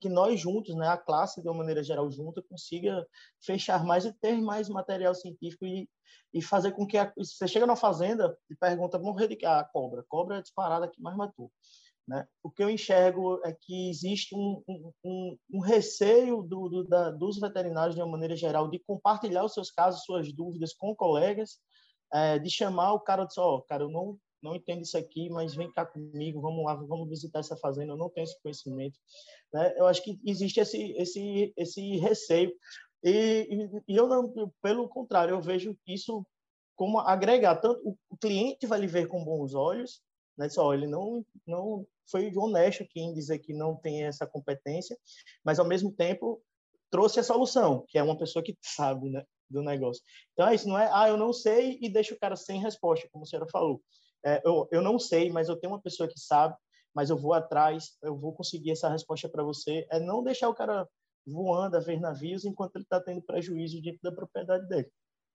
que 0.00 0.08
nós 0.08 0.40
juntos, 0.40 0.74
né, 0.74 0.88
a 0.88 0.96
classe 0.96 1.40
de 1.40 1.48
uma 1.48 1.58
maneira 1.58 1.80
geral 1.84 2.10
junta, 2.10 2.42
consiga 2.42 3.06
fechar 3.40 3.84
mais 3.84 4.04
e 4.04 4.12
ter 4.12 4.40
mais 4.40 4.68
material 4.68 5.14
científico 5.14 5.64
e, 5.64 5.88
e 6.34 6.42
fazer 6.42 6.72
com 6.72 6.84
que 6.84 6.98
a, 6.98 7.12
você 7.16 7.46
chega 7.46 7.66
na 7.66 7.76
fazenda 7.76 8.36
e 8.50 8.56
pergunta, 8.56 8.98
vamos 8.98 9.20
erradicar 9.20 9.60
a 9.60 9.64
cobra, 9.64 10.00
a 10.00 10.04
cobra 10.08 10.38
é 10.38 10.42
disparada 10.42 10.88
que 10.88 11.00
mais 11.00 11.16
matou. 11.16 11.52
Né? 12.06 12.26
O 12.42 12.50
que 12.50 12.62
eu 12.62 12.68
enxergo 12.68 13.40
é 13.44 13.52
que 13.52 13.88
existe 13.88 14.34
um, 14.34 14.62
um, 15.04 15.38
um 15.52 15.60
receio 15.60 16.42
do, 16.42 16.68
do, 16.68 16.84
da, 16.84 17.10
dos 17.10 17.38
veterinários, 17.38 17.94
de 17.94 18.02
uma 18.02 18.10
maneira 18.10 18.36
geral, 18.36 18.68
de 18.68 18.78
compartilhar 18.80 19.44
os 19.44 19.54
seus 19.54 19.70
casos, 19.70 20.04
suas 20.04 20.32
dúvidas 20.32 20.74
com 20.74 20.94
colegas, 20.94 21.58
é, 22.12 22.38
de 22.38 22.50
chamar 22.50 22.92
o 22.92 23.00
cara 23.00 23.24
de 23.24 23.38
ó, 23.38 23.56
oh, 23.56 23.62
cara, 23.62 23.84
eu 23.84 23.88
não, 23.88 24.18
não 24.42 24.56
entendo 24.56 24.82
isso 24.82 24.98
aqui, 24.98 25.30
mas 25.30 25.54
vem 25.54 25.70
cá 25.72 25.86
comigo, 25.86 26.40
vamos 26.40 26.64
lá, 26.64 26.74
vamos 26.74 27.08
visitar 27.08 27.38
essa 27.38 27.56
fazenda, 27.56 27.92
eu 27.92 27.96
não 27.96 28.10
tenho 28.10 28.24
esse 28.24 28.40
conhecimento. 28.42 28.98
Né? 29.52 29.72
Eu 29.76 29.86
acho 29.86 30.02
que 30.02 30.20
existe 30.26 30.60
esse, 30.60 30.92
esse, 30.92 31.52
esse 31.56 31.96
receio. 31.98 32.52
E, 33.04 33.70
e, 33.88 33.96
eu 33.96 34.08
não, 34.08 34.32
pelo 34.60 34.88
contrário, 34.88 35.34
eu 35.34 35.40
vejo 35.40 35.76
isso 35.86 36.26
como 36.74 36.98
agregar 36.98 37.56
tanto 37.56 37.96
o 38.10 38.16
cliente 38.16 38.66
vai 38.66 38.80
lhe 38.80 38.86
ver 38.86 39.06
com 39.06 39.24
bons 39.24 39.54
olhos, 39.54 40.00
né? 40.36 40.48
Só 40.48 40.72
ele 40.74 40.86
não 40.86 41.24
não 41.46 41.86
foi 42.10 42.32
honesto 42.36 42.84
em 42.94 43.14
dizer 43.14 43.38
que 43.38 43.52
não 43.54 43.76
tem 43.76 44.04
essa 44.04 44.26
competência, 44.26 44.96
mas 45.44 45.58
ao 45.58 45.66
mesmo 45.66 45.92
tempo 45.92 46.42
trouxe 46.90 47.20
a 47.20 47.22
solução, 47.22 47.84
que 47.88 47.98
é 47.98 48.02
uma 48.02 48.18
pessoa 48.18 48.42
que 48.42 48.56
sabe, 48.62 49.08
né, 49.10 49.24
do 49.48 49.62
negócio. 49.62 50.02
Então 50.32 50.46
é 50.48 50.54
isso, 50.54 50.68
não 50.68 50.78
é, 50.78 50.90
ah, 50.92 51.08
eu 51.08 51.16
não 51.16 51.32
sei 51.32 51.78
e 51.80 51.88
deixa 51.88 52.14
o 52.14 52.18
cara 52.18 52.36
sem 52.36 52.60
resposta, 52.60 53.08
como 53.10 53.24
a 53.24 53.26
senhora 53.26 53.48
falou. 53.50 53.82
É, 54.24 54.40
eu, 54.44 54.68
eu 54.70 54.82
não 54.82 54.98
sei, 54.98 55.30
mas 55.30 55.48
eu 55.48 55.56
tenho 55.56 55.72
uma 55.72 55.80
pessoa 55.80 56.08
que 56.08 56.18
sabe, 56.18 56.54
mas 56.94 57.10
eu 57.10 57.16
vou 57.16 57.32
atrás, 57.32 57.96
eu 58.02 58.16
vou 58.16 58.34
conseguir 58.34 58.72
essa 58.72 58.88
resposta 58.88 59.28
para 59.28 59.42
você. 59.42 59.86
É 59.90 59.98
não 59.98 60.22
deixar 60.22 60.48
o 60.48 60.54
cara 60.54 60.86
voando 61.26 61.76
a 61.76 61.80
ver 61.80 62.00
navios 62.00 62.44
enquanto 62.44 62.76
ele 62.76 62.84
está 62.84 63.00
tendo 63.00 63.22
prejuízo 63.22 63.80
dentro 63.80 64.00
da 64.02 64.12
propriedade 64.12 64.68
dele. 64.68 64.90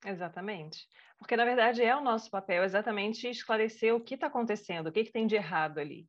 Exatamente. 0.06 0.88
Porque, 1.18 1.36
na 1.36 1.46
verdade, 1.46 1.84
é 1.84 1.96
o 1.96 2.02
nosso 2.02 2.30
papel 2.30 2.64
exatamente 2.64 3.28
esclarecer 3.28 3.94
o 3.94 4.02
que 4.02 4.14
está 4.14 4.28
acontecendo, 4.28 4.88
o 4.88 4.92
que, 4.92 5.04
que 5.04 5.12
tem 5.12 5.26
de 5.26 5.36
errado 5.36 5.80
ali. 5.80 6.08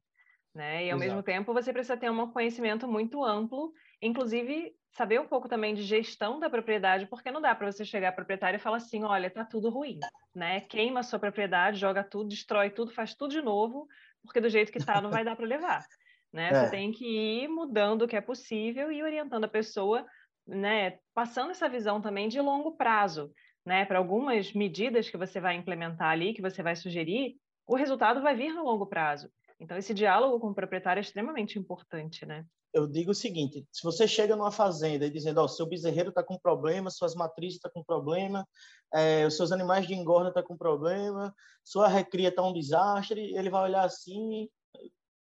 Né? 0.54 0.86
E, 0.86 0.90
ao 0.90 0.96
Exato. 0.96 0.98
mesmo 0.98 1.22
tempo, 1.22 1.52
você 1.52 1.72
precisa 1.72 1.96
ter 1.96 2.10
um 2.10 2.30
conhecimento 2.30 2.88
muito 2.88 3.24
amplo, 3.24 3.72
inclusive 4.02 4.74
saber 4.90 5.20
um 5.20 5.26
pouco 5.26 5.48
também 5.48 5.74
de 5.74 5.82
gestão 5.82 6.40
da 6.40 6.50
propriedade, 6.50 7.06
porque 7.06 7.30
não 7.30 7.40
dá 7.40 7.54
para 7.54 7.70
você 7.70 7.84
chegar 7.84 8.12
proprietário 8.12 8.56
e 8.56 8.60
falar 8.60 8.78
assim, 8.78 9.04
olha, 9.04 9.28
está 9.28 9.44
tudo 9.44 9.70
ruim, 9.70 10.00
né? 10.34 10.60
Queima 10.62 11.00
a 11.00 11.02
sua 11.02 11.18
propriedade, 11.18 11.78
joga 11.78 12.02
tudo, 12.02 12.28
destrói 12.28 12.70
tudo, 12.70 12.92
faz 12.92 13.14
tudo 13.14 13.30
de 13.30 13.42
novo, 13.42 13.86
porque 14.22 14.40
do 14.40 14.48
jeito 14.48 14.72
que 14.72 14.78
está 14.78 15.00
não 15.00 15.10
vai 15.10 15.24
dar 15.24 15.36
para 15.36 15.46
levar, 15.46 15.86
né? 16.32 16.48
É. 16.48 16.54
Você 16.54 16.70
tem 16.70 16.90
que 16.90 17.06
ir 17.06 17.48
mudando 17.48 18.02
o 18.02 18.08
que 18.08 18.16
é 18.16 18.20
possível 18.20 18.90
e 18.90 19.02
orientando 19.02 19.44
a 19.44 19.48
pessoa, 19.48 20.04
né? 20.46 20.98
Passando 21.14 21.50
essa 21.50 21.68
visão 21.68 22.00
também 22.00 22.28
de 22.28 22.40
longo 22.40 22.76
prazo, 22.76 23.32
né, 23.68 23.84
para 23.84 23.98
algumas 23.98 24.52
medidas 24.54 25.10
que 25.10 25.16
você 25.16 25.38
vai 25.38 25.54
implementar 25.54 26.08
ali, 26.08 26.32
que 26.32 26.40
você 26.40 26.62
vai 26.62 26.74
sugerir, 26.74 27.36
o 27.66 27.76
resultado 27.76 28.22
vai 28.22 28.34
vir 28.34 28.54
no 28.54 28.64
longo 28.64 28.86
prazo. 28.86 29.30
Então, 29.60 29.76
esse 29.76 29.92
diálogo 29.92 30.40
com 30.40 30.48
o 30.48 30.54
proprietário 30.54 31.00
é 31.00 31.02
extremamente 31.02 31.58
importante, 31.58 32.24
né? 32.24 32.46
Eu 32.72 32.86
digo 32.86 33.10
o 33.10 33.14
seguinte: 33.14 33.66
se 33.70 33.82
você 33.82 34.08
chega 34.08 34.34
numa 34.36 34.50
fazenda 34.50 35.04
e 35.04 35.10
dizendo, 35.10 35.38
ó, 35.38 35.44
oh, 35.44 35.48
seu 35.48 35.66
bezerreiro 35.66 36.08
está 36.08 36.22
com 36.22 36.38
problema, 36.38 36.90
suas 36.90 37.14
matrizes 37.14 37.56
estão 37.56 37.70
tá 37.70 37.74
com 37.74 37.84
problema, 37.84 38.46
é, 38.94 39.26
os 39.26 39.36
seus 39.36 39.52
animais 39.52 39.86
de 39.86 39.94
engorda 39.94 40.28
estão 40.28 40.42
tá 40.42 40.48
com 40.48 40.56
problema, 40.56 41.34
sua 41.62 41.88
recria 41.88 42.28
está 42.28 42.42
um 42.42 42.52
desastre, 42.52 43.34
ele 43.36 43.50
vai 43.50 43.64
olhar 43.64 43.84
assim, 43.84 44.48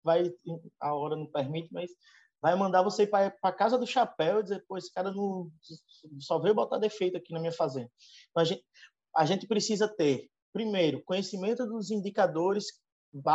vai, 0.05 0.31
a 0.81 0.95
hora 0.95 1.17
não 1.17 1.27
permite, 1.27 1.69
mas 1.73 1.91
vai 2.47 2.55
mandar 2.55 2.83
você 2.83 3.03
ir 3.03 3.07
para 3.09 3.35
a 3.43 3.53
casa 3.53 3.77
do 3.77 3.85
chapéu 3.85 4.39
e 4.39 4.43
dizer, 4.45 4.65
pô, 4.69 4.79
esse 4.79 4.93
cara 4.93 5.11
não, 5.11 5.51
só 6.21 6.39
veio 6.39 6.55
botar 6.55 6.79
defeito 6.79 7.17
aqui 7.17 7.33
na 7.33 7.41
minha 7.41 7.51
fazenda. 7.51 7.91
Então, 8.31 8.41
a 8.41 8.45
gente, 8.45 8.65
a 9.17 9.27
gente 9.27 9.47
precisa 9.49 9.89
ter, 9.89 10.31
primeiro, 10.53 11.03
conhecimento 11.03 11.67
dos 11.67 11.91
indicadores 11.91 12.67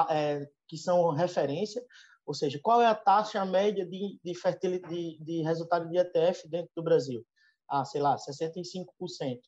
é, 0.10 0.48
que 0.66 0.78
são 0.78 1.12
referência, 1.12 1.84
ou 2.26 2.34
seja, 2.34 2.58
qual 2.64 2.82
é 2.82 2.86
a 2.86 2.96
taxa 2.96 3.44
média 3.44 3.86
de, 3.86 4.18
de, 4.24 4.34
fertilidade, 4.34 4.96
de, 4.96 5.18
de 5.22 5.42
resultado 5.42 5.90
de 5.90 5.98
ETF 5.98 6.48
dentro 6.48 6.72
do 6.74 6.82
Brasil? 6.82 7.22
Ah, 7.70 7.84
sei 7.84 8.00
lá, 8.00 8.16
65%. 8.16 9.42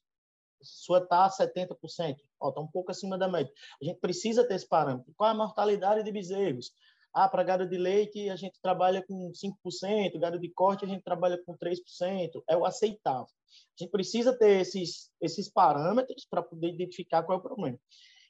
Sua 0.61 1.07
taxa 1.07 1.47
70%, 1.47 2.17
ó, 2.41 2.49
está 2.49 2.59
um 2.59 2.67
pouco 2.67 2.91
acima 2.91 3.17
da 3.17 3.29
média. 3.29 3.53
A 3.81 3.85
gente 3.85 4.01
precisa 4.01 4.45
ter 4.45 4.55
esse 4.55 4.67
parâmetro. 4.67 5.13
Qual 5.15 5.29
é 5.29 5.31
a 5.31 5.37
mortalidade 5.37 6.03
de 6.03 6.11
bezerros? 6.11 6.73
Ah, 7.13 7.29
para 7.29 7.43
gado 7.43 7.67
de 7.69 7.77
leite 7.77 8.29
a 8.29 8.35
gente 8.35 8.59
trabalha 8.61 9.05
com 9.05 9.31
5%, 9.31 10.19
gado 10.19 10.39
de 10.39 10.49
corte 10.49 10.83
a 10.83 10.87
gente 10.87 11.03
trabalha 11.03 11.39
com 11.45 11.55
3%, 11.55 12.43
é 12.49 12.57
o 12.57 12.65
aceitável. 12.65 13.27
A 13.27 13.83
gente 13.83 13.91
precisa 13.91 14.37
ter 14.37 14.61
esses, 14.61 15.11
esses 15.21 15.49
parâmetros 15.49 16.25
para 16.29 16.41
poder 16.41 16.69
identificar 16.69 17.23
qual 17.23 17.37
é 17.37 17.39
o 17.39 17.43
problema. 17.43 17.79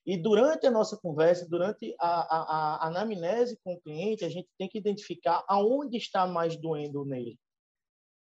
E 0.06 0.18
durante 0.18 0.68
a 0.68 0.72
nossa 0.72 0.98
conversa, 0.98 1.48
durante 1.48 1.96
a, 1.98 2.08
a, 2.08 2.84
a, 2.84 2.88
anamnese 2.88 3.58
com 3.64 3.74
o 3.74 3.82
cliente, 3.82 4.26
a 4.26 4.30
gente 4.30 4.50
tem 4.58 4.68
que 4.68 4.78
identificar 4.78 5.46
aonde 5.48 5.96
está 5.96 6.28
mais 6.28 6.58
doendo 6.58 7.06
nele. 7.06 7.40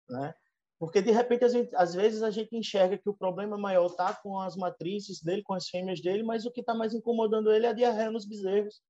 Né? 0.10 0.34
Porque, 0.80 1.01
de 1.01 1.12
repente, 1.12 1.47
gente, 1.49 1.76
às 1.76 1.93
vezes 1.93 2.24
a 2.24 2.32
gente 2.32 2.55
enxerga 2.55 2.97
que 2.97 3.10
o 3.10 3.14
problema 3.14 3.58
maior 3.58 3.88
está 3.88 4.14
com 4.16 4.39
as 4.39 4.55
matrizes 4.55 5.22
dele, 5.22 5.43
com 5.43 5.53
as 5.53 5.70
fêmeas 5.70 6.01
dele, 6.01 6.24
mas 6.24 6.45
o 6.45 6.51
que 6.51 6.62
está 6.62 6.74
mais 6.74 6.93
incomodando 6.93 7.51
ele 7.51 7.68
é 7.68 7.70
a 7.70 7.74
diarreia 7.74 8.10
nos 8.10 8.26
bezerros. 8.26 8.82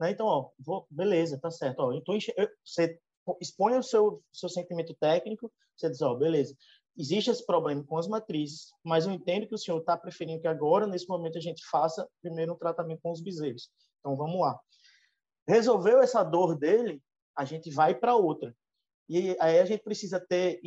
Né? 0.00 0.10
Então, 0.10 0.26
ó, 0.26 0.50
vou, 0.58 0.86
beleza, 0.90 1.38
tá 1.38 1.50
certo. 1.50 1.80
Ó, 1.80 1.92
você 2.64 2.98
expõe 3.40 3.76
o 3.76 3.82
seu, 3.82 4.22
seu 4.32 4.48
sentimento 4.48 4.94
técnico, 4.94 5.52
você 5.76 5.90
diz, 5.90 6.00
ó, 6.02 6.14
beleza, 6.14 6.56
existe 6.96 7.30
esse 7.30 7.44
problema 7.44 7.84
com 7.84 7.96
as 7.96 8.08
matrizes, 8.08 8.72
mas 8.82 9.06
eu 9.06 9.12
entendo 9.12 9.46
que 9.46 9.54
o 9.54 9.58
senhor 9.58 9.78
está 9.78 9.96
preferindo 9.96 10.40
que 10.40 10.48
agora, 10.48 10.86
nesse 10.86 11.08
momento, 11.08 11.38
a 11.38 11.40
gente 11.40 11.64
faça 11.66 12.08
primeiro 12.22 12.54
um 12.54 12.58
tratamento 12.58 13.00
com 13.02 13.12
os 13.12 13.20
bezerros. 13.20 13.70
Então, 14.00 14.16
vamos 14.16 14.40
lá. 14.40 14.58
Resolveu 15.46 16.00
essa 16.00 16.22
dor 16.22 16.56
dele, 16.56 17.02
a 17.36 17.44
gente 17.44 17.70
vai 17.70 17.94
para 17.94 18.16
outra. 18.16 18.54
E 19.08 19.36
aí 19.40 19.58
a 19.58 19.64
gente 19.64 19.82
precisa 19.82 20.20
ter 20.20 20.60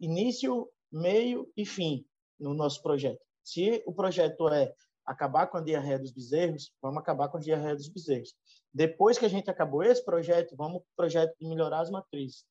início, 0.00 0.70
meio 0.90 1.50
e 1.56 1.66
fim 1.66 2.06
no 2.38 2.54
nosso 2.54 2.82
projeto. 2.82 3.20
Se 3.42 3.82
o 3.86 3.92
projeto 3.92 4.48
é 4.48 4.72
acabar 5.08 5.46
com 5.46 5.56
a 5.56 5.62
diarreia 5.62 5.98
dos 5.98 6.12
bezerros, 6.12 6.70
vamos 6.82 6.98
acabar 6.98 7.28
com 7.28 7.38
a 7.38 7.40
diarreia 7.40 7.74
dos 7.74 7.88
bezerros. 7.88 8.34
Depois 8.72 9.18
que 9.18 9.24
a 9.24 9.28
gente 9.28 9.50
acabou 9.50 9.82
esse 9.82 10.04
projeto, 10.04 10.54
vamos 10.54 10.82
para 10.82 10.92
o 10.92 10.96
projeto 10.96 11.34
de 11.40 11.48
melhorar 11.48 11.80
as 11.80 11.90
matrizes. 11.90 12.44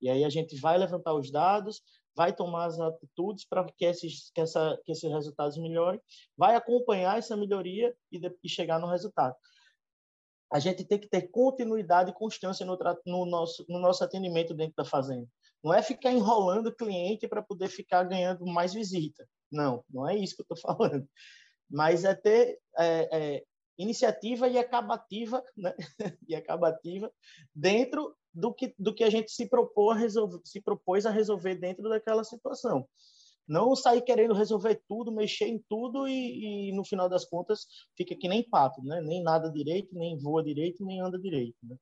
E 0.00 0.08
aí 0.08 0.24
a 0.24 0.30
gente 0.30 0.58
vai 0.58 0.78
levantar 0.78 1.12
os 1.12 1.30
dados, 1.30 1.82
vai 2.16 2.34
tomar 2.34 2.64
as 2.64 2.80
atitudes 2.80 3.44
para 3.46 3.64
que 3.76 3.84
esses, 3.84 4.30
que, 4.34 4.40
essa, 4.40 4.80
que 4.84 4.92
esses 4.92 5.10
resultados 5.10 5.58
melhorem, 5.58 6.00
vai 6.36 6.54
acompanhar 6.54 7.18
essa 7.18 7.36
melhoria 7.36 7.94
e, 8.10 8.18
de, 8.18 8.34
e 8.42 8.48
chegar 8.48 8.78
no 8.78 8.88
resultado. 8.88 9.36
A 10.50 10.58
gente 10.58 10.84
tem 10.84 10.98
que 10.98 11.08
ter 11.08 11.28
continuidade 11.28 12.10
e 12.10 12.14
constância 12.14 12.64
no, 12.64 12.78
no, 13.04 13.26
nosso, 13.26 13.66
no 13.68 13.78
nosso 13.78 14.02
atendimento 14.02 14.54
dentro 14.54 14.76
da 14.76 14.84
fazenda. 14.84 15.28
Não 15.62 15.74
é 15.74 15.82
ficar 15.82 16.10
enrolando 16.10 16.68
o 16.68 16.74
cliente 16.74 17.28
para 17.28 17.42
poder 17.42 17.68
ficar 17.68 18.04
ganhando 18.04 18.46
mais 18.46 18.72
visita. 18.72 19.28
Não, 19.52 19.84
não 19.90 20.08
é 20.08 20.16
isso 20.16 20.34
que 20.34 20.42
eu 20.42 20.54
estou 20.54 20.56
falando 20.74 21.06
mas 21.70 22.04
é 22.04 22.14
ter 22.14 22.58
é, 22.78 23.08
é, 23.36 23.44
iniciativa 23.78 24.48
e 24.48 24.58
acabativa, 24.58 25.42
né? 25.56 25.74
e 26.28 26.34
acabativa 26.34 27.12
dentro 27.54 28.14
do 28.34 28.52
que, 28.52 28.74
do 28.78 28.94
que 28.94 29.04
a 29.04 29.10
gente 29.10 29.30
se, 29.30 29.48
propôs 29.48 29.96
a 29.96 30.00
resolver, 30.00 30.40
se 30.44 30.60
propôs 30.60 31.06
a 31.06 31.10
resolver 31.10 31.54
dentro 31.54 31.88
daquela 31.88 32.24
situação. 32.24 32.86
Não 33.46 33.74
sair 33.74 34.02
querendo 34.02 34.34
resolver 34.34 34.82
tudo, 34.86 35.10
mexer 35.10 35.46
em 35.46 35.62
tudo 35.68 36.06
e, 36.06 36.68
e 36.68 36.72
no 36.72 36.84
final 36.84 37.08
das 37.08 37.24
contas 37.24 37.66
fica 37.96 38.14
que 38.14 38.28
nem 38.28 38.42
pato, 38.48 38.82
né? 38.82 39.00
Nem 39.00 39.22
nada 39.22 39.50
direito, 39.50 39.94
nem 39.94 40.18
voa 40.18 40.42
direito, 40.42 40.84
nem 40.84 41.00
anda 41.00 41.18
direito. 41.18 41.56
Né? 41.62 41.76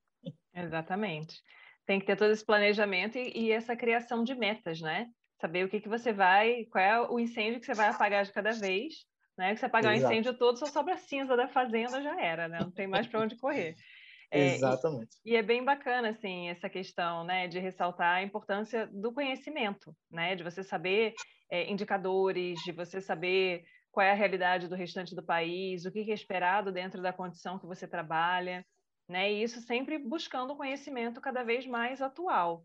Exatamente. 0.54 1.40
Tem 1.84 1.98
que 1.98 2.06
ter 2.06 2.16
todo 2.16 2.30
esse 2.30 2.44
planejamento 2.44 3.18
e, 3.18 3.32
e 3.36 3.52
essa 3.52 3.76
criação 3.76 4.22
de 4.22 4.34
metas, 4.34 4.80
né? 4.80 5.08
Saber 5.40 5.64
o 5.64 5.68
que, 5.68 5.80
que 5.80 5.88
você 5.88 6.12
vai, 6.12 6.64
qual 6.66 6.84
é 6.84 7.10
o 7.10 7.18
incêndio 7.18 7.60
que 7.60 7.66
você 7.66 7.74
vai 7.74 7.88
apagar 7.88 8.24
de 8.24 8.32
cada 8.32 8.52
vez 8.52 9.04
né? 9.36 9.54
Que 9.54 9.60
você 9.60 9.66
apagar 9.66 9.92
o 9.92 9.96
incêndio 9.96 10.34
todo, 10.34 10.58
só 10.58 10.66
sobra 10.66 10.96
cinza 10.96 11.36
da 11.36 11.48
fazenda, 11.48 12.02
já 12.02 12.20
era, 12.20 12.48
né? 12.48 12.58
Não 12.60 12.70
tem 12.70 12.86
mais 12.86 13.06
para 13.06 13.20
onde 13.20 13.36
correr. 13.36 13.74
É, 14.30 14.54
Exatamente. 14.54 15.16
E, 15.24 15.32
e, 15.32 15.36
é 15.36 15.42
bem 15.42 15.64
bacana, 15.64 16.10
assim, 16.10 16.48
essa 16.48 16.68
questão, 16.68 17.22
né, 17.24 17.46
de 17.46 17.60
ressaltar 17.60 18.16
a 18.16 18.22
importância 18.22 18.86
do 18.88 19.12
conhecimento, 19.12 19.94
né, 20.10 20.34
de 20.34 20.42
você 20.42 20.64
saber 20.64 21.14
é, 21.48 21.70
indicadores, 21.70 22.58
de 22.64 22.72
você 22.72 23.00
saber 23.00 23.64
qual 23.90 24.04
é 24.04 24.10
a 24.10 24.14
realidade 24.14 24.68
do 24.68 24.74
restante 24.74 25.14
do 25.14 25.24
país, 25.24 25.84
o 25.84 25.92
que 25.92 26.10
é 26.10 26.14
esperado 26.14 26.72
dentro 26.72 27.00
da 27.00 27.12
condição 27.12 27.58
que 27.58 27.66
você 27.66 27.86
trabalha, 27.86 28.66
né, 29.08 29.32
e 29.32 29.42
isso 29.42 29.60
sempre 29.60 29.96
buscando 29.96 30.52
um 30.52 30.56
conhecimento 30.56 31.20
cada 31.20 31.44
vez 31.44 31.66
mais 31.66 32.02
atual. 32.02 32.62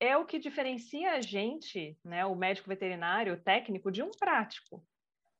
É 0.00 0.16
o 0.16 0.24
que 0.24 0.38
diferencia 0.38 1.12
a 1.12 1.20
gente, 1.20 1.96
né, 2.02 2.24
o 2.24 2.34
médico 2.34 2.68
veterinário, 2.68 3.34
o 3.34 3.40
técnico, 3.40 3.92
de 3.92 4.02
um 4.02 4.10
prático, 4.10 4.82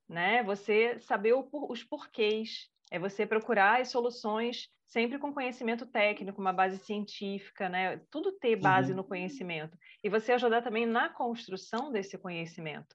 né? 0.09 0.43
Você 0.43 0.99
saber 1.01 1.33
o, 1.35 1.49
os 1.69 1.83
porquês, 1.83 2.69
é 2.91 2.99
você 2.99 3.27
procurar 3.27 3.81
as 3.81 3.91
soluções 3.91 4.69
sempre 4.93 5.19
com 5.19 5.33
conhecimento 5.33 5.87
técnico, 5.87 6.39
uma 6.39 6.53
base 6.53 6.77
científica, 6.85 7.67
né? 7.67 7.99
Tudo 8.11 8.33
ter 8.33 8.57
base 8.57 8.91
uhum. 8.91 8.99
no 8.99 9.05
conhecimento. 9.05 9.77
E 10.05 10.11
você 10.11 10.33
ajudar 10.33 10.61
também 10.61 10.85
na 10.85 11.09
construção 11.09 11.91
desse 11.91 12.19
conhecimento. 12.19 12.95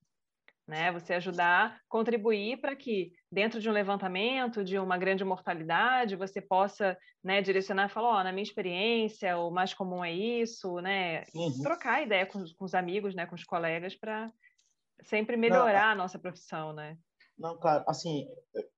Né? 0.67 0.91
Você 0.91 1.13
ajudar, 1.13 1.79
contribuir 1.87 2.59
para 2.59 2.75
que, 2.75 3.13
dentro 3.31 3.59
de 3.59 3.69
um 3.69 3.73
levantamento 3.73 4.65
de 4.65 4.77
uma 4.77 4.97
grande 4.97 5.23
mortalidade, 5.23 6.17
você 6.17 6.41
possa 6.41 6.95
né, 7.23 7.41
direcionar 7.41 7.85
e 7.85 7.93
falar, 7.93 8.19
oh, 8.19 8.23
na 8.23 8.33
minha 8.33 8.43
experiência, 8.43 9.37
o 9.37 9.49
mais 9.49 9.73
comum 9.73 10.03
é 10.03 10.11
isso, 10.11 10.79
né? 10.81 11.23
Uhum. 11.33 11.63
Trocar 11.63 12.03
ideia 12.03 12.25
com, 12.25 12.43
com, 12.57 12.65
os 12.65 12.75
amigos, 12.75 13.15
né, 13.15 13.25
com 13.25 13.33
os 13.33 13.45
colegas, 13.45 13.95
para 13.95 14.29
sempre 15.03 15.37
melhorar 15.37 15.87
Não, 15.87 15.91
a 15.91 15.95
nossa 15.95 16.19
profissão, 16.19 16.73
né? 16.73 16.97
Não, 17.37 17.57
claro, 17.57 17.83
assim, 17.87 18.27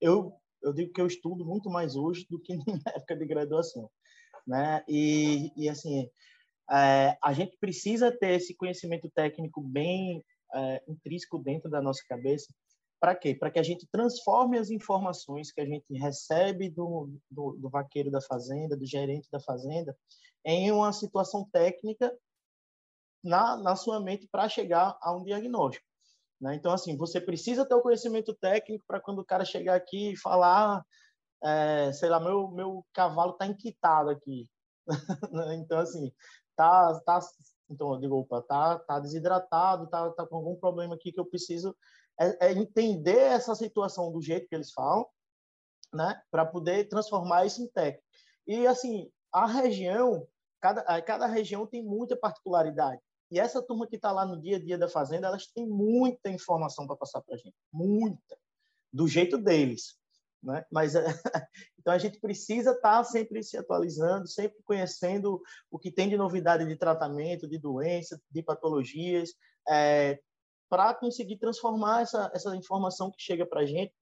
eu 0.01 0.34
eu 0.61 0.74
digo 0.74 0.91
que 0.91 1.01
eu 1.01 1.07
estudo 1.07 1.45
muito 1.45 1.70
mais 1.70 1.95
hoje 1.95 2.26
do 2.30 2.39
que 2.39 2.55
na 2.86 2.91
época 2.93 3.15
de 3.15 3.26
graduação, 3.26 3.89
né? 4.45 4.84
E, 4.88 5.51
e 5.55 5.70
assim, 5.70 6.09
é, 6.72 7.17
a 7.24 7.34
gente 7.34 7.57
precisa 7.57 8.11
ter 8.11 8.36
esse 8.36 8.55
conhecimento 8.55 9.09
técnico 9.09 9.61
bem 9.61 10.24
é, 10.53 10.84
intrínseco 10.88 11.39
dentro 11.39 11.70
da 11.70 11.82
nossa 11.82 12.03
cabeça. 12.07 12.53
Para 12.99 13.15
quê? 13.15 13.34
Para 13.34 13.49
que 13.49 13.59
a 13.59 13.63
gente 13.63 13.88
transforme 13.89 14.57
as 14.57 14.70
informações 14.70 15.51
que 15.51 15.61
a 15.61 15.65
gente 15.65 15.86
recebe 15.93 16.70
do, 16.70 17.09
do, 17.32 17.53
do 17.53 17.70
vaqueiro 17.70 18.11
da 18.11 18.22
fazenda, 18.22 18.76
do 18.76 18.86
gerente 18.86 19.30
da 19.32 19.39
fazenda, 19.39 19.97
em 20.45 20.72
uma 20.72 20.91
situação 20.91 21.47
técnica 21.51 22.13
na, 23.24 23.55
na 23.57 23.76
sua 23.76 24.01
mente 24.01 24.28
para 24.30 24.49
chegar 24.49 24.97
a 25.01 25.15
um 25.15 25.24
diagnóstico. 25.24 25.89
Né? 26.40 26.56
Então, 26.56 26.72
assim, 26.72 26.96
você 26.96 27.20
precisa 27.20 27.68
ter 27.68 27.76
o 27.76 27.82
conhecimento 27.82 28.34
técnico 28.34 28.84
para 28.88 29.00
quando 29.00 29.20
o 29.20 29.26
cara 29.26 29.44
chegar 29.44 29.76
aqui 29.76 30.14
e 30.14 30.18
falar, 30.18 30.84
é, 31.44 31.92
sei 31.94 32.10
lá, 32.10 32.20
meu, 32.20 32.50
meu 32.50 32.86
cavalo 32.94 33.34
está 33.34 33.46
enquitado 33.46 34.10
aqui. 34.10 34.48
Né? 35.32 35.56
então, 35.56 35.80
assim, 35.80 36.12
tá, 36.56 37.00
tá, 37.06 37.20
então, 37.70 38.00
digo, 38.00 38.16
opa, 38.16 38.42
tá, 38.42 38.80
tá 38.80 39.00
desidratado, 39.00 39.88
tá, 39.88 40.10
tá 40.12 40.26
com 40.26 40.38
algum 40.38 40.56
problema 40.56 40.96
aqui 40.96 41.12
que 41.12 41.20
eu 41.20 41.26
preciso 41.26 41.76
é, 42.20 42.48
é 42.48 42.52
entender 42.54 43.18
essa 43.18 43.54
situação 43.56 44.12
do 44.12 44.22
jeito 44.22 44.48
que 44.48 44.56
eles 44.56 44.72
falam, 44.72 45.08
né, 45.94 46.22
para 46.32 46.46
poder 46.46 46.88
transformar 46.88 47.46
isso 47.46 47.62
em 47.62 47.68
técnico. 47.68 48.04
E, 48.48 48.66
assim, 48.68 49.10
a 49.32 49.46
região, 49.46 50.28
cada, 50.60 51.02
cada 51.02 51.28
região 51.28 51.66
tem 51.68 51.84
muita 51.84 52.18
particularidade. 52.18 53.02
E 53.32 53.39
essa 53.39 53.61
turma 53.61 53.88
que 53.88 53.95
está 53.95 54.11
lá 54.11 54.25
no 54.25 54.39
dia 54.39 54.57
a 54.57 54.59
dia 54.59 54.77
da 54.77 54.88
fazenda, 54.88 55.27
elas 55.27 55.47
têm 55.47 55.67
muita 55.67 56.30
informação 56.30 56.88
para 56.88 56.95
passar 56.95 57.21
para 57.21 57.36
a 57.36 57.38
gente, 57.38 57.55
muita, 57.71 58.38
do 58.91 59.07
jeito 59.07 59.38
deles. 59.38 59.99
Né? 60.41 60.65
Mas 60.71 60.93
então 61.77 61.93
a 61.93 61.97
gente 61.97 62.19
precisa 62.19 62.71
estar 62.71 62.97
tá 62.97 63.03
sempre 63.03 63.43
se 63.43 63.57
atualizando, 63.57 64.27
sempre 64.27 64.61
conhecendo 64.63 65.41
o 65.69 65.77
que 65.77 65.91
tem 65.91 66.09
de 66.09 66.17
novidade 66.17 66.65
de 66.65 66.75
tratamento, 66.75 67.47
de 67.47 67.57
doença, 67.57 68.19
de 68.32 68.41
patologias, 68.41 69.32
é, 69.67 70.19
para 70.69 70.93
conseguir 70.93 71.38
transformar 71.38 72.03
essa, 72.03 72.32
essa 72.34 72.55
informação 72.55 73.11
que 73.11 73.21
chega 73.21 73.45
para 73.45 73.61
a 73.61 73.65
gente. 73.65 73.93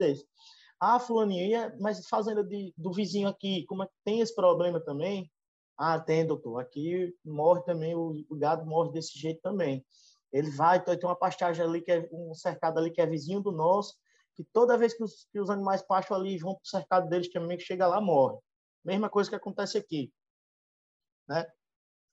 Ah, 0.79 0.99
fulaninha, 0.99 1.75
mas 1.79 2.07
fazenda 2.07 2.43
de, 2.43 2.71
do 2.77 2.91
vizinho 2.91 3.27
aqui, 3.27 3.65
como 3.65 3.83
é 3.83 3.87
que 3.87 3.93
tem 4.05 4.21
esse 4.21 4.35
problema 4.35 4.79
também? 4.79 5.31
Ah, 5.77 5.99
tem, 5.99 6.25
doutor. 6.25 6.59
Aqui 6.59 7.15
morre 7.23 7.61
também, 7.63 7.95
o, 7.95 8.25
o 8.29 8.35
gado 8.35 8.65
morre 8.65 8.91
desse 8.91 9.17
jeito 9.17 9.41
também. 9.41 9.85
Ele 10.31 10.49
vai, 10.51 10.77
então, 10.77 10.97
tem 10.97 11.07
uma 11.07 11.15
pastagem 11.15 11.63
ali, 11.63 11.81
que 11.81 11.91
é 11.91 12.09
um 12.11 12.33
cercado 12.33 12.79
ali 12.79 12.91
que 12.91 12.99
é 12.99 13.05
vizinho 13.05 13.41
do 13.41 13.51
nosso, 13.51 13.95
que 14.35 14.43
toda 14.43 14.77
vez 14.77 14.93
que 14.93 15.03
os, 15.03 15.27
que 15.31 15.39
os 15.39 15.49
animais 15.49 15.81
pastam 15.81 16.17
ali 16.17 16.37
vão 16.37 16.55
para 16.55 16.63
o 16.63 16.67
cercado 16.67 17.09
deles 17.09 17.31
também, 17.31 17.57
que 17.57 17.63
chega 17.63 17.87
lá, 17.87 18.01
morre. 18.01 18.37
Mesma 18.83 19.09
coisa 19.09 19.29
que 19.29 19.35
acontece 19.35 19.77
aqui. 19.77 20.11
Né? 21.27 21.45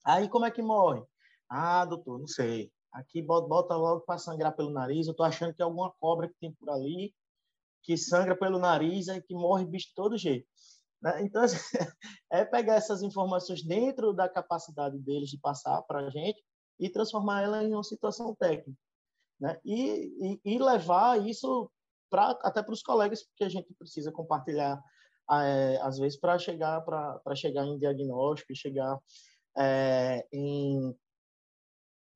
Aí, 0.04 0.28
como 0.28 0.44
é 0.44 0.50
que 0.50 0.62
morre? 0.62 1.02
Ah, 1.48 1.84
doutor, 1.84 2.18
não 2.18 2.26
sei. 2.26 2.70
Aqui 2.92 3.22
bota, 3.22 3.48
bota 3.48 3.76
logo 3.76 4.02
para 4.02 4.18
sangrar 4.18 4.54
pelo 4.54 4.70
nariz. 4.70 5.06
Eu 5.06 5.12
estou 5.12 5.26
achando 5.26 5.54
que 5.54 5.62
é 5.62 5.64
alguma 5.64 5.90
cobra 5.98 6.28
que 6.28 6.34
tem 6.38 6.52
por 6.52 6.70
ali, 6.70 7.14
que 7.82 7.96
sangra 7.96 8.36
pelo 8.36 8.58
nariz 8.58 9.08
e 9.08 9.20
que 9.20 9.34
morre 9.34 9.64
bicho 9.64 9.88
de 9.88 9.94
todo 9.94 10.16
jeito. 10.16 10.46
Né? 11.04 11.22
Então, 11.22 11.42
assim, 11.42 11.58
é 12.32 12.46
pegar 12.46 12.76
essas 12.76 13.02
informações 13.02 13.62
dentro 13.62 14.14
da 14.14 14.26
capacidade 14.26 14.98
deles 14.98 15.28
de 15.28 15.38
passar 15.38 15.82
para 15.82 16.00
a 16.00 16.10
gente 16.10 16.42
e 16.80 16.88
transformar 16.88 17.42
ela 17.42 17.62
em 17.62 17.74
uma 17.74 17.84
situação 17.84 18.34
técnica. 18.34 18.80
Né? 19.38 19.60
E, 19.62 20.40
e, 20.44 20.54
e 20.54 20.58
levar 20.58 21.20
isso 21.20 21.70
pra, 22.10 22.30
até 22.42 22.62
para 22.62 22.72
os 22.72 22.82
colegas, 22.82 23.26
que 23.36 23.44
a 23.44 23.48
gente 23.50 23.72
precisa 23.74 24.10
compartilhar, 24.10 24.82
é, 25.30 25.78
às 25.82 25.98
vezes, 25.98 26.18
para 26.18 26.38
chegar, 26.38 26.82
chegar 27.36 27.66
em 27.66 27.78
diagnóstico 27.78 28.54
chegar 28.54 28.98
é, 29.58 30.26
em 30.32 30.96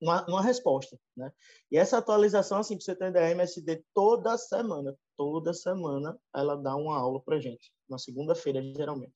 uma, 0.01 0.25
uma, 0.27 0.43
resposta, 0.43 0.99
né? 1.17 1.31
E 1.71 1.77
essa 1.77 1.99
atualização, 1.99 2.59
assim, 2.59 2.77
para 2.77 2.85
você 2.85 2.97
ter 2.97 3.09
ideia, 3.09 3.33
MSD 3.33 3.85
toda 3.93 4.39
semana, 4.39 4.97
toda 5.19 5.53
semana, 5.53 6.17
ela 6.33 6.57
dá 6.57 6.77
uma 6.77 6.97
aula 6.97 7.21
para 7.21 7.41
gente 7.41 7.73
na 7.91 7.99
segunda-feira, 7.99 8.63
geralmente, 8.63 9.13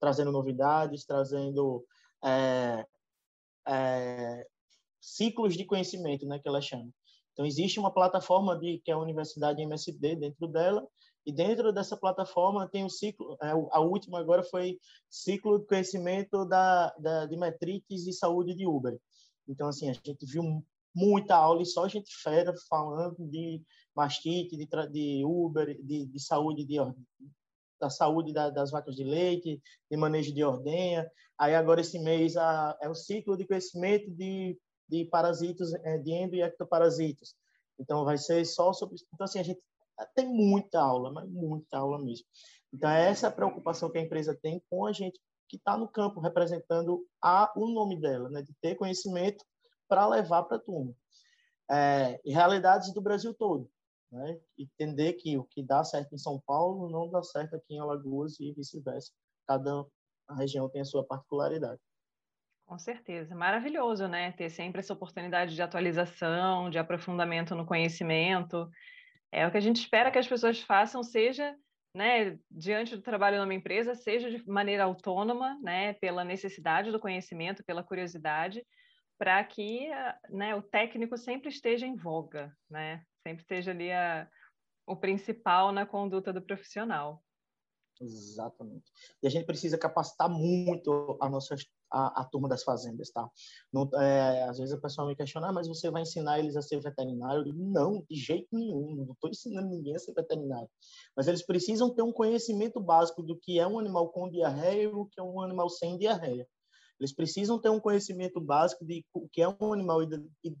trazendo 0.00 0.32
novidades, 0.32 1.04
trazendo 1.04 1.84
é, 2.24 2.86
é, 3.68 4.46
ciclos 4.98 5.54
de 5.54 5.66
conhecimento, 5.66 6.26
né, 6.26 6.38
que 6.38 6.48
ela 6.48 6.62
chama. 6.62 6.90
Então, 7.32 7.44
existe 7.44 7.78
uma 7.78 7.92
plataforma 7.92 8.58
de, 8.58 8.80
que 8.82 8.90
é 8.90 8.94
a 8.94 8.98
Universidade 8.98 9.62
MSD 9.62 10.16
dentro 10.16 10.48
dela, 10.48 10.86
e 11.24 11.32
dentro 11.32 11.72
dessa 11.72 11.96
plataforma 11.96 12.68
tem 12.68 12.84
o 12.84 12.90
ciclo, 12.90 13.36
é, 13.42 13.50
a 13.50 13.80
última 13.80 14.18
agora 14.18 14.42
foi 14.42 14.78
ciclo 15.08 15.58
de 15.58 15.66
conhecimento 15.66 16.44
da, 16.46 16.88
da, 16.98 17.26
de 17.26 17.36
metrites 17.36 18.06
e 18.06 18.12
saúde 18.12 18.54
de 18.54 18.66
Uber. 18.66 18.98
Então, 19.46 19.68
assim, 19.68 19.90
a 19.90 19.92
gente 19.92 20.24
viu 20.26 20.64
muita 20.94 21.36
aula 21.36 21.62
e 21.62 21.66
só 21.66 21.86
gente 21.88 22.14
fera 22.22 22.52
falando 22.68 23.16
de 23.28 23.62
mastite, 23.94 24.56
de, 24.56 24.68
de 24.90 25.24
Uber, 25.24 25.76
de, 25.82 26.06
de 26.06 26.20
saúde 26.20 26.64
de, 26.64 26.76
da 27.82 27.90
saúde 27.90 28.32
da, 28.32 28.48
das 28.48 28.70
vacas 28.70 28.94
de 28.94 29.02
leite, 29.02 29.60
de 29.90 29.96
manejo 29.96 30.32
de 30.32 30.44
ordenha. 30.44 31.10
Aí 31.36 31.52
agora 31.52 31.80
esse 31.80 31.98
mês 31.98 32.36
a, 32.36 32.78
é 32.80 32.88
o 32.88 32.94
ciclo 32.94 33.36
de 33.36 33.44
crescimento 33.44 34.08
de, 34.08 34.56
de 34.88 35.04
parasitos, 35.06 35.74
é, 35.74 35.98
de 35.98 36.12
endo 36.12 36.36
e 36.36 36.42
ectoparasitos. 36.42 37.34
Então 37.80 38.04
vai 38.04 38.16
ser 38.16 38.44
só 38.44 38.72
sobre 38.72 38.96
Então 39.12 39.24
assim 39.24 39.40
a 39.40 39.42
gente 39.42 39.60
tem 40.14 40.28
muita 40.28 40.80
aula, 40.80 41.10
mas 41.10 41.28
muita 41.28 41.78
aula 41.78 41.98
mesmo. 41.98 42.24
Então 42.72 42.88
é 42.88 43.10
essa 43.10 43.30
preocupação 43.30 43.90
que 43.90 43.98
a 43.98 44.02
empresa 44.02 44.38
tem 44.40 44.62
com 44.70 44.86
a 44.86 44.92
gente 44.92 45.20
que 45.48 45.56
está 45.56 45.76
no 45.76 45.88
campo 45.88 46.20
representando 46.20 47.04
a 47.20 47.52
o 47.56 47.68
nome 47.68 48.00
dela, 48.00 48.30
né, 48.30 48.42
de 48.42 48.54
ter 48.62 48.76
conhecimento 48.76 49.44
para 49.88 50.06
levar 50.06 50.44
para 50.44 50.56
a 50.56 50.60
turma. 50.60 50.94
É, 51.68 52.20
realidades 52.24 52.92
do 52.94 53.02
Brasil 53.02 53.34
todo 53.34 53.68
né? 54.12 54.38
entender 54.58 55.14
que 55.14 55.38
o 55.38 55.44
que 55.44 55.62
dá 55.62 55.82
certo 55.82 56.14
em 56.14 56.18
São 56.18 56.40
Paulo 56.46 56.90
não 56.90 57.10
dá 57.10 57.22
certo 57.22 57.56
aqui 57.56 57.74
em 57.74 57.80
Alagoas 57.80 58.38
e 58.38 58.52
vice-versa. 58.52 59.10
Cada 59.48 59.84
região 60.36 60.68
tem 60.68 60.82
a 60.82 60.84
sua 60.84 61.04
particularidade. 61.04 61.80
Com 62.66 62.78
certeza, 62.78 63.34
maravilhoso, 63.34 64.06
né? 64.06 64.32
Ter 64.32 64.48
sempre 64.48 64.80
essa 64.80 64.92
oportunidade 64.92 65.54
de 65.54 65.62
atualização, 65.62 66.70
de 66.70 66.78
aprofundamento 66.78 67.54
no 67.54 67.66
conhecimento. 67.66 68.70
É 69.30 69.46
o 69.46 69.50
que 69.50 69.56
a 69.56 69.60
gente 69.60 69.80
espera 69.80 70.10
que 70.10 70.18
as 70.18 70.28
pessoas 70.28 70.60
façam, 70.60 71.02
seja 71.02 71.56
né, 71.94 72.38
diante 72.50 72.96
do 72.96 73.02
trabalho 73.02 73.38
numa 73.40 73.54
empresa, 73.54 73.94
seja 73.94 74.30
de 74.30 74.46
maneira 74.48 74.84
autônoma, 74.84 75.58
né, 75.62 75.92
pela 75.94 76.24
necessidade 76.24 76.90
do 76.90 77.00
conhecimento, 77.00 77.64
pela 77.64 77.82
curiosidade, 77.82 78.64
para 79.18 79.42
que 79.44 79.88
né, 80.30 80.54
o 80.54 80.62
técnico 80.62 81.16
sempre 81.16 81.50
esteja 81.50 81.86
em 81.86 81.94
voga, 81.94 82.56
né? 82.70 83.04
Sempre 83.26 83.42
esteja 83.42 83.70
ali 83.70 83.92
a, 83.92 84.28
o 84.86 84.96
principal 84.96 85.72
na 85.72 85.86
conduta 85.86 86.32
do 86.32 86.42
profissional. 86.42 87.22
Exatamente. 88.00 88.90
E 89.22 89.26
a 89.26 89.30
gente 89.30 89.46
precisa 89.46 89.78
capacitar 89.78 90.28
muito 90.28 91.16
a 91.20 91.28
nossa 91.28 91.54
a, 91.92 92.22
a 92.22 92.24
turma 92.24 92.48
das 92.48 92.64
fazendas, 92.64 93.10
tá? 93.10 93.28
Não, 93.72 93.88
é, 94.00 94.44
às 94.44 94.58
vezes 94.58 94.74
a 94.74 94.80
pessoa 94.80 95.06
me 95.06 95.14
questiona, 95.14 95.48
ah, 95.48 95.52
mas 95.52 95.68
você 95.68 95.90
vai 95.90 96.02
ensinar 96.02 96.38
eles 96.38 96.56
a 96.56 96.62
ser 96.62 96.80
veterinário? 96.80 97.44
Digo, 97.44 97.62
não, 97.62 98.02
de 98.08 98.16
jeito 98.16 98.48
nenhum, 98.50 98.96
não 98.96 99.12
estou 99.12 99.30
ensinando 99.30 99.68
ninguém 99.68 99.94
a 99.94 99.98
ser 99.98 100.14
veterinário. 100.14 100.68
Mas 101.14 101.28
eles 101.28 101.44
precisam 101.44 101.94
ter 101.94 102.02
um 102.02 102.12
conhecimento 102.12 102.80
básico 102.80 103.22
do 103.22 103.38
que 103.38 103.60
é 103.60 103.66
um 103.66 103.78
animal 103.78 104.08
com 104.08 104.30
diarreia 104.30 104.84
e 104.84 104.86
o 104.86 105.04
que 105.06 105.20
é 105.20 105.22
um 105.22 105.40
animal 105.42 105.68
sem 105.68 105.98
diarreia. 105.98 106.48
Eles 107.02 107.12
precisam 107.12 107.58
ter 107.58 107.68
um 107.68 107.80
conhecimento 107.80 108.40
básico 108.40 108.84
de 108.84 109.04
o 109.12 109.28
que 109.28 109.42
é 109.42 109.48
um 109.48 109.72
animal 109.72 109.98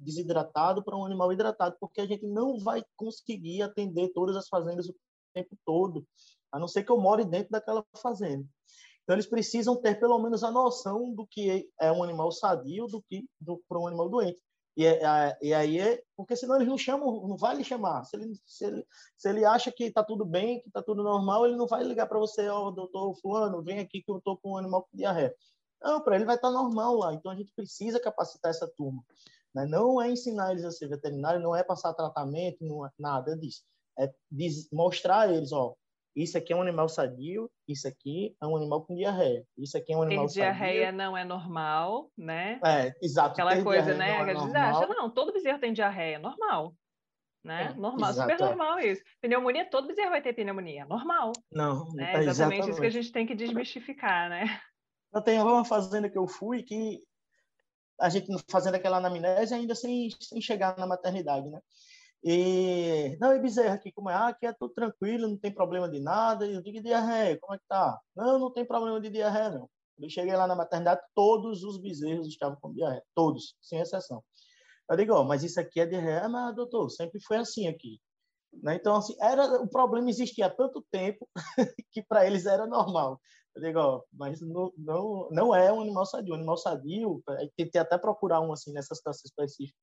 desidratado 0.00 0.82
para 0.82 0.96
um 0.96 1.04
animal 1.04 1.32
hidratado, 1.32 1.76
porque 1.78 2.00
a 2.00 2.06
gente 2.06 2.26
não 2.26 2.58
vai 2.58 2.82
conseguir 2.96 3.62
atender 3.62 4.08
todas 4.08 4.34
as 4.34 4.48
fazendas 4.48 4.88
o 4.88 4.94
tempo 5.32 5.56
todo, 5.64 6.04
a 6.50 6.58
não 6.58 6.66
ser 6.66 6.82
que 6.82 6.90
eu 6.90 6.98
more 6.98 7.24
dentro 7.24 7.52
daquela 7.52 7.84
fazenda. 7.96 8.44
Então, 9.04 9.14
eles 9.14 9.28
precisam 9.28 9.80
ter 9.80 10.00
pelo 10.00 10.18
menos 10.18 10.42
a 10.42 10.50
noção 10.50 11.14
do 11.14 11.24
que 11.28 11.70
é 11.80 11.92
um 11.92 12.02
animal 12.02 12.32
sadio 12.32 12.88
do 12.88 13.00
que 13.02 13.24
para 13.68 13.78
um 13.78 13.86
animal 13.86 14.08
doente. 14.08 14.42
E, 14.76 14.82
e 15.42 15.54
aí, 15.54 15.78
é, 15.78 16.02
porque 16.16 16.34
senão 16.34 16.56
eles 16.56 16.66
não 16.66 16.76
chamam, 16.76 17.28
não 17.28 17.36
vai 17.36 17.54
lhe 17.54 17.62
chamar. 17.62 18.04
Se 18.04 18.16
ele, 18.16 18.34
se 18.44 18.64
ele, 18.64 18.86
se 19.16 19.28
ele 19.28 19.44
acha 19.44 19.70
que 19.70 19.84
está 19.84 20.02
tudo 20.02 20.24
bem, 20.24 20.60
que 20.60 20.66
está 20.66 20.82
tudo 20.82 21.04
normal, 21.04 21.46
ele 21.46 21.54
não 21.56 21.68
vai 21.68 21.84
ligar 21.84 22.08
para 22.08 22.18
você, 22.18 22.48
ó, 22.48 22.66
oh, 22.66 22.70
doutor 22.72 23.14
fulano, 23.20 23.62
vem 23.62 23.78
aqui 23.78 24.02
que 24.02 24.10
eu 24.10 24.18
estou 24.18 24.36
com 24.38 24.54
um 24.54 24.56
animal 24.56 24.82
com 24.82 24.96
diarreia. 24.96 25.32
Não, 25.82 26.00
para 26.00 26.16
ele 26.16 26.24
vai 26.24 26.36
estar 26.36 26.48
tá 26.48 26.54
normal 26.54 26.96
lá. 26.96 27.14
Então 27.14 27.30
a 27.30 27.36
gente 27.36 27.52
precisa 27.54 28.00
capacitar 28.00 28.50
essa 28.50 28.70
turma. 28.76 29.02
Né? 29.54 29.66
Não 29.66 30.00
é 30.00 30.10
ensinar 30.10 30.52
eles 30.52 30.64
a 30.64 30.70
ser 30.70 30.88
veterinário, 30.88 31.40
não 31.40 31.54
é 31.54 31.62
passar 31.62 31.92
tratamento, 31.94 32.64
não 32.64 32.86
é 32.86 32.90
nada 32.98 33.36
disso. 33.36 33.62
É 33.98 34.10
mostrar 34.72 35.20
a 35.20 35.32
eles, 35.32 35.52
ó, 35.52 35.74
isso 36.14 36.36
aqui 36.36 36.52
é 36.52 36.56
um 36.56 36.62
animal 36.62 36.88
sadio, 36.88 37.50
isso 37.66 37.88
aqui 37.88 38.36
é 38.40 38.46
um 38.46 38.56
animal 38.56 38.84
com 38.84 38.94
diarreia. 38.94 39.44
Isso 39.56 39.76
aqui 39.78 39.92
é 39.92 39.96
um 39.96 40.02
animal 40.02 40.26
Ter 40.26 40.34
diarreia 40.34 40.92
não 40.92 41.16
é 41.16 41.24
normal, 41.24 42.10
né? 42.16 42.60
É, 42.64 42.92
exato. 43.02 43.32
Aquela 43.32 43.62
coisa, 43.62 43.94
né? 43.94 44.18
Não, 44.18 44.28
é 44.28 44.34
normal. 44.34 44.82
acha, 44.82 44.86
não, 44.94 45.10
todo 45.10 45.32
bezerro 45.32 45.58
tem 45.58 45.72
diarreia, 45.72 46.18
normal. 46.18 46.74
Né? 47.42 47.72
É, 47.72 47.74
normal, 47.74 48.10
exato, 48.10 48.30
super 48.30 48.44
é. 48.44 48.48
normal 48.48 48.78
isso. 48.78 49.02
Pneumonia, 49.20 49.68
todo 49.68 49.88
bezerro 49.88 50.10
vai 50.10 50.22
ter 50.22 50.32
pneumonia, 50.32 50.84
normal. 50.84 51.32
Não, 51.50 51.86
né? 51.92 52.04
exatamente, 52.04 52.28
exatamente 52.28 52.70
isso 52.70 52.80
que 52.80 52.86
a 52.86 52.90
gente 52.90 53.12
tem 53.12 53.26
que 53.26 53.34
desmistificar, 53.34 54.28
né? 54.28 54.60
Eu 55.12 55.22
tenho 55.22 55.42
uma 55.42 55.64
fazenda 55.64 56.08
que 56.08 56.18
eu 56.18 56.26
fui 56.26 56.62
que 56.62 57.00
a 58.00 58.08
gente 58.08 58.26
fazendo 58.50 58.74
aquela 58.74 58.96
anamnese 58.96 59.54
ainda 59.54 59.74
sem, 59.74 60.10
sem 60.20 60.40
chegar 60.40 60.76
na 60.76 60.86
maternidade, 60.86 61.48
né? 61.48 61.60
E, 62.24 63.16
não, 63.20 63.34
e 63.34 63.40
Bezerra 63.40 63.74
aqui, 63.74 63.90
como 63.92 64.08
é? 64.08 64.14
Ah, 64.14 64.28
aqui 64.28 64.46
é 64.46 64.52
tudo 64.52 64.72
tranquilo, 64.72 65.28
não 65.28 65.36
tem 65.36 65.52
problema 65.52 65.88
de 65.88 66.00
nada. 66.00 66.46
E 66.46 66.54
eu 66.54 66.62
digo, 66.62 66.80
diarreia, 66.80 67.38
como 67.40 67.54
é 67.54 67.58
que 67.58 67.64
tá? 67.68 68.00
Não, 68.14 68.38
não 68.38 68.52
tem 68.52 68.64
problema 68.64 69.00
de 69.00 69.10
diarreia, 69.10 69.50
não. 69.50 69.68
Eu 70.00 70.08
cheguei 70.08 70.34
lá 70.34 70.46
na 70.46 70.54
maternidade, 70.54 71.00
todos 71.14 71.64
os 71.64 71.78
bezerros 71.78 72.26
estavam 72.28 72.56
com 72.60 72.72
diarreia, 72.72 73.02
todos, 73.14 73.56
sem 73.60 73.80
exceção. 73.80 74.22
Eu 74.88 74.96
digo, 74.96 75.14
oh, 75.14 75.24
mas 75.24 75.42
isso 75.42 75.60
aqui 75.60 75.80
é 75.80 75.86
diarreia? 75.86 76.24
Ah, 76.24 76.28
mas, 76.28 76.54
doutor, 76.54 76.90
sempre 76.90 77.20
foi 77.20 77.36
assim 77.38 77.66
aqui. 77.66 78.00
Né? 78.52 78.76
Então, 78.76 78.96
assim, 78.96 79.16
era, 79.20 79.60
o 79.60 79.68
problema 79.68 80.08
existia 80.10 80.46
há 80.46 80.50
tanto 80.50 80.84
tempo 80.90 81.28
que 81.90 82.02
para 82.02 82.26
eles 82.26 82.46
era 82.46 82.66
normal. 82.66 83.20
Eu 83.54 83.62
digo, 83.62 83.78
ó, 83.78 84.02
mas 84.12 84.40
não, 84.40 84.72
não, 84.76 85.28
não 85.30 85.54
é 85.54 85.70
um 85.72 85.80
animal 85.80 86.06
sadio. 86.06 86.32
Um 86.32 86.36
animal 86.36 86.56
sadio, 86.56 87.22
tentei 87.56 87.80
até 87.80 87.98
procurar 87.98 88.40
um 88.40 88.52
assim 88.52 88.72
nessa 88.72 88.94
situação 88.94 89.22
específica, 89.26 89.78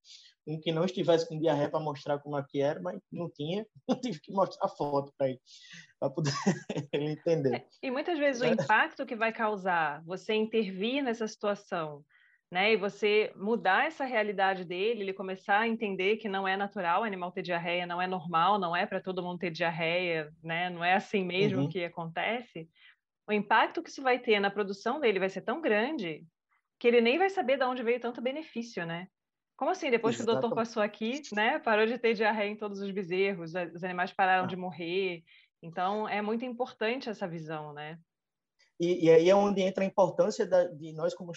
um 0.47 0.59
que 0.59 0.71
não 0.71 0.85
estivesse 0.85 1.27
com 1.27 1.39
diarreia 1.39 1.69
para 1.69 1.79
mostrar 1.79 2.17
como 2.19 2.37
é 2.37 2.43
que 2.47 2.61
era, 2.61 2.81
mas 2.81 2.99
não 3.11 3.29
tinha. 3.29 3.65
Eu 3.87 4.01
tive 4.01 4.19
que 4.19 4.31
mostrar 4.31 4.65
a 4.65 4.69
foto 4.69 5.13
para 5.15 5.29
ele, 5.29 5.39
para 5.99 6.09
poder 6.09 6.31
ele 6.93 7.11
entender. 7.11 7.55
É, 7.55 7.65
e 7.83 7.91
muitas 7.91 8.17
vezes 8.17 8.41
o 8.41 8.45
é. 8.45 8.49
impacto 8.49 9.05
que 9.05 9.15
vai 9.15 9.31
causar 9.31 10.03
você 10.03 10.33
intervir 10.33 11.03
nessa 11.03 11.27
situação, 11.27 12.03
né? 12.51 12.73
E 12.73 12.77
você 12.77 13.31
mudar 13.35 13.85
essa 13.85 14.03
realidade 14.03 14.65
dele, 14.65 15.01
ele 15.01 15.13
começar 15.13 15.59
a 15.59 15.67
entender 15.67 16.17
que 16.17 16.27
não 16.27 16.47
é 16.47 16.57
natural 16.57 17.01
o 17.01 17.05
animal 17.05 17.31
ter 17.31 17.43
diarreia, 17.43 17.85
não 17.85 18.01
é 18.01 18.07
normal, 18.07 18.57
não 18.57 18.75
é 18.75 18.87
para 18.87 18.99
todo 18.99 19.21
mundo 19.21 19.37
ter 19.37 19.51
diarreia, 19.51 20.33
né? 20.43 20.71
Não 20.71 20.83
é 20.83 20.95
assim 20.95 21.23
mesmo 21.23 21.61
uhum. 21.61 21.69
que 21.69 21.83
acontece 21.83 22.67
o 23.29 23.33
impacto 23.33 23.83
que 23.83 23.89
isso 23.89 24.01
vai 24.01 24.17
ter 24.17 24.39
na 24.39 24.49
produção 24.49 24.99
dele 24.99 25.19
vai 25.19 25.29
ser 25.29 25.41
tão 25.41 25.61
grande 25.61 26.25
que 26.79 26.87
ele 26.87 26.99
nem 26.99 27.19
vai 27.19 27.29
saber 27.29 27.57
de 27.57 27.63
onde 27.63 27.83
veio 27.83 27.99
tanto 27.99 28.21
benefício, 28.21 28.85
né? 28.85 29.07
Como 29.55 29.69
assim, 29.69 29.91
depois 29.91 30.15
que 30.15 30.23
o 30.23 30.25
doutor 30.25 30.55
passou 30.55 30.81
aqui, 30.81 31.21
né, 31.33 31.59
parou 31.59 31.85
de 31.85 31.99
ter 31.99 32.13
diarreia 32.13 32.49
em 32.49 32.55
todos 32.55 32.79
os 32.79 32.89
bezerros, 32.89 33.53
os 33.75 33.83
animais 33.83 34.11
pararam 34.11 34.45
ah. 34.45 34.47
de 34.47 34.55
morrer. 34.55 35.21
Então, 35.61 36.07
é 36.07 36.21
muito 36.21 36.43
importante 36.43 37.09
essa 37.09 37.27
visão, 37.27 37.73
né? 37.73 37.99
E, 38.79 39.05
e 39.05 39.11
aí 39.11 39.29
é 39.29 39.35
onde 39.35 39.61
entra 39.61 39.83
a 39.83 39.87
importância 39.87 40.47
da, 40.47 40.63
de 40.63 40.93
nós 40.93 41.13
como, 41.13 41.33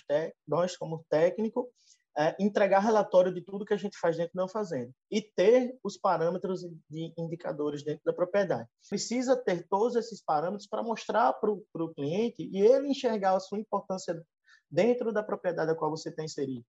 nós 0.46 0.76
como 0.76 1.04
técnico 1.10 1.68
é, 2.16 2.36
entregar 2.38 2.80
relatório 2.80 3.32
de 3.32 3.40
tudo 3.40 3.64
que 3.64 3.72
a 3.72 3.78
gente 3.78 3.98
faz 3.98 4.16
dentro 4.16 4.34
da 4.34 4.48
fazenda 4.48 4.92
e 5.10 5.22
ter 5.22 5.78
os 5.82 5.96
parâmetros 5.96 6.60
de 6.90 7.12
indicadores 7.16 7.82
dentro 7.82 8.02
da 8.04 8.12
propriedade. 8.12 8.68
Precisa 8.88 9.36
ter 9.36 9.66
todos 9.68 9.96
esses 9.96 10.22
parâmetros 10.22 10.68
para 10.68 10.82
mostrar 10.82 11.32
para 11.32 11.50
o 11.50 11.94
cliente 11.94 12.48
e 12.52 12.60
ele 12.60 12.88
enxergar 12.88 13.36
a 13.36 13.40
sua 13.40 13.58
importância 13.58 14.22
dentro 14.70 15.12
da 15.12 15.22
propriedade 15.22 15.70
a 15.70 15.74
qual 15.74 15.90
você 15.90 16.08
está 16.08 16.24
inserido. 16.24 16.64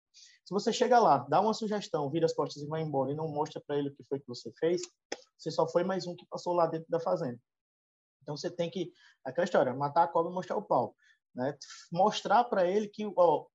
Se 0.45 0.53
você 0.53 0.73
chega 0.73 0.99
lá, 0.99 1.19
dá 1.29 1.39
uma 1.39 1.53
sugestão, 1.53 2.09
vira 2.09 2.25
as 2.25 2.33
costas 2.33 2.61
e 2.61 2.67
vai 2.67 2.81
embora 2.81 3.11
e 3.11 3.15
não 3.15 3.27
mostra 3.27 3.61
para 3.65 3.77
ele 3.77 3.89
o 3.89 3.95
que 3.95 4.03
foi 4.03 4.19
que 4.19 4.27
você 4.27 4.51
fez, 4.59 4.81
você 5.37 5.49
só 5.51 5.67
foi 5.67 5.83
mais 5.83 6.05
um 6.05 6.15
que 6.15 6.25
passou 6.27 6.53
lá 6.53 6.67
dentro 6.67 6.89
da 6.89 6.99
fazenda. 6.99 7.39
Então 8.21 8.35
você 8.35 8.49
tem 8.49 8.69
que, 8.69 8.91
aquela 9.23 9.45
história, 9.45 9.73
matar 9.73 10.03
a 10.03 10.07
cobra 10.07 10.31
e 10.31 10.35
mostrar 10.35 10.57
o 10.57 10.61
pau. 10.61 10.95
Né? 11.35 11.57
Mostrar 11.91 12.43
para 12.43 12.67
ele 12.67 12.87
que 12.87 13.05
ó, 13.15 13.45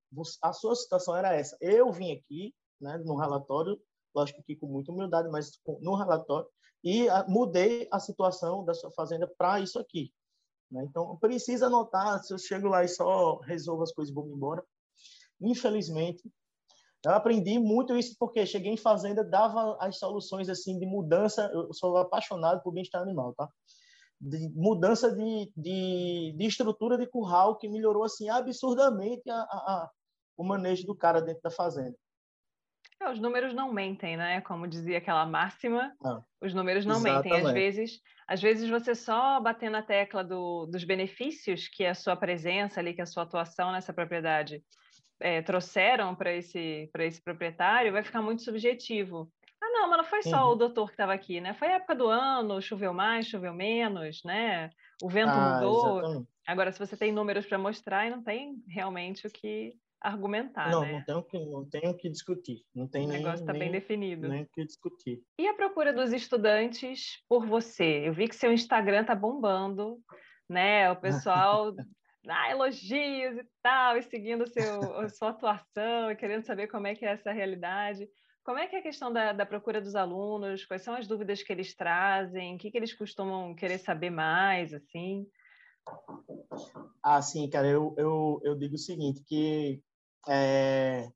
a 0.42 0.52
sua 0.52 0.74
situação 0.74 1.16
era 1.16 1.34
essa. 1.34 1.56
Eu 1.60 1.92
vim 1.92 2.12
aqui, 2.12 2.54
né, 2.80 2.98
no 2.98 3.16
relatório, 3.16 3.80
lógico 4.14 4.42
que 4.42 4.56
com 4.56 4.66
muita 4.66 4.92
humildade, 4.92 5.28
mas 5.28 5.60
no 5.80 5.94
relatório, 5.94 6.48
e 6.82 7.08
a, 7.08 7.26
mudei 7.28 7.88
a 7.90 7.98
situação 7.98 8.64
da 8.64 8.74
sua 8.74 8.90
fazenda 8.92 9.26
para 9.36 9.60
isso 9.60 9.78
aqui. 9.78 10.12
Né? 10.70 10.84
Então, 10.84 11.16
precisa 11.16 11.66
anotar, 11.66 12.22
se 12.22 12.32
eu 12.32 12.38
chego 12.38 12.68
lá 12.68 12.84
e 12.84 12.88
só 12.88 13.38
resolvo 13.40 13.82
as 13.82 13.92
coisas 13.92 14.10
e 14.10 14.14
vou 14.14 14.26
embora. 14.26 14.64
Infelizmente, 15.40 16.22
eu 17.04 17.12
aprendi 17.12 17.58
muito 17.58 17.96
isso 17.96 18.16
porque 18.18 18.44
cheguei 18.44 18.72
em 18.72 18.76
fazenda, 18.76 19.24
dava 19.24 19.76
as 19.80 19.98
soluções 19.98 20.48
assim 20.48 20.78
de 20.78 20.86
mudança. 20.86 21.48
Eu 21.52 21.72
sou 21.72 21.96
apaixonado 21.96 22.62
por 22.62 22.72
bem-estar 22.72 23.00
animal, 23.00 23.34
tá? 23.34 23.48
De 24.20 24.48
mudança 24.54 25.14
de, 25.14 25.52
de, 25.56 26.34
de, 26.36 26.46
estrutura 26.46 26.98
de 26.98 27.06
curral 27.06 27.56
que 27.56 27.68
melhorou 27.68 28.04
assim 28.04 28.28
absurdamente 28.28 29.28
a, 29.30 29.34
a, 29.34 29.90
o 30.36 30.44
manejo 30.44 30.86
do 30.86 30.94
cara 30.94 31.20
dentro 31.20 31.42
da 31.42 31.50
fazenda. 31.50 31.96
É, 33.00 33.10
os 33.10 33.20
números 33.20 33.54
não 33.54 33.72
mentem, 33.72 34.16
né? 34.16 34.40
Como 34.40 34.66
dizia 34.66 34.98
aquela 34.98 35.24
máxima, 35.24 35.94
ah, 36.04 36.20
os 36.40 36.52
números 36.52 36.84
não 36.84 36.96
exatamente. 36.96 37.32
mentem. 37.32 37.46
Às 37.46 37.52
vezes, 37.52 38.00
às 38.26 38.42
vezes 38.42 38.68
você 38.68 38.94
só 38.94 39.40
bater 39.40 39.70
na 39.70 39.82
tecla 39.82 40.24
do, 40.24 40.66
dos 40.66 40.82
benefícios 40.82 41.68
que 41.68 41.86
a 41.86 41.94
sua 41.94 42.16
presença 42.16 42.80
ali, 42.80 42.94
que 42.94 43.02
a 43.02 43.06
sua 43.06 43.22
atuação 43.22 43.70
nessa 43.70 43.92
propriedade 43.92 44.64
é, 45.20 45.42
trouxeram 45.42 46.14
para 46.14 46.32
esse, 46.32 46.90
esse 46.98 47.22
proprietário, 47.22 47.92
vai 47.92 48.02
ficar 48.02 48.20
muito 48.20 48.42
subjetivo. 48.42 49.30
Ah, 49.68 49.70
não, 49.70 49.88
mas 49.88 49.98
não 49.98 50.04
foi 50.04 50.22
só 50.22 50.46
uhum. 50.46 50.52
o 50.52 50.56
doutor 50.56 50.86
que 50.86 50.94
estava 50.94 51.12
aqui, 51.12 51.40
né? 51.40 51.52
Foi 51.54 51.68
a 51.68 51.74
época 51.74 51.94
do 51.94 52.06
ano, 52.08 52.60
choveu 52.62 52.94
mais, 52.94 53.26
choveu 53.26 53.52
menos, 53.52 54.22
né? 54.24 54.70
O 55.02 55.08
vento 55.08 55.30
ah, 55.30 55.54
mudou. 55.54 55.98
Exatamente. 55.98 56.28
Agora, 56.46 56.72
se 56.72 56.78
você 56.78 56.96
tem 56.96 57.12
números 57.12 57.44
para 57.44 57.58
mostrar, 57.58 58.10
não 58.10 58.22
tem 58.22 58.62
realmente 58.66 59.26
o 59.26 59.30
que 59.30 59.74
argumentar, 60.00 60.70
não, 60.70 60.80
né? 60.82 60.92
Não, 60.92 61.04
tenho 61.04 61.22
que, 61.24 61.50
não 61.50 61.68
tenho 61.68 61.94
que 61.96 62.08
discutir. 62.08 62.64
Não 62.74 62.88
tem 62.88 63.04
o 63.04 63.08
negócio 63.08 63.40
está 63.40 63.52
bem 63.52 63.70
definido. 63.70 64.28
Nem 64.28 64.46
que 64.46 64.64
discutir. 64.64 65.22
E 65.38 65.46
a 65.46 65.54
procura 65.54 65.92
dos 65.92 66.12
estudantes 66.12 67.22
por 67.28 67.44
você? 67.44 68.08
Eu 68.08 68.12
vi 68.14 68.28
que 68.28 68.36
seu 68.36 68.52
Instagram 68.52 69.04
tá 69.04 69.14
bombando, 69.14 69.98
né? 70.48 70.90
O 70.90 70.96
pessoal 70.96 71.74
ah, 72.28 72.50
elogios 72.50 73.36
e 73.36 73.46
tal, 73.62 73.98
e 73.98 74.02
seguindo 74.02 74.46
seu, 74.46 75.08
sua 75.10 75.30
atuação, 75.30 76.10
e 76.10 76.16
querendo 76.16 76.44
saber 76.44 76.68
como 76.68 76.86
é 76.86 76.94
que 76.94 77.04
é 77.04 77.10
essa 77.10 77.32
realidade. 77.32 78.08
Como 78.48 78.58
é 78.58 78.66
que 78.66 78.76
é 78.76 78.78
a 78.78 78.82
questão 78.82 79.12
da, 79.12 79.34
da, 79.34 79.44
procura 79.44 79.78
dos 79.78 79.94
alunos? 79.94 80.64
Quais 80.64 80.80
são 80.80 80.94
as 80.94 81.06
dúvidas 81.06 81.42
que 81.42 81.52
eles 81.52 81.74
trazem? 81.74 82.54
O 82.54 82.58
que, 82.58 82.70
que 82.70 82.78
eles 82.78 82.94
costumam 82.94 83.54
querer 83.54 83.76
saber 83.76 84.08
mais, 84.08 84.72
assim? 84.72 85.30
Ah, 87.02 87.20
sim, 87.20 87.46
cara, 87.50 87.68
eu, 87.68 87.94
eu, 87.98 88.40
eu 88.42 88.54
digo 88.56 88.76
o 88.76 88.78
seguinte, 88.78 89.22
que 89.26 89.82
é, 90.26 91.10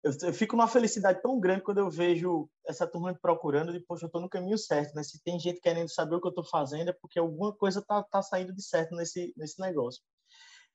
eu, 0.00 0.12
eu, 0.22 0.32
fico 0.32 0.54
numa 0.56 0.68
felicidade 0.68 1.20
tão 1.20 1.40
grande 1.40 1.64
quando 1.64 1.78
eu 1.78 1.90
vejo 1.90 2.48
essa 2.64 2.86
turma 2.86 3.10
me 3.12 3.18
procurando, 3.18 3.72
depois 3.72 4.00
eu 4.00 4.06
estou 4.06 4.20
no 4.20 4.30
caminho 4.30 4.56
certo, 4.56 4.94
né? 4.94 5.02
Se 5.02 5.20
tem 5.24 5.40
gente 5.40 5.60
querendo 5.60 5.88
saber 5.88 6.14
o 6.14 6.20
que 6.20 6.28
eu 6.28 6.30
estou 6.30 6.44
fazendo, 6.44 6.90
é 6.90 6.92
porque 6.92 7.18
alguma 7.18 7.52
coisa 7.52 7.82
tá, 7.82 8.00
tá 8.00 8.22
saindo 8.22 8.54
de 8.54 8.62
certo 8.62 8.94
nesse, 8.94 9.34
nesse 9.36 9.60
negócio. 9.60 10.00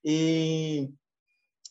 E 0.04 0.92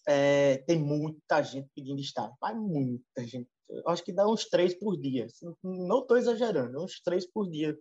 é, 0.09 0.57
tem 0.67 0.79
muita 0.79 1.43
gente 1.43 1.69
pedindo 1.75 2.01
estágio, 2.01 2.35
mas 2.41 2.57
muita 2.57 3.23
gente 3.27 3.51
acho 3.87 4.05
que 4.05 4.13
dá 4.13 4.29
uns 4.29 4.47
três 4.47 4.75
por 4.75 4.97
dia. 4.97 5.27
Não 5.63 6.01
estou 6.01 6.17
exagerando, 6.17 6.83
uns 6.83 7.01
três 7.01 7.27
por 7.27 7.49
dia. 7.49 7.77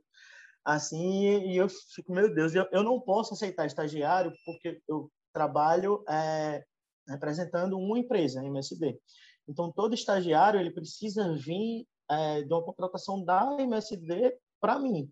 Assim, 0.64 1.52
e 1.52 1.58
eu 1.58 1.70
fico, 1.70 2.12
meu 2.12 2.34
Deus, 2.34 2.56
eu, 2.56 2.68
eu 2.72 2.84
não 2.84 3.00
posso 3.00 3.34
aceitar 3.34 3.68
estagiário 3.68 4.34
porque 4.46 4.82
eu 4.88 5.12
trabalho 5.32 6.04
é, 6.10 6.64
representando 7.08 7.78
uma 7.78 8.00
empresa, 8.00 8.42
a 8.42 8.46
MSD. 8.46 9.00
Então, 9.48 9.72
todo 9.72 9.94
estagiário 9.94 10.60
ele 10.60 10.72
precisa 10.72 11.34
vir 11.36 11.88
é, 12.10 12.42
de 12.42 12.52
uma 12.52 12.64
contratação 12.64 13.24
da 13.24 13.58
MSD 13.60 14.36
para 14.60 14.80
mim, 14.80 15.08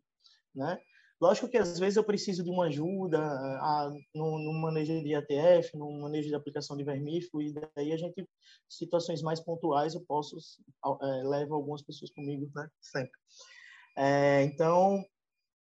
né? 0.56 0.80
Lógico 1.24 1.48
que 1.48 1.58
às 1.58 1.80
vezes 1.80 1.96
eu 1.96 2.04
preciso 2.04 2.44
de 2.44 2.50
uma 2.50 2.66
ajuda 2.66 3.18
a, 3.18 3.90
no, 4.14 4.38
no, 4.40 4.52
manejo 4.62 5.02
de 5.02 5.16
ATF, 5.16 5.78
no 5.78 6.02
manejo 6.02 6.28
de 6.28 6.36
aplicação 6.36 6.76
de 6.76 6.84
vermífugo, 6.84 7.42
e 7.42 7.54
daí 7.54 7.94
a 7.94 7.98
gente, 7.98 8.28
situações 8.68 9.22
mais 9.22 9.40
pontuais, 9.40 9.96
eu 9.96 10.02
posso, 10.02 10.36
é, 11.02 11.24
levo 11.24 11.56
algumas 11.56 11.82
pessoas 11.82 12.12
comigo, 12.12 12.52
né? 12.54 12.68
Sempre. 12.82 13.18
É, 13.96 14.44
então, 14.44 15.02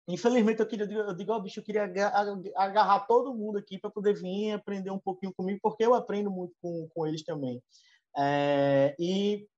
infelizmente, 0.06 0.60
eu 0.60 0.68
queria, 0.68 0.86
eu 0.86 1.16
digo, 1.16 1.32
oh, 1.32 1.40
bicho, 1.40 1.58
eu 1.58 1.64
queria 1.64 1.82
agarrar 2.54 3.00
todo 3.08 3.34
mundo 3.34 3.58
aqui 3.58 3.76
para 3.76 3.90
poder 3.90 4.14
vir 4.14 4.52
aprender 4.52 4.92
um 4.92 5.00
pouquinho 5.00 5.34
comigo, 5.34 5.58
porque 5.60 5.84
eu 5.84 5.94
aprendo 5.94 6.30
muito 6.30 6.54
com, 6.62 6.88
com 6.94 7.08
eles 7.08 7.24
também. 7.24 7.60
É, 8.16 8.94
e 9.00 9.48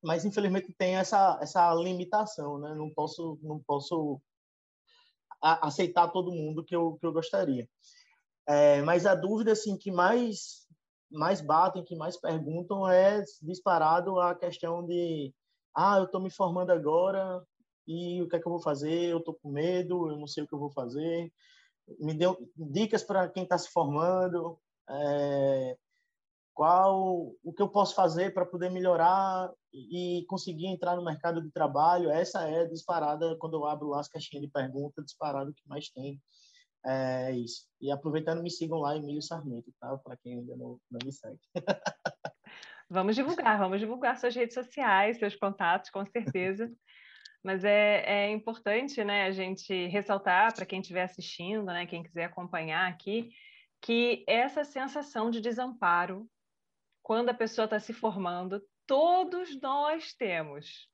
mas 0.00 0.24
infelizmente 0.24 0.72
tem 0.78 0.94
essa 0.94 1.40
essa 1.42 1.74
limitação, 1.74 2.60
né? 2.60 2.72
Não 2.76 2.88
posso 2.94 3.36
não 3.42 3.60
posso 3.66 4.20
aceitar 5.40 6.08
todo 6.08 6.32
mundo 6.32 6.64
que 6.64 6.74
eu 6.74 6.96
que 7.00 7.06
eu 7.06 7.12
gostaria. 7.12 7.68
É, 8.48 8.82
mas 8.82 9.06
a 9.06 9.14
dúvida 9.14 9.52
assim 9.52 9.76
que 9.76 9.90
mais 9.90 10.66
mais 11.10 11.40
batem, 11.40 11.84
que 11.84 11.94
mais 11.96 12.16
perguntam 12.16 12.88
é 12.88 13.22
disparado 13.42 14.20
a 14.20 14.34
questão 14.34 14.84
de 14.84 15.32
ah, 15.74 15.98
eu 15.98 16.04
estou 16.04 16.20
me 16.20 16.30
formando 16.30 16.70
agora 16.70 17.42
e 17.86 18.20
o 18.22 18.28
que 18.28 18.36
é 18.36 18.40
que 18.40 18.46
eu 18.46 18.52
vou 18.52 18.60
fazer? 18.62 19.10
Eu 19.10 19.18
estou 19.18 19.34
com 19.34 19.50
medo, 19.50 20.10
eu 20.10 20.16
não 20.16 20.26
sei 20.26 20.42
o 20.42 20.48
que 20.48 20.54
eu 20.54 20.58
vou 20.58 20.70
fazer. 20.70 21.32
Me 22.00 22.14
deu 22.14 22.36
dicas 22.56 23.04
para 23.04 23.28
quem 23.28 23.44
está 23.44 23.56
se 23.56 23.70
formando. 23.70 24.58
É, 24.88 25.76
qual 26.56 27.34
o 27.44 27.52
que 27.52 27.60
eu 27.60 27.68
posso 27.68 27.94
fazer 27.94 28.32
para 28.32 28.46
poder 28.46 28.70
melhorar 28.70 29.52
e 29.74 30.24
conseguir 30.26 30.68
entrar 30.68 30.96
no 30.96 31.04
mercado 31.04 31.42
de 31.42 31.50
trabalho. 31.50 32.10
Essa 32.10 32.48
é 32.48 32.64
disparada, 32.64 33.36
quando 33.38 33.58
eu 33.58 33.66
abro 33.66 33.88
lá 33.88 34.00
as 34.00 34.08
caixinhas 34.08 34.42
de 34.42 34.50
perguntas, 34.50 35.04
disparado 35.04 35.52
que 35.52 35.68
mais 35.68 35.90
tem. 35.90 36.18
É 36.86 37.32
isso. 37.32 37.66
E 37.78 37.90
aproveitando, 37.90 38.42
me 38.42 38.50
sigam 38.50 38.78
lá, 38.78 38.96
Emílio 38.96 39.20
Sarmento, 39.20 39.70
tá? 39.78 39.98
Para 39.98 40.16
quem 40.16 40.38
ainda 40.38 40.56
não, 40.56 40.80
não 40.90 40.98
me 41.04 41.12
segue. 41.12 41.38
Vamos 42.88 43.16
divulgar, 43.16 43.58
vamos 43.58 43.80
divulgar 43.80 44.16
suas 44.16 44.32
redes 44.32 44.54
sociais, 44.54 45.18
seus 45.18 45.34
contatos, 45.34 45.90
com 45.90 46.06
certeza. 46.06 46.72
Mas 47.42 47.64
é, 47.64 48.04
é 48.06 48.30
importante 48.30 49.02
né, 49.02 49.24
a 49.24 49.32
gente 49.32 49.88
ressaltar 49.88 50.54
para 50.54 50.64
quem 50.64 50.80
estiver 50.80 51.02
assistindo, 51.02 51.64
né, 51.64 51.84
quem 51.84 52.04
quiser 52.04 52.26
acompanhar 52.26 52.88
aqui, 52.88 53.30
que 53.80 54.24
essa 54.28 54.62
sensação 54.62 55.32
de 55.32 55.40
desamparo 55.40 56.30
quando 57.06 57.28
a 57.28 57.34
pessoa 57.34 57.66
está 57.66 57.78
se 57.78 57.92
formando, 57.92 58.60
todos 58.84 59.60
nós 59.60 60.12
temos. 60.12 60.90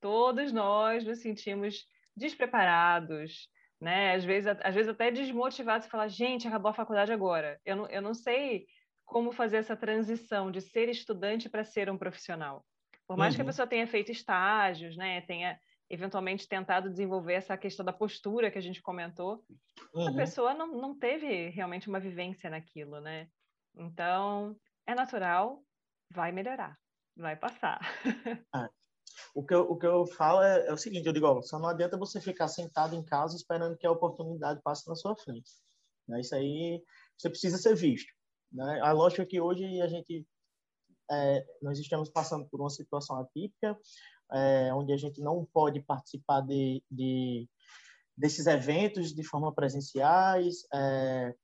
Todos 0.00 0.50
nós 0.50 1.04
nos 1.04 1.20
sentimos 1.20 1.86
despreparados, 2.16 3.50
né? 3.78 4.14
Às 4.14 4.24
vezes, 4.24 4.56
às 4.62 4.74
vezes 4.74 4.88
até 4.88 5.10
desmotivados, 5.10 5.88
falar, 5.88 6.08
gente, 6.08 6.48
acabou 6.48 6.70
a 6.70 6.74
faculdade 6.74 7.12
agora. 7.12 7.60
Eu 7.66 7.76
não, 7.76 7.86
eu 7.88 8.00
não 8.00 8.14
sei 8.14 8.64
como 9.04 9.30
fazer 9.30 9.58
essa 9.58 9.76
transição 9.76 10.50
de 10.50 10.62
ser 10.62 10.88
estudante 10.88 11.50
para 11.50 11.64
ser 11.64 11.90
um 11.90 11.98
profissional. 11.98 12.64
Por 13.06 13.18
mais 13.18 13.34
uhum. 13.34 13.36
que 13.36 13.42
a 13.42 13.44
uhum. 13.44 13.48
pessoa 13.50 13.68
tenha 13.68 13.86
feito 13.86 14.10
estágios, 14.10 14.96
né? 14.96 15.20
Tenha 15.20 15.60
eventualmente 15.90 16.48
tentado 16.48 16.88
desenvolver 16.88 17.34
essa 17.34 17.58
questão 17.58 17.84
da 17.84 17.92
postura 17.92 18.50
que 18.50 18.56
a 18.56 18.62
gente 18.62 18.80
comentou, 18.80 19.44
uhum. 19.92 20.08
a 20.08 20.14
pessoa 20.14 20.54
não, 20.54 20.68
não 20.68 20.98
teve 20.98 21.50
realmente 21.50 21.90
uma 21.90 22.00
vivência 22.00 22.48
naquilo, 22.48 23.02
né? 23.02 23.28
Então, 23.76 24.56
é 24.86 24.94
natural, 24.94 25.62
vai 26.10 26.32
melhorar, 26.32 26.78
vai 27.16 27.36
passar. 27.36 27.80
É. 28.54 28.68
O 29.34 29.44
que, 29.44 29.54
eu, 29.54 29.62
o 29.70 29.78
que 29.78 29.86
eu 29.86 30.06
falo 30.06 30.42
é, 30.42 30.66
é 30.66 30.72
o 30.72 30.76
seguinte, 30.76 31.06
eu 31.06 31.12
digo, 31.12 31.26
ó, 31.26 31.40
só 31.42 31.58
não 31.58 31.68
adianta 31.68 31.98
você 31.98 32.20
ficar 32.20 32.48
sentado 32.48 32.94
em 32.94 33.04
casa 33.04 33.36
esperando 33.36 33.76
que 33.76 33.86
a 33.86 33.90
oportunidade 33.90 34.60
passe 34.62 34.88
na 34.88 34.94
sua 34.94 35.14
frente. 35.16 35.50
Né? 36.08 36.20
Isso 36.20 36.34
aí, 36.34 36.82
você 37.16 37.30
precisa 37.30 37.58
ser 37.58 37.74
visto. 37.74 38.12
Né? 38.50 38.80
A 38.82 38.92
lógica 38.92 39.22
é 39.22 39.26
que 39.26 39.40
hoje 39.40 39.80
a 39.80 39.86
gente, 39.86 40.26
é, 41.10 41.46
nós 41.62 41.78
estamos 41.78 42.10
passando 42.10 42.46
por 42.48 42.60
uma 42.60 42.70
situação 42.70 43.18
atípica, 43.18 43.78
é, 44.32 44.72
onde 44.74 44.92
a 44.92 44.96
gente 44.96 45.20
não 45.20 45.44
pode 45.44 45.80
participar 45.80 46.40
de, 46.40 46.82
de 46.90 47.48
desses 48.16 48.46
eventos 48.46 49.14
de 49.14 49.24
forma 49.24 49.54
presenciais, 49.54 50.66
é, 50.72 51.34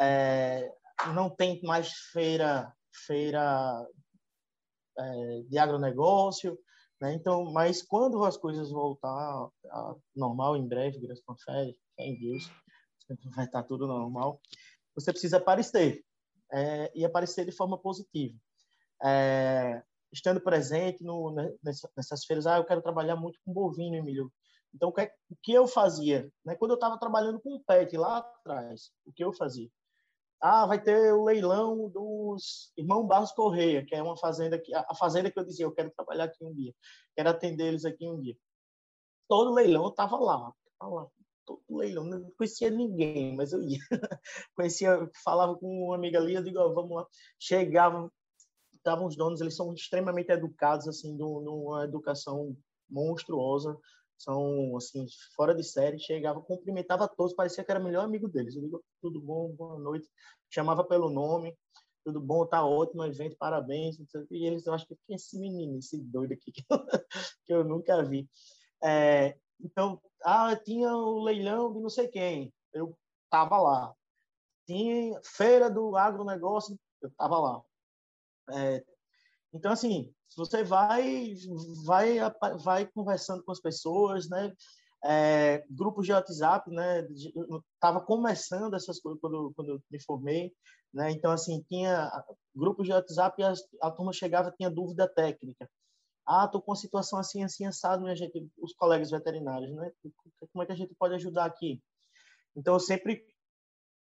é, 0.00 0.72
não 1.14 1.28
tem 1.30 1.60
mais 1.62 1.92
feira 2.12 2.72
feira 3.06 3.86
é, 4.98 5.42
de 5.48 5.58
agronegócio, 5.58 6.58
né? 7.00 7.12
Então, 7.14 7.52
mas 7.52 7.82
quando 7.82 8.24
as 8.24 8.36
coisas 8.36 8.70
voltar 8.70 9.48
a 9.70 9.94
normal 10.14 10.56
em 10.56 10.66
breve, 10.66 11.00
graças 11.00 11.24
a 11.28 11.34
fé, 11.36 11.74
em 11.98 12.18
Deus, 12.18 12.50
vai 13.34 13.44
estar 13.44 13.62
tudo 13.64 13.86
normal, 13.86 14.40
você 14.94 15.12
precisa 15.12 15.38
aparecer 15.38 16.04
é, 16.52 16.90
e 16.94 17.04
aparecer 17.04 17.44
de 17.44 17.52
forma 17.52 17.78
positiva. 17.78 18.38
É, 19.02 19.82
estando 20.12 20.40
presente 20.40 21.02
no, 21.02 21.32
né, 21.32 21.52
nessas 21.96 22.24
feiras, 22.24 22.46
ah, 22.46 22.58
eu 22.58 22.64
quero 22.64 22.80
trabalhar 22.80 23.16
muito 23.16 23.38
com 23.44 23.52
bovino, 23.52 23.96
Emílio. 23.96 24.32
Então, 24.72 24.88
o 24.88 24.92
que, 24.92 25.02
o 25.30 25.36
que 25.42 25.52
eu 25.52 25.66
fazia? 25.66 26.30
Né? 26.44 26.56
Quando 26.56 26.72
eu 26.72 26.76
estava 26.76 26.98
trabalhando 26.98 27.40
com 27.40 27.62
pet 27.64 27.96
lá 27.96 28.18
atrás, 28.18 28.90
o 29.04 29.12
que 29.12 29.22
eu 29.22 29.32
fazia? 29.32 29.68
Ah, 30.46 30.66
vai 30.66 30.78
ter 30.78 31.10
o 31.14 31.24
leilão 31.24 31.88
dos 31.88 32.70
Irmão 32.76 33.06
Barros 33.06 33.32
Correia, 33.32 33.82
que 33.82 33.94
é 33.94 34.02
uma 34.02 34.14
fazenda 34.14 34.58
que 34.58 34.74
a 34.74 34.94
fazenda 34.94 35.30
que 35.30 35.38
eu 35.38 35.44
dizia, 35.44 35.64
eu 35.64 35.72
quero 35.72 35.90
trabalhar 35.90 36.24
aqui 36.24 36.44
um 36.44 36.52
dia, 36.52 36.74
quero 37.16 37.30
atender 37.30 37.68
eles 37.68 37.86
aqui 37.86 38.06
um 38.06 38.20
dia. 38.20 38.36
Todo 39.26 39.54
leilão 39.54 39.84
eu 39.84 39.88
estava 39.88 40.18
lá, 40.18 40.52
tava 40.78 40.94
lá, 40.96 41.06
todo 41.46 41.62
leilão, 41.70 42.04
não 42.04 42.30
conhecia 42.36 42.68
ninguém, 42.68 43.34
mas 43.34 43.54
eu 43.54 43.62
ia. 43.62 43.78
conhecia, 44.54 45.10
falava 45.24 45.56
com 45.56 45.86
uma 45.86 45.94
amiga 45.96 46.18
ali, 46.18 46.34
eu 46.34 46.44
digo, 46.44 46.58
vamos 46.74 46.94
lá. 46.94 47.06
Chegavam, 47.38 48.12
estavam 48.74 49.06
os 49.06 49.16
donos, 49.16 49.40
eles 49.40 49.56
são 49.56 49.72
extremamente 49.72 50.30
educados, 50.30 50.86
assim, 50.86 51.16
de 51.16 51.22
uma 51.22 51.84
educação 51.84 52.54
monstruosa 52.90 53.78
são 54.24 54.76
assim 54.76 55.06
fora 55.36 55.54
de 55.54 55.62
série 55.62 55.98
chegava 55.98 56.40
cumprimentava 56.40 57.06
todos 57.06 57.34
parecia 57.34 57.62
que 57.62 57.70
era 57.70 57.80
o 57.80 57.84
melhor 57.84 58.04
amigo 58.04 58.28
deles. 58.28 58.56
Eu 58.56 58.62
digo 58.62 58.84
tudo 59.00 59.20
bom? 59.20 59.50
Boa 59.52 59.78
noite. 59.78 60.08
Chamava 60.50 60.82
pelo 60.82 61.10
nome 61.10 61.56
tudo 62.04 62.20
bom? 62.20 62.46
Tá 62.46 62.64
ótimo 62.64 63.04
evento 63.04 63.36
parabéns. 63.36 63.96
E 64.30 64.46
eles 64.46 64.66
eu 64.66 64.74
acho 64.74 64.86
que 64.86 64.96
quem 65.06 65.14
é 65.14 65.16
esse 65.16 65.38
menino 65.38 65.78
esse 65.78 65.98
doido 65.98 66.32
aqui 66.32 66.52
que 66.52 66.64
eu, 66.68 66.78
que 67.46 67.52
eu 67.52 67.64
nunca 67.64 68.02
vi? 68.02 68.28
É, 68.82 69.36
então 69.60 70.00
ah 70.22 70.54
tinha 70.56 70.94
o 70.94 71.22
leilão 71.22 71.72
de 71.72 71.80
não 71.80 71.90
sei 71.90 72.08
quem. 72.08 72.52
Eu 72.72 72.96
tava 73.30 73.58
lá. 73.58 73.94
Tinha 74.66 75.20
feira 75.22 75.70
do 75.70 75.96
agronegócio 75.96 76.78
eu 77.04 77.10
tava 77.10 77.38
lá. 77.38 77.62
É, 78.50 78.84
então 79.54 79.72
assim 79.72 80.12
você 80.36 80.64
vai 80.64 81.34
vai 81.84 82.18
vai 82.62 82.86
conversando 82.86 83.44
com 83.44 83.52
as 83.52 83.60
pessoas, 83.60 84.28
né? 84.28 84.52
É, 85.06 85.64
grupos 85.70 86.06
de 86.06 86.12
WhatsApp, 86.12 86.70
né? 86.70 87.06
Tava 87.78 88.00
começando 88.00 88.74
essas 88.74 88.98
coisas 89.00 89.20
quando, 89.20 89.52
quando 89.54 89.82
me 89.90 90.02
formei, 90.02 90.52
né? 90.92 91.10
Então 91.12 91.30
assim 91.30 91.64
tinha 91.68 92.10
grupos 92.54 92.86
de 92.86 92.92
WhatsApp 92.92 93.40
e 93.40 93.44
a, 93.44 93.52
a 93.82 93.90
turma 93.90 94.12
chegava 94.12 94.50
tinha 94.50 94.70
dúvida 94.70 95.06
técnica. 95.06 95.70
Ah, 96.26 96.48
tô 96.48 96.60
com 96.60 96.70
uma 96.70 96.76
situação 96.76 97.18
assim, 97.18 97.44
assim, 97.44 97.66
assado, 97.66 98.02
minha 98.02 98.16
gente, 98.16 98.48
os 98.58 98.72
colegas 98.74 99.10
veterinários, 99.10 99.70
né? 99.74 99.92
Como 100.52 100.62
é 100.62 100.66
que 100.66 100.72
a 100.72 100.76
gente 100.76 100.94
pode 100.94 101.14
ajudar 101.14 101.44
aqui? 101.44 101.82
Então, 102.56 102.74
eu 102.74 102.80
sempre 102.80 103.22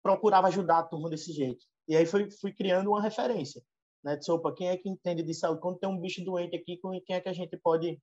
procurava 0.02 0.48
ajudar 0.48 0.80
a 0.80 0.82
turma 0.82 1.08
desse 1.08 1.32
jeito. 1.32 1.64
E 1.88 1.96
aí 1.96 2.04
fui, 2.04 2.30
fui 2.30 2.52
criando 2.52 2.90
uma 2.90 3.00
referência 3.00 3.62
né? 4.04 4.16
De 4.16 4.24
sopa, 4.24 4.54
quem 4.54 4.68
é 4.68 4.76
que 4.76 4.88
entende 4.88 5.22
de 5.22 5.34
saúde? 5.34 5.60
Quando 5.60 5.78
tem 5.78 5.88
um 5.88 5.98
bicho 5.98 6.24
doente 6.24 6.56
aqui, 6.56 6.78
quem 7.06 7.16
é 7.16 7.20
que 7.20 7.28
a 7.28 7.32
gente 7.32 7.56
pode 7.58 7.98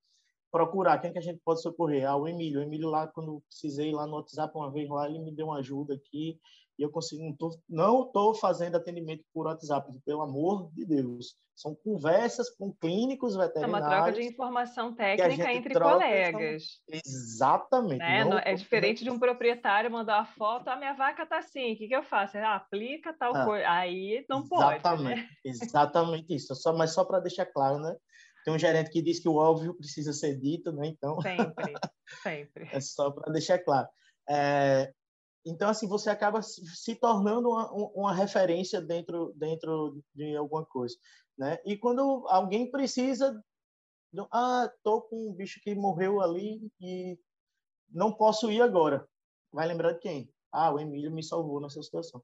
procurar? 0.52 1.00
Quem 1.00 1.12
que 1.12 1.20
a 1.20 1.22
gente 1.22 1.40
pode 1.44 1.62
socorrer? 1.62 2.08
Ah, 2.08 2.16
o 2.16 2.28
Emílio. 2.28 2.60
O 2.60 2.64
Emílio 2.64 2.90
lá, 2.90 3.08
quando 3.08 3.42
precisei 3.48 3.92
lá 3.92 4.06
no 4.06 4.16
WhatsApp 4.16 4.56
uma 4.56 4.72
vez 4.72 4.90
lá, 4.90 5.08
ele 5.08 5.20
me 5.20 5.32
deu 5.32 5.48
uma 5.48 5.60
ajuda 5.60 5.94
aqui 5.94 6.40
e 6.80 6.84
eu 6.84 6.90
consigo. 6.90 7.22
Não 7.24 7.36
tô, 7.36 7.50
não 7.68 8.12
tô 8.12 8.34
fazendo 8.34 8.76
atendimento 8.76 9.24
por 9.34 9.48
WhatsApp, 9.48 9.92
pelo 10.06 10.22
amor 10.22 10.72
de 10.74 10.86
Deus. 10.86 11.36
São 11.54 11.76
conversas 11.76 12.50
com 12.56 12.72
clínicos 12.72 13.36
veterinários. 13.36 13.84
É 13.84 13.90
uma 13.90 13.90
troca 13.90 14.12
de 14.14 14.26
informação 14.26 14.96
técnica 14.96 15.52
entre 15.52 15.78
colegas. 15.78 16.64
Exatamente. 16.88 18.00
Né? 18.00 18.26
é 18.46 18.54
diferente 18.54 19.04
de 19.04 19.10
um 19.10 19.20
proprietário 19.20 19.92
mandar 19.92 20.20
uma 20.20 20.26
foto, 20.26 20.70
a 20.70 20.74
ah, 20.74 20.78
minha 20.78 20.94
vaca 20.94 21.26
tá 21.26 21.40
assim, 21.40 21.74
o 21.74 21.78
que, 21.78 21.90
que 21.90 21.96
eu 21.96 22.04
faço? 22.04 22.38
Ah, 22.38 22.56
aplica 22.56 23.14
tal 23.14 23.36
ah, 23.36 23.44
coisa. 23.44 23.70
Aí 23.70 24.26
não 24.30 24.40
exatamente, 24.40 24.82
pode. 24.82 25.04
Né? 25.04 25.30
Exatamente 25.44 26.34
isso. 26.34 26.56
Só, 26.56 26.72
mas 26.72 26.94
só 26.94 27.04
para 27.04 27.20
deixar 27.20 27.46
claro, 27.46 27.78
né? 27.80 27.94
Tem 28.50 28.56
um 28.56 28.58
gerente 28.60 28.90
que 28.90 29.00
diz 29.00 29.20
que 29.20 29.30
o 29.30 29.36
óbvio 29.36 29.76
precisa 29.76 30.12
ser 30.12 30.36
dito, 30.36 30.72
né? 30.72 30.88
Então. 30.88 31.22
Sempre, 31.22 31.74
sempre. 32.24 32.70
é 32.72 32.82
só 32.82 33.12
para 33.12 33.32
deixar 33.32 33.60
claro. 33.60 33.88
É, 34.28 34.92
então, 35.46 35.70
assim, 35.70 35.88
você 35.88 36.10
acaba 36.10 36.42
se 36.42 36.96
tornando 36.96 37.50
uma, 37.50 37.72
uma 37.72 38.14
referência 38.14 38.82
dentro, 38.82 39.32
dentro 39.36 40.04
de 40.16 40.36
alguma 40.36 40.66
coisa, 40.66 40.98
né? 41.38 41.60
E 41.64 41.78
quando 41.78 42.26
alguém 42.28 42.72
precisa, 42.72 43.40
ah, 44.32 44.68
tô 44.82 45.04
com 45.04 45.30
um 45.30 45.34
bicho 45.34 45.62
que 45.62 45.76
morreu 45.76 46.20
ali 46.20 46.60
e 46.82 47.20
não 47.88 48.12
posso 48.12 48.52
ir 48.52 48.64
agora. 48.64 49.08
Vai 49.54 49.68
lembrar 49.68 49.92
de 49.92 50.00
quem? 50.00 50.34
Ah, 50.52 50.74
o 50.74 50.80
Emílio 50.80 51.12
me 51.12 51.24
salvou 51.24 51.62
nessa 51.62 51.84
situação. 51.84 52.24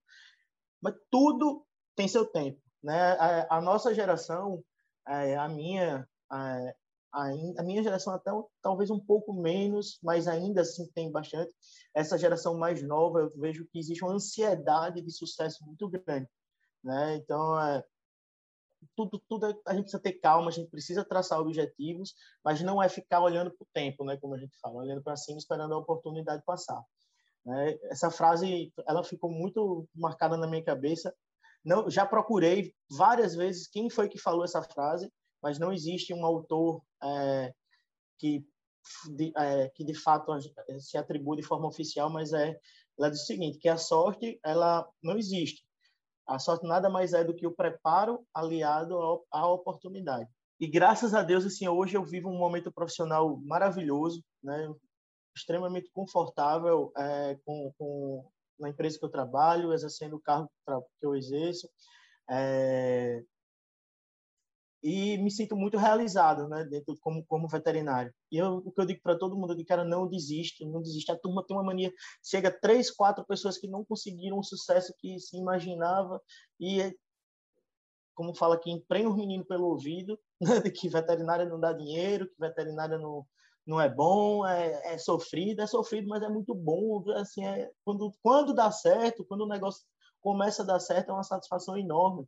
Mas 0.82 0.96
tudo 1.12 1.64
tem 1.96 2.08
seu 2.08 2.26
tempo, 2.26 2.60
né? 2.82 3.12
A, 3.14 3.58
a 3.58 3.62
nossa 3.62 3.94
geração, 3.94 4.64
a, 5.06 5.44
a 5.44 5.48
minha, 5.48 6.08
a, 6.30 6.74
a 7.58 7.64
minha 7.64 7.82
geração 7.82 8.14
até 8.14 8.32
talvez 8.62 8.90
um 8.90 9.00
pouco 9.00 9.34
menos, 9.34 10.00
mas 10.04 10.28
ainda 10.28 10.62
assim 10.62 10.86
tem 10.94 11.12
bastante. 11.12 11.54
Essa 11.94 12.18
geração 12.18 12.58
mais 12.58 12.82
nova, 12.82 13.20
eu 13.20 13.30
vejo 13.38 13.66
que 13.72 13.80
existe 13.80 14.04
uma 14.04 14.14
ansiedade 14.14 15.02
de 15.02 15.12
sucesso 15.12 15.66
muito 15.66 15.88
grande, 15.88 16.30
né? 16.84 17.16
Então, 17.16 17.60
é, 17.60 17.84
tudo, 18.96 19.20
tudo 19.28 19.46
a 19.66 19.74
gente 19.74 19.84
precisa 19.84 20.02
ter 20.02 20.14
calma, 20.14 20.50
a 20.50 20.52
gente 20.52 20.70
precisa 20.70 21.06
traçar 21.06 21.40
objetivos, 21.40 22.14
mas 22.44 22.62
não 22.62 22.84
é 22.84 22.90
ficar 22.90 23.22
olhando 23.22 23.52
para 23.52 23.64
o 23.64 23.70
tempo, 23.74 24.04
né? 24.04 24.18
Como 24.18 24.36
a 24.36 24.38
gente 24.38 24.58
fala, 24.60 24.76
olhando 24.76 25.02
para 25.02 25.16
cima, 25.16 25.38
esperando 25.38 25.74
a 25.74 25.78
oportunidade 25.78 26.44
passar. 26.46 26.84
Né? 27.46 27.78
Essa 27.84 28.10
frase, 28.10 28.74
ela 28.88 29.04
ficou 29.04 29.32
muito 29.32 29.88
marcada 29.96 30.36
na 30.36 30.48
minha 30.48 30.64
cabeça. 30.64 31.16
Não, 31.64 31.90
já 31.90 32.06
procurei 32.06 32.74
várias 32.90 33.36
vezes 33.36 33.68
quem 33.68 33.90
foi 33.90 34.10
que 34.10 34.20
falou 34.20 34.44
essa 34.44 34.62
frase, 34.62 35.12
mas 35.46 35.60
não 35.60 35.72
existe 35.72 36.12
um 36.12 36.26
autor 36.26 36.82
é, 37.04 37.54
que 38.18 38.44
de, 39.12 39.32
é, 39.38 39.70
que 39.70 39.84
de 39.84 39.94
fato 39.94 40.32
se 40.80 40.98
atribui 40.98 41.38
de 41.38 41.44
forma 41.44 41.68
oficial, 41.68 42.10
mas 42.10 42.34
é 42.34 42.60
ela 42.98 43.12
diz 43.12 43.22
o 43.22 43.26
seguinte, 43.26 43.60
que 43.60 43.70
a 43.70 43.78
sorte 43.78 44.40
ela 44.44 44.90
não 45.04 45.20
existe. 45.20 45.64
A 46.26 46.40
sorte 46.40 46.66
nada 46.66 46.90
mais 46.90 47.14
é 47.14 47.24
do 47.24 47.36
que 47.36 47.46
o 47.46 47.52
preparo 47.52 48.26
aliado 48.34 48.98
à 49.30 49.48
oportunidade. 49.48 50.28
E 50.60 50.66
graças 50.66 51.14
a 51.14 51.22
Deus, 51.22 51.46
assim, 51.46 51.68
hoje 51.68 51.96
eu 51.96 52.04
vivo 52.04 52.28
um 52.28 52.40
momento 52.40 52.72
profissional 52.72 53.38
maravilhoso, 53.38 54.24
né? 54.42 54.74
extremamente 55.38 55.92
confortável 55.92 56.92
é, 56.98 57.38
com, 57.46 57.72
com, 57.78 58.32
na 58.60 58.70
empresa 58.70 58.98
que 58.98 59.06
eu 59.06 59.10
trabalho, 59.10 59.74
exercendo 59.74 60.16
o 60.16 60.22
cargo 60.22 60.50
que 61.00 61.06
eu 61.06 61.14
exerço. 61.14 61.70
É, 62.32 63.24
e 64.86 65.18
me 65.18 65.32
sinto 65.32 65.56
muito 65.58 65.80
realizado, 65.80 66.48
né, 66.48 66.64
dentro 66.64 66.96
como 67.02 67.26
como 67.26 67.48
veterinário. 67.48 68.14
E 68.32 68.38
eu, 68.38 68.58
o 68.58 68.72
que 68.72 68.80
eu 68.80 68.86
digo 68.86 69.02
para 69.02 69.18
todo 69.18 69.36
mundo, 69.36 69.54
é 69.54 69.56
que 69.56 69.66
cara, 69.66 69.84
não 69.84 70.08
desiste, 70.08 70.64
não 70.64 70.80
desiste. 70.80 71.12
A 71.12 71.18
turma 71.18 71.44
tem 71.44 71.58
uma 71.58 71.64
mania, 71.64 71.92
chega 72.24 72.52
três, 72.52 72.92
quatro 72.92 73.26
pessoas 73.26 73.58
que 73.58 73.68
não 73.68 73.84
conseguiram 73.84 74.38
o 74.38 74.44
sucesso 74.44 74.94
que 75.00 75.20
se 75.20 75.38
imaginava 75.38 76.22
e 76.60 76.96
como 78.14 78.36
fala 78.36 78.56
aqui, 78.56 78.72
emprenha 78.72 79.10
o 79.10 79.16
menino 79.18 79.44
pelo 79.44 79.66
ouvido, 79.66 80.20
né, 80.40 80.60
de 80.62 80.72
que 80.72 80.88
veterinária 80.88 81.46
não 81.46 81.60
dá 81.60 81.74
dinheiro, 81.74 82.28
que 82.30 82.40
veterinária 82.40 83.00
não 83.00 83.26
não 83.66 83.82
é 83.82 83.90
bom, 83.90 84.46
é, 84.46 84.94
é 84.94 84.98
sofrido, 85.00 85.62
é 85.64 85.66
sofrido, 85.66 86.08
mas 86.08 86.22
é 86.22 86.30
muito 86.30 86.54
bom, 86.54 87.04
assim, 87.16 87.44
é, 87.44 87.72
quando 87.84 88.14
quando 88.22 88.54
dá 88.54 88.70
certo, 88.72 89.26
quando 89.26 89.42
o 89.42 89.48
negócio 89.48 89.84
começa 90.22 90.62
a 90.62 90.66
dar 90.66 90.80
certo, 90.80 91.10
é 91.10 91.14
uma 91.14 91.24
satisfação 91.24 91.76
enorme 91.76 92.28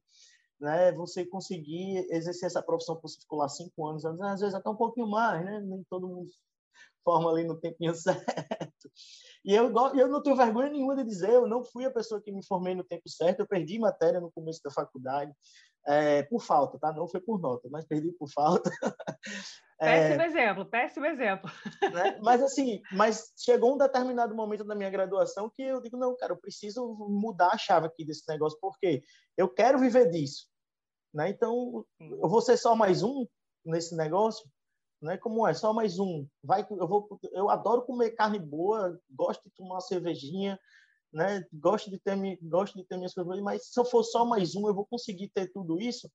né, 0.60 0.92
você 0.92 1.26
conseguir 1.26 2.06
exercer 2.10 2.48
essa 2.48 2.62
profissão 2.62 3.00
você 3.02 3.20
ficou 3.20 3.40
lá 3.40 3.48
cinco 3.48 3.88
anos, 3.88 4.06
às 4.06 4.40
vezes 4.40 4.56
até 4.56 4.70
um 4.70 4.76
pouquinho 4.76 5.08
mais, 5.08 5.44
né? 5.46 5.60
Nem 5.62 5.84
todo 5.90 6.08
mundo 6.08 6.30
forma 7.04 7.32
ali 7.32 7.46
no 7.46 7.60
tempinho 7.60 7.96
certo. 7.96 8.92
E 9.46 9.54
eu, 9.54 9.72
eu 9.96 10.10
não 10.10 10.22
tenho 10.22 10.36
vergonha 10.36 10.70
nenhuma 10.70 10.96
de 10.96 11.06
dizer, 11.06 11.32
eu 11.32 11.48
não 11.48 11.64
fui 11.64 11.86
a 11.86 11.92
pessoa 11.92 12.22
que 12.22 12.32
me 12.32 12.46
formei 12.46 12.76
no 12.76 12.84
tempo 12.84 13.08
certo, 13.08 13.40
eu 13.40 13.48
perdi 13.48 13.80
matéria 13.80 14.20
no 14.20 14.32
começo 14.32 14.62
da 14.62 14.70
faculdade, 14.70 15.32
é, 15.88 16.24
por 16.24 16.42
falta, 16.42 16.78
tá? 16.78 16.92
Não 16.92 17.08
foi 17.08 17.22
por 17.22 17.40
nota, 17.40 17.70
mas 17.72 17.86
perdi 17.86 18.12
por 18.12 18.30
falta. 18.30 18.70
Péssimo 19.80 20.22
é, 20.24 20.26
exemplo, 20.26 20.66
péssimo 20.66 21.06
exemplo. 21.06 21.52
Né? 21.94 22.20
Mas 22.24 22.42
assim, 22.42 22.82
mas 22.92 23.32
chegou 23.38 23.76
um 23.76 23.78
determinado 23.78 24.34
momento 24.34 24.64
da 24.64 24.74
minha 24.74 24.90
graduação 24.90 25.52
que 25.54 25.62
eu 25.62 25.80
digo, 25.80 25.96
não, 25.96 26.18
cara, 26.18 26.34
eu 26.34 26.38
preciso 26.38 26.84
mudar 27.08 27.52
a 27.54 27.58
chave 27.60 27.86
aqui 27.86 28.04
desse 28.04 28.28
negócio, 28.28 28.58
porque 28.60 29.04
eu 29.38 29.48
quero 29.48 29.78
viver 29.78 30.10
disso. 30.10 30.48
Né? 31.14 31.30
Então, 31.30 31.86
eu 32.00 32.28
vou 32.28 32.42
ser 32.42 32.58
só 32.58 32.76
mais 32.76 33.04
um 33.04 33.28
nesse 33.64 33.96
negócio, 33.96 34.50
né? 35.00 35.16
Como 35.18 35.48
é? 35.48 35.54
Só 35.54 35.72
mais 35.72 36.00
um. 36.00 36.28
Vai, 36.44 36.66
eu 36.70 36.88
vou, 36.88 37.08
eu 37.32 37.48
adoro 37.50 37.86
comer 37.86 38.12
carne 38.12 38.40
boa, 38.40 39.00
gosto 39.12 39.44
de 39.44 39.52
tomar 39.56 39.76
uma 39.76 39.82
cervejinha, 39.82 40.60
né? 41.14 41.44
Gosto 41.54 41.90
de 41.90 42.00
ter, 42.00 42.16
gosto 42.42 42.78
de 42.78 42.86
ter 42.86 42.98
minhas 42.98 43.14
coisas, 43.14 43.42
mas 43.42 43.68
se 43.68 43.80
eu 43.80 43.86
for 43.86 44.04
só 44.04 44.26
mais 44.26 44.56
um, 44.56 44.68
eu 44.68 44.74
vou 44.74 44.86
conseguir 44.86 45.30
ter 45.30 45.52
tudo 45.52 45.80
isso? 45.80 46.10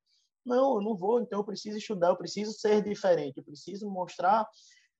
Não, 0.44 0.76
eu 0.76 0.80
não 0.80 0.96
vou. 0.96 1.20
Então 1.20 1.40
eu 1.40 1.44
preciso 1.44 1.78
estudar, 1.78 2.08
eu 2.08 2.16
preciso 2.16 2.52
ser 2.52 2.82
diferente, 2.82 3.38
eu 3.38 3.44
preciso 3.44 3.88
mostrar 3.90 4.46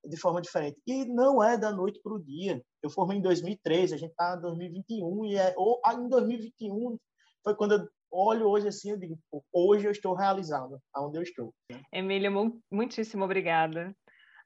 de 0.05 0.16
forma 0.16 0.40
diferente. 0.40 0.80
E 0.86 1.05
não 1.05 1.43
é 1.43 1.57
da 1.57 1.70
noite 1.70 2.01
para 2.03 2.14
o 2.14 2.22
dia. 2.22 2.62
Eu 2.82 2.90
formei 2.90 3.18
em 3.18 3.22
2013, 3.22 3.95
a 3.95 3.97
gente 3.97 4.11
está 4.11 4.36
em 4.36 4.40
2021 4.40 5.24
e 5.26 5.36
é 5.36 5.55
ou 5.57 5.80
ah, 5.84 5.95
em 5.95 6.09
2021 6.09 6.99
foi 7.43 7.55
quando 7.57 7.72
eu 7.72 7.88
olho 8.11 8.47
hoje 8.47 8.68
assim, 8.68 8.90
eu 8.90 8.97
digo, 8.97 9.18
hoje 9.53 9.86
eu 9.86 9.90
estou 9.90 10.14
realizado 10.14 10.80
aonde 10.95 11.18
eu 11.18 11.22
estou. 11.22 11.55
Emília, 11.93 12.30
muitíssimo 12.70 13.24
obrigada. 13.24 13.95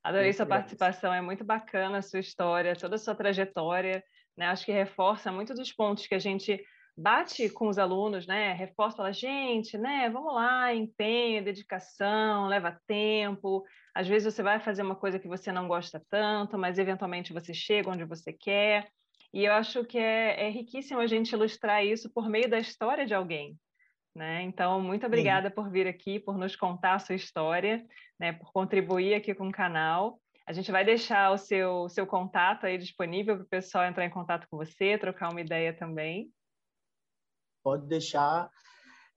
Adorei 0.03 0.27
muito 0.27 0.37
sua 0.37 0.47
participação, 0.47 1.13
é 1.13 1.21
muito 1.21 1.45
bacana 1.45 1.99
a 1.99 2.03
sua 2.03 2.21
história, 2.21 2.77
toda 2.77 2.95
a 2.95 2.99
sua 2.99 3.15
trajetória 3.15 4.03
né? 4.37 4.47
Acho 4.47 4.65
que 4.65 4.73
reforça 4.73 5.33
muito 5.33 5.55
dos 5.55 5.73
pontos 5.73 6.07
que 6.07 6.15
a 6.15 6.19
gente 6.19 6.63
bate 6.97 7.51
com 7.51 7.69
os 7.69 7.79
alunos, 7.79 8.27
né? 8.27 8.53
Reforça, 8.55 8.97
fala, 8.97 9.13
gente, 9.13 9.77
né? 9.77 10.09
Vamos 10.09 10.35
lá, 10.35 10.75
empenho, 10.75 11.45
dedicação, 11.45 12.47
leva 12.47 12.81
tempo. 12.87 13.65
Às 13.95 14.09
vezes 14.09 14.33
você 14.33 14.43
vai 14.43 14.59
fazer 14.59 14.83
uma 14.83 14.97
coisa 14.97 15.19
que 15.19 15.29
você 15.29 15.53
não 15.53 15.69
gosta 15.69 16.03
tanto, 16.09 16.57
mas 16.57 16.79
eventualmente 16.79 17.33
você 17.33 17.53
chega 17.53 17.91
onde 17.91 18.05
você 18.05 18.33
quer. 18.33 18.89
E 19.33 19.45
eu 19.45 19.53
acho 19.53 19.85
que 19.85 19.99
é, 19.99 20.47
é 20.47 20.49
riquíssimo 20.49 21.01
a 21.01 21.07
gente 21.07 21.33
ilustrar 21.33 21.85
isso 21.85 22.11
por 22.13 22.29
meio 22.29 22.49
da 22.49 22.59
história 22.59 23.05
de 23.05 23.13
alguém. 23.13 23.59
Né? 24.15 24.43
Então, 24.45 24.81
muito 24.81 25.05
obrigada 25.05 25.51
Sim. 25.51 25.55
por 25.55 25.71
vir 25.71 25.87
aqui, 25.87 26.19
por 26.19 26.39
nos 26.39 26.57
contar 26.57 26.95
a 26.95 26.99
sua 26.99 27.15
história, 27.15 27.85
né? 28.19 28.33
por 28.33 28.51
contribuir 28.51 29.13
aqui 29.13 29.35
com 29.35 29.49
o 29.49 29.53
canal. 29.53 30.19
A 30.47 30.53
gente 30.53 30.71
vai 30.71 30.85
deixar 30.85 31.33
o 31.33 31.39
seu, 31.39 31.89
seu 31.89 32.07
contato 32.07 32.67
aí 32.67 32.79
disponível 32.79 33.35
para 33.35 33.45
o 33.45 33.49
pessoal 33.49 33.85
entrar 33.85 34.07
em 34.07 34.11
contato 34.11 34.47
com 34.49 34.57
você, 34.57 34.97
trocar 34.97 35.31
uma 35.31 35.41
ideia 35.41 35.77
também. 35.77 36.33
Pode 37.65 37.85
deixar. 37.89 38.49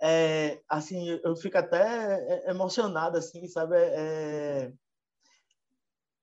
É, 0.02 0.60
assim, 0.68 1.20
eu 1.24 1.36
fico 1.36 1.56
até 1.56 2.48
é, 2.48 2.50
emocionado, 2.50 3.16
assim, 3.16 3.48
sabe? 3.48 3.76
É, 3.78 4.74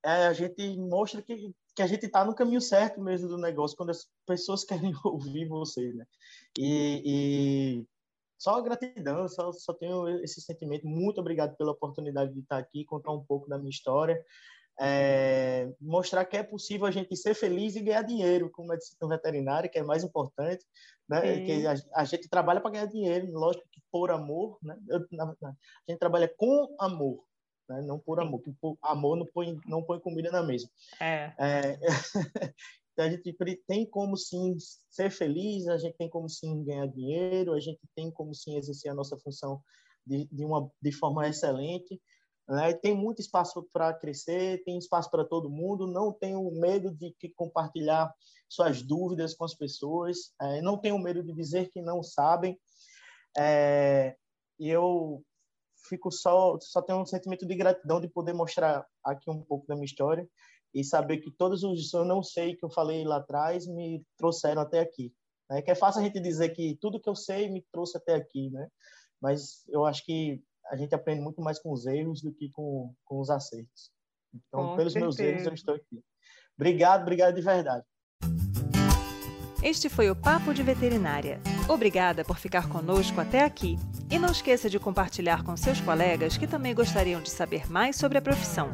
é, 0.05 0.27
a 0.27 0.33
gente 0.33 0.77
mostra 0.77 1.23
que, 1.23 1.55
que 1.77 1.83
a 1.83 1.87
gente 1.87 2.07
está 2.07 2.25
no 2.25 2.35
caminho 2.35 2.61
certo 2.61 3.01
mesmo 3.01 3.29
do 3.29 3.39
negócio, 3.39 3.77
quando 3.77 3.91
as 3.91 4.11
pessoas 4.27 4.65
querem 4.67 4.93
ouvir 5.05 5.47
você, 5.47 5.93
né? 5.93 6.05
E, 6.59 7.03
e 7.05 7.87
só 8.37 8.61
gratidão, 8.61 9.29
só, 9.29 9.53
só 9.53 9.73
tenho 9.73 10.09
esse 10.25 10.41
sentimento. 10.41 10.85
Muito 10.85 11.21
obrigado 11.21 11.57
pela 11.57 11.71
oportunidade 11.71 12.33
de 12.33 12.41
estar 12.41 12.59
aqui, 12.59 12.85
contar 12.85 13.13
um 13.13 13.25
pouco 13.25 13.49
da 13.49 13.57
minha 13.57 13.71
história 13.71 14.21
é, 14.79 15.73
mostrar 15.81 16.25
que 16.25 16.37
é 16.37 16.43
possível 16.43 16.87
a 16.87 16.91
gente 16.91 17.17
ser 17.17 17.35
feliz 17.35 17.77
e 17.77 17.83
ganhar 17.83 18.03
dinheiro 18.03 18.51
com 18.51 18.67
medicina 18.67 19.09
veterinária, 19.09 19.69
que 19.69 19.79
é 19.79 19.83
mais 19.83 20.05
importante, 20.05 20.65
né? 21.09 21.45
Que 21.45 21.67
a, 21.67 21.75
a, 21.95 22.05
gente 22.05 22.29
trabalha 22.29 22.61
para 22.61 22.71
ganhar 22.71 22.87
dinheiro, 22.87 23.31
lógico 23.33 23.67
que 23.71 23.81
por 23.91 24.11
amor, 24.11 24.59
né? 24.63 24.77
Eu, 24.89 25.07
na, 25.13 25.35
a 25.41 25.91
gente 25.91 25.99
trabalha 25.99 26.29
com 26.37 26.75
amor, 26.79 27.25
né? 27.69 27.81
Não 27.83 27.99
por 27.99 28.21
amor, 28.21 28.43
que 28.43 28.53
por 28.61 28.77
amor 28.83 29.17
não 29.17 29.27
põe 29.27 29.59
não 29.67 29.83
põe 29.83 29.99
comida 29.99 30.31
na 30.31 30.43
mesa. 30.43 30.69
É. 31.01 31.33
é 31.39 31.79
então 32.93 33.07
a 33.07 33.11
gente 33.11 33.35
tem 33.67 33.87
como 33.87 34.17
sim 34.17 34.57
ser 34.91 35.11
feliz, 35.11 35.69
a 35.69 35.79
gente 35.79 35.97
tem 35.97 36.11
como 36.11 36.29
sim 36.29 36.65
ganhar 36.65 36.87
dinheiro, 36.87 37.55
a 37.55 37.61
gente 37.61 37.81
tem 37.95 38.11
como 38.11 38.35
sim 38.35 38.57
exercer 38.57 38.91
a 38.91 38.95
nossa 38.95 39.17
função 39.17 39.63
de, 40.07 40.27
de 40.31 40.45
uma 40.45 40.71
de 40.83 40.93
forma 40.93 41.27
excelente 41.27 42.01
né? 42.49 42.73
Tem 42.75 42.95
muito 42.95 43.21
espaço 43.21 43.67
para 43.73 43.93
crescer, 43.93 44.63
tem 44.65 44.79
espaço 44.79 45.11
para 45.11 45.25
todo 45.25 45.51
mundo. 45.51 45.87
Não 45.87 46.13
tenho 46.13 46.49
medo 46.53 46.95
de 46.95 47.15
compartilhar 47.35 48.13
suas 48.49 48.83
dúvidas 48.83 49.35
com 49.35 49.45
as 49.45 49.55
pessoas. 49.55 50.33
É, 50.41 50.61
não 50.63 50.79
tenho 50.79 50.99
medo 50.99 51.23
de 51.23 51.33
dizer 51.33 51.69
que 51.71 51.83
não 51.83 52.03
sabem. 52.03 52.59
É, 53.37 54.17
eu 54.59 55.23
fico 55.89 56.11
só 56.11 56.57
só 56.61 56.83
tenho 56.83 57.01
um 57.01 57.07
sentimento 57.07 57.47
de 57.47 57.55
gratidão 57.55 58.01
de 58.01 58.09
poder 58.09 58.33
mostrar 58.33 58.87
aqui 59.05 59.31
um 59.31 59.43
pouco 59.43 59.67
da 59.67 59.75
minha 59.75 59.85
história 59.85 60.29
e 60.75 60.83
saber 60.83 61.19
que 61.19 61.31
todos 61.31 61.63
os 61.63 61.93
eu 61.93 62.05
não 62.05 62.23
sei 62.23 62.57
que 62.57 62.65
eu 62.65 62.71
falei 62.71 63.05
lá 63.05 63.17
atrás 63.17 63.67
me 63.67 64.05
trouxeram 64.17 64.63
até 64.63 64.81
aqui. 64.81 65.13
Né? 65.51 65.63
Que 65.63 65.71
é 65.71 65.75
fácil 65.75 66.01
a 66.01 66.05
gente 66.05 66.21
dizer 66.21 66.51
que 66.51 66.77
tudo 66.81 67.01
que 67.01 67.09
eu 67.09 67.15
sei 67.17 67.51
me 67.51 67.65
trouxe 67.73 67.97
até 67.97 68.15
aqui, 68.15 68.51
né? 68.51 68.69
Mas 69.21 69.65
eu 69.69 69.85
acho 69.87 70.05
que 70.05 70.43
a 70.71 70.77
gente 70.77 70.95
aprende 70.95 71.21
muito 71.21 71.41
mais 71.41 71.59
com 71.59 71.73
os 71.73 71.87
erros 71.87 72.23
do 72.23 72.33
que 72.33 72.51
com, 72.51 72.93
com 73.05 73.21
os 73.21 73.31
acertos. 73.31 73.91
Então, 74.35 74.69
com 74.69 74.77
pelos 74.77 74.93
certeza. 74.93 75.07
meus 75.07 75.19
erros, 75.19 75.47
eu 75.47 75.55
estou 75.55 75.75
aqui. 75.75 76.03
Obrigado, 76.57 77.03
obrigado 77.03 77.35
de 77.35 77.43
verdade. 77.43 77.85
Este 79.63 79.89
foi 79.89 80.11
o 80.11 80.17
Papo 80.17 80.55
de 80.55 80.63
Veterinária. 80.63 81.41
Obrigada 81.69 82.25
por 82.25 82.39
ficar 82.39 82.69
conosco 82.69 83.21
até 83.21 83.43
aqui. 83.43 83.77
E 84.11 84.19
não 84.19 84.31
esqueça 84.31 84.71
de 84.71 84.79
compartilhar 84.79 85.43
com 85.43 85.57
seus 85.57 85.81
colegas 85.81 86.37
que 86.37 86.47
também 86.47 86.75
gostariam 86.75 87.21
de 87.21 87.31
saber 87.31 87.71
mais 87.71 87.97
sobre 87.97 88.19
a 88.19 88.23
profissão. 88.23 88.73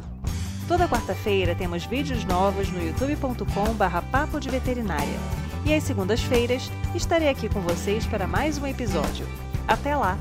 Toda 0.67 0.87
quarta-feira 0.87 1.55
temos 1.55 1.85
vídeos 1.85 2.23
novos 2.25 2.69
no 2.71 2.81
youtube.com/barra 2.81 4.01
Papo 4.03 4.39
de 4.39 4.49
Veterinária. 4.49 5.19
E 5.65 5.73
às 5.73 5.83
segundas-feiras 5.83 6.69
estarei 6.93 7.29
aqui 7.29 7.49
com 7.49 7.61
vocês 7.61 8.05
para 8.05 8.27
mais 8.27 8.57
um 8.57 8.67
episódio. 8.67 9.25
Até 9.67 9.95
lá! 9.95 10.17